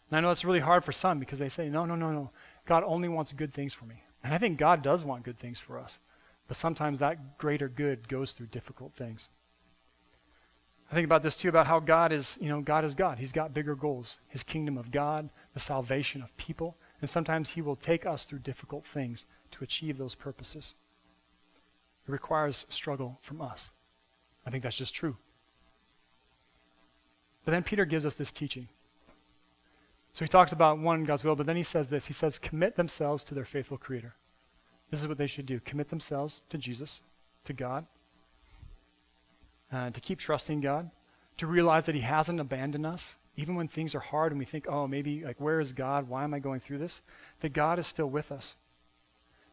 And 0.08 0.16
I 0.16 0.20
know 0.20 0.30
it's 0.30 0.44
really 0.44 0.60
hard 0.60 0.84
for 0.84 0.92
some 0.92 1.18
because 1.18 1.40
they 1.40 1.48
say, 1.48 1.68
no, 1.68 1.84
no, 1.84 1.96
no, 1.96 2.12
no. 2.12 2.30
God 2.64 2.84
only 2.86 3.08
wants 3.08 3.32
good 3.32 3.52
things 3.52 3.74
for 3.74 3.86
me. 3.86 4.03
And 4.24 4.32
I 4.32 4.38
think 4.38 4.58
God 4.58 4.82
does 4.82 5.04
want 5.04 5.22
good 5.22 5.38
things 5.38 5.60
for 5.60 5.78
us. 5.78 5.98
But 6.48 6.56
sometimes 6.56 6.98
that 6.98 7.38
greater 7.38 7.68
good 7.68 8.08
goes 8.08 8.32
through 8.32 8.46
difficult 8.46 8.92
things. 8.96 9.28
I 10.90 10.94
think 10.94 11.04
about 11.04 11.22
this 11.22 11.36
too 11.36 11.48
about 11.48 11.66
how 11.66 11.80
God 11.80 12.12
is, 12.12 12.38
you 12.40 12.48
know, 12.48 12.60
God 12.60 12.84
is 12.84 12.94
God. 12.94 13.18
He's 13.18 13.32
got 13.32 13.54
bigger 13.54 13.74
goals. 13.74 14.18
His 14.28 14.42
kingdom 14.42 14.78
of 14.78 14.90
God, 14.90 15.28
the 15.52 15.60
salvation 15.60 16.22
of 16.22 16.36
people, 16.36 16.76
and 17.00 17.08
sometimes 17.08 17.50
he 17.50 17.62
will 17.62 17.76
take 17.76 18.06
us 18.06 18.24
through 18.24 18.40
difficult 18.40 18.84
things 18.92 19.26
to 19.52 19.64
achieve 19.64 19.98
those 19.98 20.14
purposes. 20.14 20.74
It 22.06 22.12
requires 22.12 22.66
struggle 22.68 23.18
from 23.22 23.40
us. 23.40 23.70
I 24.46 24.50
think 24.50 24.62
that's 24.62 24.76
just 24.76 24.94
true. 24.94 25.16
But 27.44 27.52
then 27.52 27.62
Peter 27.62 27.84
gives 27.84 28.06
us 28.06 28.14
this 28.14 28.30
teaching. 28.30 28.68
So 30.14 30.24
he 30.24 30.28
talks 30.28 30.52
about 30.52 30.78
one, 30.78 31.04
God's 31.04 31.24
will, 31.24 31.34
but 31.34 31.44
then 31.44 31.56
he 31.56 31.64
says 31.64 31.88
this. 31.88 32.06
He 32.06 32.12
says, 32.12 32.38
commit 32.38 32.76
themselves 32.76 33.24
to 33.24 33.34
their 33.34 33.44
faithful 33.44 33.76
Creator. 33.76 34.14
This 34.90 35.00
is 35.00 35.08
what 35.08 35.18
they 35.18 35.26
should 35.26 35.46
do 35.46 35.58
commit 35.60 35.90
themselves 35.90 36.40
to 36.50 36.58
Jesus, 36.58 37.02
to 37.46 37.52
God, 37.52 37.84
uh, 39.72 39.90
to 39.90 40.00
keep 40.00 40.20
trusting 40.20 40.60
God, 40.60 40.88
to 41.38 41.48
realize 41.48 41.84
that 41.86 41.96
He 41.96 42.00
hasn't 42.00 42.38
abandoned 42.38 42.86
us, 42.86 43.16
even 43.36 43.56
when 43.56 43.66
things 43.66 43.92
are 43.96 44.00
hard 44.00 44.30
and 44.30 44.38
we 44.38 44.44
think, 44.44 44.66
oh, 44.68 44.86
maybe, 44.86 45.24
like, 45.24 45.40
where 45.40 45.58
is 45.58 45.72
God? 45.72 46.08
Why 46.08 46.22
am 46.22 46.32
I 46.32 46.38
going 46.38 46.60
through 46.60 46.78
this? 46.78 47.02
That 47.40 47.52
God 47.52 47.80
is 47.80 47.86
still 47.88 48.06
with 48.06 48.30
us. 48.30 48.54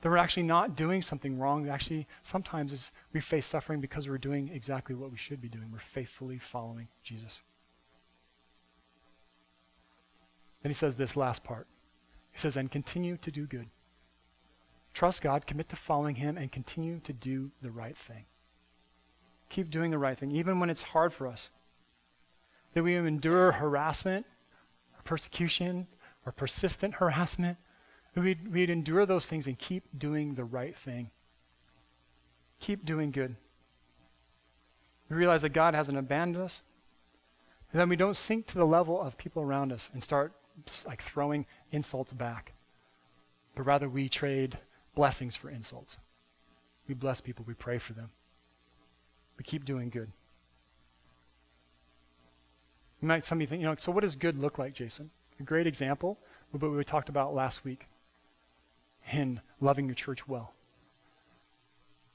That 0.02 0.10
we're 0.10 0.18
actually 0.18 0.44
not 0.44 0.76
doing 0.76 1.02
something 1.02 1.40
wrong. 1.40 1.70
Actually, 1.70 2.08
sometimes 2.22 2.92
we 3.14 3.22
face 3.22 3.48
suffering 3.48 3.82
because 3.82 4.08
we're 4.08 4.20
doing 4.20 4.52
exactly 4.54 4.94
what 4.94 5.12
we 5.12 5.18
should 5.18 5.42
be 5.42 5.50
doing. 5.50 5.72
We're 5.72 5.80
faithfully 5.96 6.40
following 6.52 6.88
Jesus. 7.04 7.42
Then 10.62 10.72
he 10.72 10.78
says 10.78 10.96
this 10.96 11.16
last 11.16 11.44
part. 11.44 11.68
He 12.32 12.40
says, 12.40 12.58
and 12.58 12.72
continue 12.72 13.18
to 13.18 13.32
do 13.32 13.46
good. 13.46 13.68
Trust 14.94 15.22
God, 15.22 15.48
commit 15.48 15.70
to 15.70 15.76
following 15.76 16.16
Him, 16.16 16.38
and 16.38 16.52
continue 16.52 17.00
to 17.02 17.14
do 17.14 17.52
the 17.62 17.72
right 17.72 17.96
thing. 18.08 18.26
Keep 19.50 19.70
doing 19.70 19.92
the 19.92 19.98
right 19.98 20.18
thing, 20.18 20.32
even 20.32 20.60
when 20.60 20.70
it's 20.70 20.84
hard 20.84 21.14
for 21.14 21.28
us. 21.28 21.50
That 22.74 22.84
we 22.84 22.96
endure 22.96 23.52
harassment, 23.52 24.26
or 24.98 25.02
persecution, 25.04 25.88
or 26.26 26.32
persistent 26.32 26.94
harassment. 26.94 27.58
We'd, 28.16 28.52
we'd 28.52 28.70
endure 28.70 29.06
those 29.06 29.26
things 29.26 29.48
and 29.48 29.58
keep 29.58 29.84
doing 29.98 30.36
the 30.36 30.44
right 30.44 30.78
thing. 30.78 31.10
Keep 32.60 32.86
doing 32.86 33.12
good. 33.12 33.36
We 35.10 35.16
realize 35.16 35.42
that 35.42 35.50
God 35.50 35.74
hasn't 35.74 35.98
abandoned 35.98 36.44
us. 36.46 36.62
And 37.72 37.80
then 37.80 37.90
we 37.90 37.96
don't 37.96 38.16
sink 38.16 38.48
to 38.48 38.56
the 38.56 38.66
level 38.66 39.02
of 39.02 39.18
people 39.18 39.42
around 39.42 39.72
us 39.72 39.90
and 39.94 40.04
start 40.04 40.34
like 40.86 41.02
throwing 41.04 41.46
insults 41.72 42.14
back. 42.14 42.54
But 43.56 43.66
rather 43.66 43.90
we 43.90 44.10
trade 44.10 44.58
blessings 44.96 45.36
for 45.36 45.50
insults. 45.50 45.98
We 46.88 46.94
bless 46.94 47.22
people, 47.22 47.46
we 47.48 47.54
pray 47.54 47.80
for 47.80 47.94
them. 47.94 48.10
We 49.38 49.44
keep 49.44 49.66
doing 49.66 49.90
good. 49.90 50.12
You 53.02 53.08
might 53.08 53.26
some 53.26 53.38
of 53.38 53.42
you 53.42 53.48
think, 53.48 53.62
you 53.62 53.68
know, 53.68 53.76
so 53.80 53.92
what 53.92 54.02
does 54.02 54.16
good 54.16 54.38
look 54.38 54.58
like, 54.58 54.74
Jason? 54.74 55.10
A 55.40 55.44
great 55.44 55.68
example 55.68 56.20
what 56.52 56.72
we 56.72 56.84
talked 56.84 57.10
about 57.10 57.34
last 57.34 57.64
week 57.64 57.88
in 59.12 59.40
loving 59.60 59.86
your 59.86 59.96
church 59.96 60.28
well. 60.28 60.54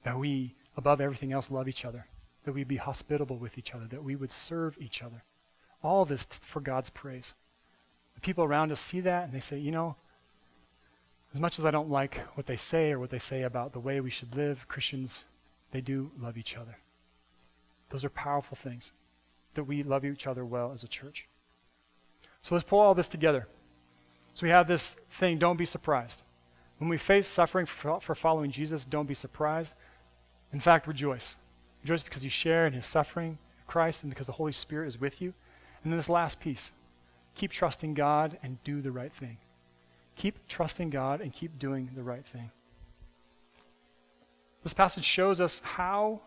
That 0.04 0.18
we, 0.18 0.54
above 0.76 1.00
everything 1.00 1.32
else, 1.32 1.50
love 1.50 1.68
each 1.68 1.84
other. 1.84 2.06
That 2.44 2.52
we 2.52 2.64
be 2.64 2.76
hospitable 2.76 3.38
with 3.38 3.58
each 3.58 3.74
other. 3.74 3.86
That 3.86 4.04
we 4.04 4.14
would 4.14 4.30
serve 4.30 4.76
each 4.80 5.02
other. 5.02 5.24
All 5.82 6.04
this 6.04 6.26
for 6.52 6.60
God's 6.60 6.90
praise. 6.90 7.34
The 8.16 8.20
people 8.20 8.44
around 8.44 8.72
us 8.72 8.80
see 8.80 9.00
that 9.00 9.24
and 9.24 9.32
they 9.32 9.40
say, 9.40 9.58
you 9.58 9.70
know, 9.70 9.94
as 11.32 11.40
much 11.40 11.58
as 11.58 11.64
I 11.64 11.70
don't 11.70 11.90
like 11.90 12.18
what 12.34 12.46
they 12.46 12.56
say 12.56 12.90
or 12.92 12.98
what 12.98 13.10
they 13.10 13.18
say 13.18 13.42
about 13.42 13.72
the 13.72 13.80
way 13.80 14.00
we 14.00 14.10
should 14.10 14.34
live, 14.34 14.66
Christians, 14.68 15.24
they 15.70 15.80
do 15.80 16.10
love 16.18 16.36
each 16.36 16.56
other. 16.56 16.76
Those 17.90 18.04
are 18.04 18.10
powerful 18.10 18.58
things, 18.62 18.90
that 19.54 19.64
we 19.64 19.82
love 19.82 20.04
each 20.04 20.26
other 20.26 20.44
well 20.44 20.72
as 20.72 20.82
a 20.82 20.88
church. 20.88 21.26
So 22.42 22.54
let's 22.54 22.66
pull 22.66 22.80
all 22.80 22.94
this 22.94 23.08
together. 23.08 23.46
So 24.34 24.44
we 24.44 24.50
have 24.50 24.66
this 24.66 24.96
thing, 25.20 25.38
don't 25.38 25.56
be 25.56 25.66
surprised. 25.66 26.22
When 26.78 26.88
we 26.88 26.98
face 26.98 27.26
suffering 27.26 27.66
for, 27.66 28.14
following 28.14 28.50
Jesus, 28.50 28.84
don't 28.84 29.08
be 29.08 29.14
surprised. 29.14 29.72
In 30.52 30.60
fact, 30.60 30.86
rejoice. 30.86 31.36
Rejoice 31.82 32.02
because 32.02 32.24
you 32.24 32.30
share 32.30 32.66
in 32.66 32.72
his 32.72 32.86
suffering, 32.86 33.38
Christ, 33.66 34.02
and 34.02 34.10
because 34.10 34.26
the 34.26 34.32
Holy 34.32 34.52
Spirit 34.52 34.88
is 34.88 35.00
with 35.00 35.20
you. 35.20 35.32
And 35.82 35.92
then 35.92 35.98
this 35.98 36.08
last 36.08 36.40
piece 36.40 36.70
keep 37.36 37.52
trusting 37.52 37.94
God 37.94 38.38
and 38.42 38.62
do 38.64 38.82
the 38.82 38.90
right 38.90 39.12
thing. 39.20 39.38
Keep 40.16 40.48
trusting 40.48 40.90
God 40.90 41.20
and 41.20 41.32
keep 41.32 41.58
doing 41.58 41.90
the 41.94 42.02
right 42.02 42.24
thing. 42.32 42.50
This 44.62 44.72
passage 44.72 45.04
shows 45.04 45.40
us 45.40 45.60
how 45.62 46.20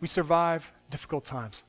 we 0.00 0.08
survive 0.08 0.64
difficult 0.90 1.26
times, 1.26 1.62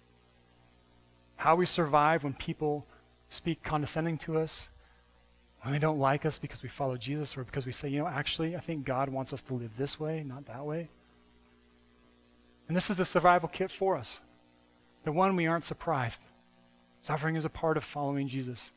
how 1.35 1.55
we 1.55 1.65
survive 1.65 2.23
when 2.23 2.33
people 2.33 2.85
speak 3.29 3.63
condescending 3.63 4.17
to 4.19 4.37
us, 4.37 4.69
when 5.63 5.73
they 5.73 5.79
don't 5.79 5.99
like 5.99 6.25
us 6.25 6.39
because 6.39 6.63
we 6.63 6.69
follow 6.69 6.95
Jesus 6.95 7.35
or 7.35 7.43
because 7.43 7.65
we 7.65 7.71
say, 7.71 7.89
you 7.89 7.99
know, 7.99 8.07
actually, 8.07 8.55
I 8.55 8.61
think 8.61 8.85
God 8.85 9.09
wants 9.09 9.33
us 9.33 9.41
to 9.43 9.55
live 9.55 9.71
this 9.77 9.99
way, 9.99 10.23
not 10.23 10.45
that 10.45 10.65
way. 10.65 10.89
And 12.67 12.77
this 12.77 12.89
is 12.89 12.97
the 12.97 13.05
survival 13.05 13.49
kit 13.49 13.71
for 13.71 13.97
us. 13.97 14.21
The 15.03 15.11
one 15.11 15.35
we 15.35 15.47
aren't 15.47 15.65
surprised. 15.65 16.21
Suffering 17.01 17.35
is 17.35 17.45
a 17.45 17.49
part 17.49 17.77
of 17.77 17.83
following 17.83 18.27
Jesus. 18.27 18.71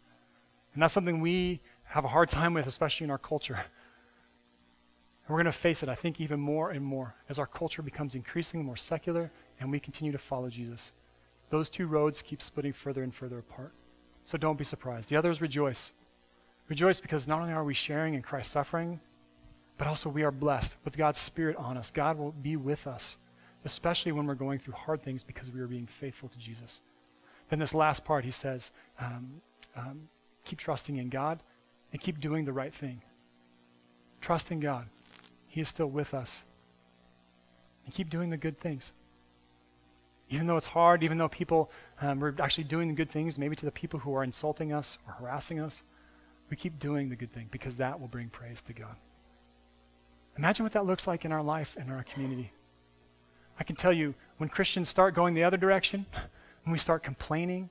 And 0.75 0.83
that's 0.83 0.95
something 0.95 1.21
we 1.21 1.61
have 1.85 2.05
a 2.05 2.09
hard 2.09 2.31
time 2.31 2.55
with, 2.55 2.67
especially 2.67 3.05
in 3.05 3.11
our 3.11 3.19
culture. 3.19 3.55
And 3.55 5.29
we're 5.29 5.43
going 5.43 5.53
to 5.53 5.59
face 5.59 5.83
it, 5.83 5.89
I 5.89 5.95
think, 5.95 6.21
even 6.21 6.41
more 6.41 6.71
and 6.71 6.85
more 6.85 7.15
as 7.29 7.39
our 7.39 7.47
culture 7.47 7.83
becomes 7.83 8.15
increasingly 8.15 8.65
more 8.65 8.77
secular 8.77 9.31
and 9.61 9.71
we 9.71 9.79
continue 9.79 10.13
to 10.13 10.19
follow 10.19 10.49
Jesus. 10.49 10.93
Those 11.51 11.69
two 11.69 11.87
roads 11.87 12.23
keep 12.23 12.43
splitting 12.43 12.73
further 12.73 13.03
and 13.03 13.15
further 13.15 13.39
apart. 13.39 13.73
So 14.25 14.39
don't 14.39 14.59
be 14.59 14.65
surprised. 14.65 15.09
The 15.09 15.17
others 15.17 15.41
rejoice. 15.41 15.93
Rejoice 16.69 17.01
because 17.01 17.27
not 17.27 17.41
only 17.41 17.53
are 17.53 17.65
we 17.65 17.75
sharing 17.75 18.15
in 18.15 18.23
Christ's 18.23 18.53
suffering, 18.53 19.01
but 19.79 19.87
also 19.87 20.09
we 20.09 20.23
are 20.23 20.31
blessed 20.31 20.77
with 20.85 20.97
God's 20.97 21.19
Spirit 21.19 21.57
on 21.57 21.77
us. 21.77 21.91
God 21.91 22.19
will 22.19 22.33
be 22.33 22.57
with 22.57 22.87
us, 22.87 23.17
especially 23.65 24.13
when 24.13 24.27
we're 24.27 24.35
going 24.35 24.59
through 24.59 24.75
hard 24.75 25.03
things 25.03 25.23
because 25.23 25.51
we 25.51 25.61
are 25.61 25.67
being 25.67 25.89
faithful 26.01 26.29
to 26.29 26.39
Jesus. 26.39 26.81
Then 27.53 27.59
this 27.59 27.75
last 27.75 28.07
part, 28.07 28.25
he 28.25 28.31
says, 28.31 28.71
um, 28.99 29.43
um, 29.77 30.09
keep 30.43 30.59
trusting 30.59 30.97
in 30.97 31.11
God 31.11 31.43
and 31.93 32.01
keep 32.01 32.19
doing 32.19 32.47
the 32.47 32.53
right 32.53 32.75
thing. 32.75 33.03
Trust 34.23 34.51
in 34.51 34.59
God. 34.59 34.87
He 35.49 35.61
is 35.61 35.69
still 35.69 35.89
with 35.89 36.15
us. 36.15 36.45
And 37.85 37.95
keep 37.95 38.09
doing 38.09 38.31
the 38.31 38.39
good 38.39 38.59
things. 38.59 38.91
Even 40.31 40.47
though 40.47 40.57
it's 40.57 40.67
hard, 40.67 41.03
even 41.03 41.19
though 41.19 41.29
people 41.29 41.71
um, 42.01 42.25
are 42.25 42.35
actually 42.41 42.65
doing 42.65 42.89
the 42.89 42.95
good 42.95 43.13
things, 43.13 43.37
maybe 43.37 43.55
to 43.55 43.67
the 43.67 43.71
people 43.71 44.01
who 44.01 44.15
are 44.15 44.25
insulting 44.25 44.73
us 44.73 44.97
or 45.07 45.13
harassing 45.13 45.61
us, 45.61 45.83
we 46.49 46.57
keep 46.57 46.79
doing 46.79 47.11
the 47.11 47.17
good 47.17 47.35
thing 47.35 47.51
because 47.53 47.75
that 47.75 48.01
will 48.01 48.09
bring 48.09 48.31
praise 48.31 48.63
to 48.63 48.73
God. 48.73 48.97
Imagine 50.39 50.65
what 50.65 50.73
that 50.73 50.87
looks 50.87 51.07
like 51.07 51.27
in 51.27 51.33
our 51.33 51.43
life 51.43 51.69
and 51.77 51.93
our 51.93 52.03
community. 52.15 52.51
I 53.61 53.65
can 53.65 53.77
tell 53.77 53.93
you, 53.93 54.15
when 54.39 54.49
Christians 54.49 54.89
start 54.89 55.15
going 55.15 55.35
the 55.35 55.45
other 55.45 55.59
direction, 55.59 56.07
when 56.65 56.73
we 56.73 56.79
start 56.79 57.03
complaining, 57.03 57.69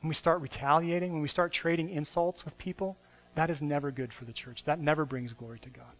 when 0.00 0.08
we 0.08 0.14
start 0.14 0.40
retaliating, 0.40 1.12
when 1.12 1.22
we 1.22 1.28
start 1.28 1.52
trading 1.52 1.90
insults 1.90 2.44
with 2.44 2.56
people, 2.58 2.96
that 3.34 3.50
is 3.50 3.62
never 3.62 3.90
good 3.90 4.12
for 4.12 4.24
the 4.24 4.32
church. 4.32 4.64
That 4.64 4.80
never 4.80 5.04
brings 5.04 5.32
glory 5.32 5.60
to 5.60 5.70
God. 5.70 5.94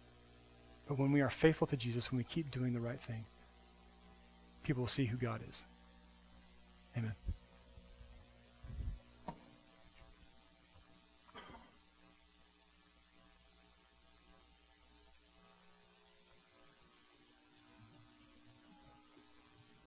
But 0.87 0.99
when 0.99 1.11
we 1.11 1.21
are 1.21 1.29
faithful 1.29 1.67
to 1.67 1.77
Jesus, 1.77 2.11
when 2.11 2.17
we 2.17 2.25
keep 2.25 2.51
doing 2.51 2.73
the 2.73 2.81
right 2.81 2.99
thing, 3.07 3.25
people 4.63 4.81
will 4.81 4.87
see 4.89 5.05
who 5.05 5.17
God 5.17 5.41
is. 5.49 5.63
Amen. 6.97 7.15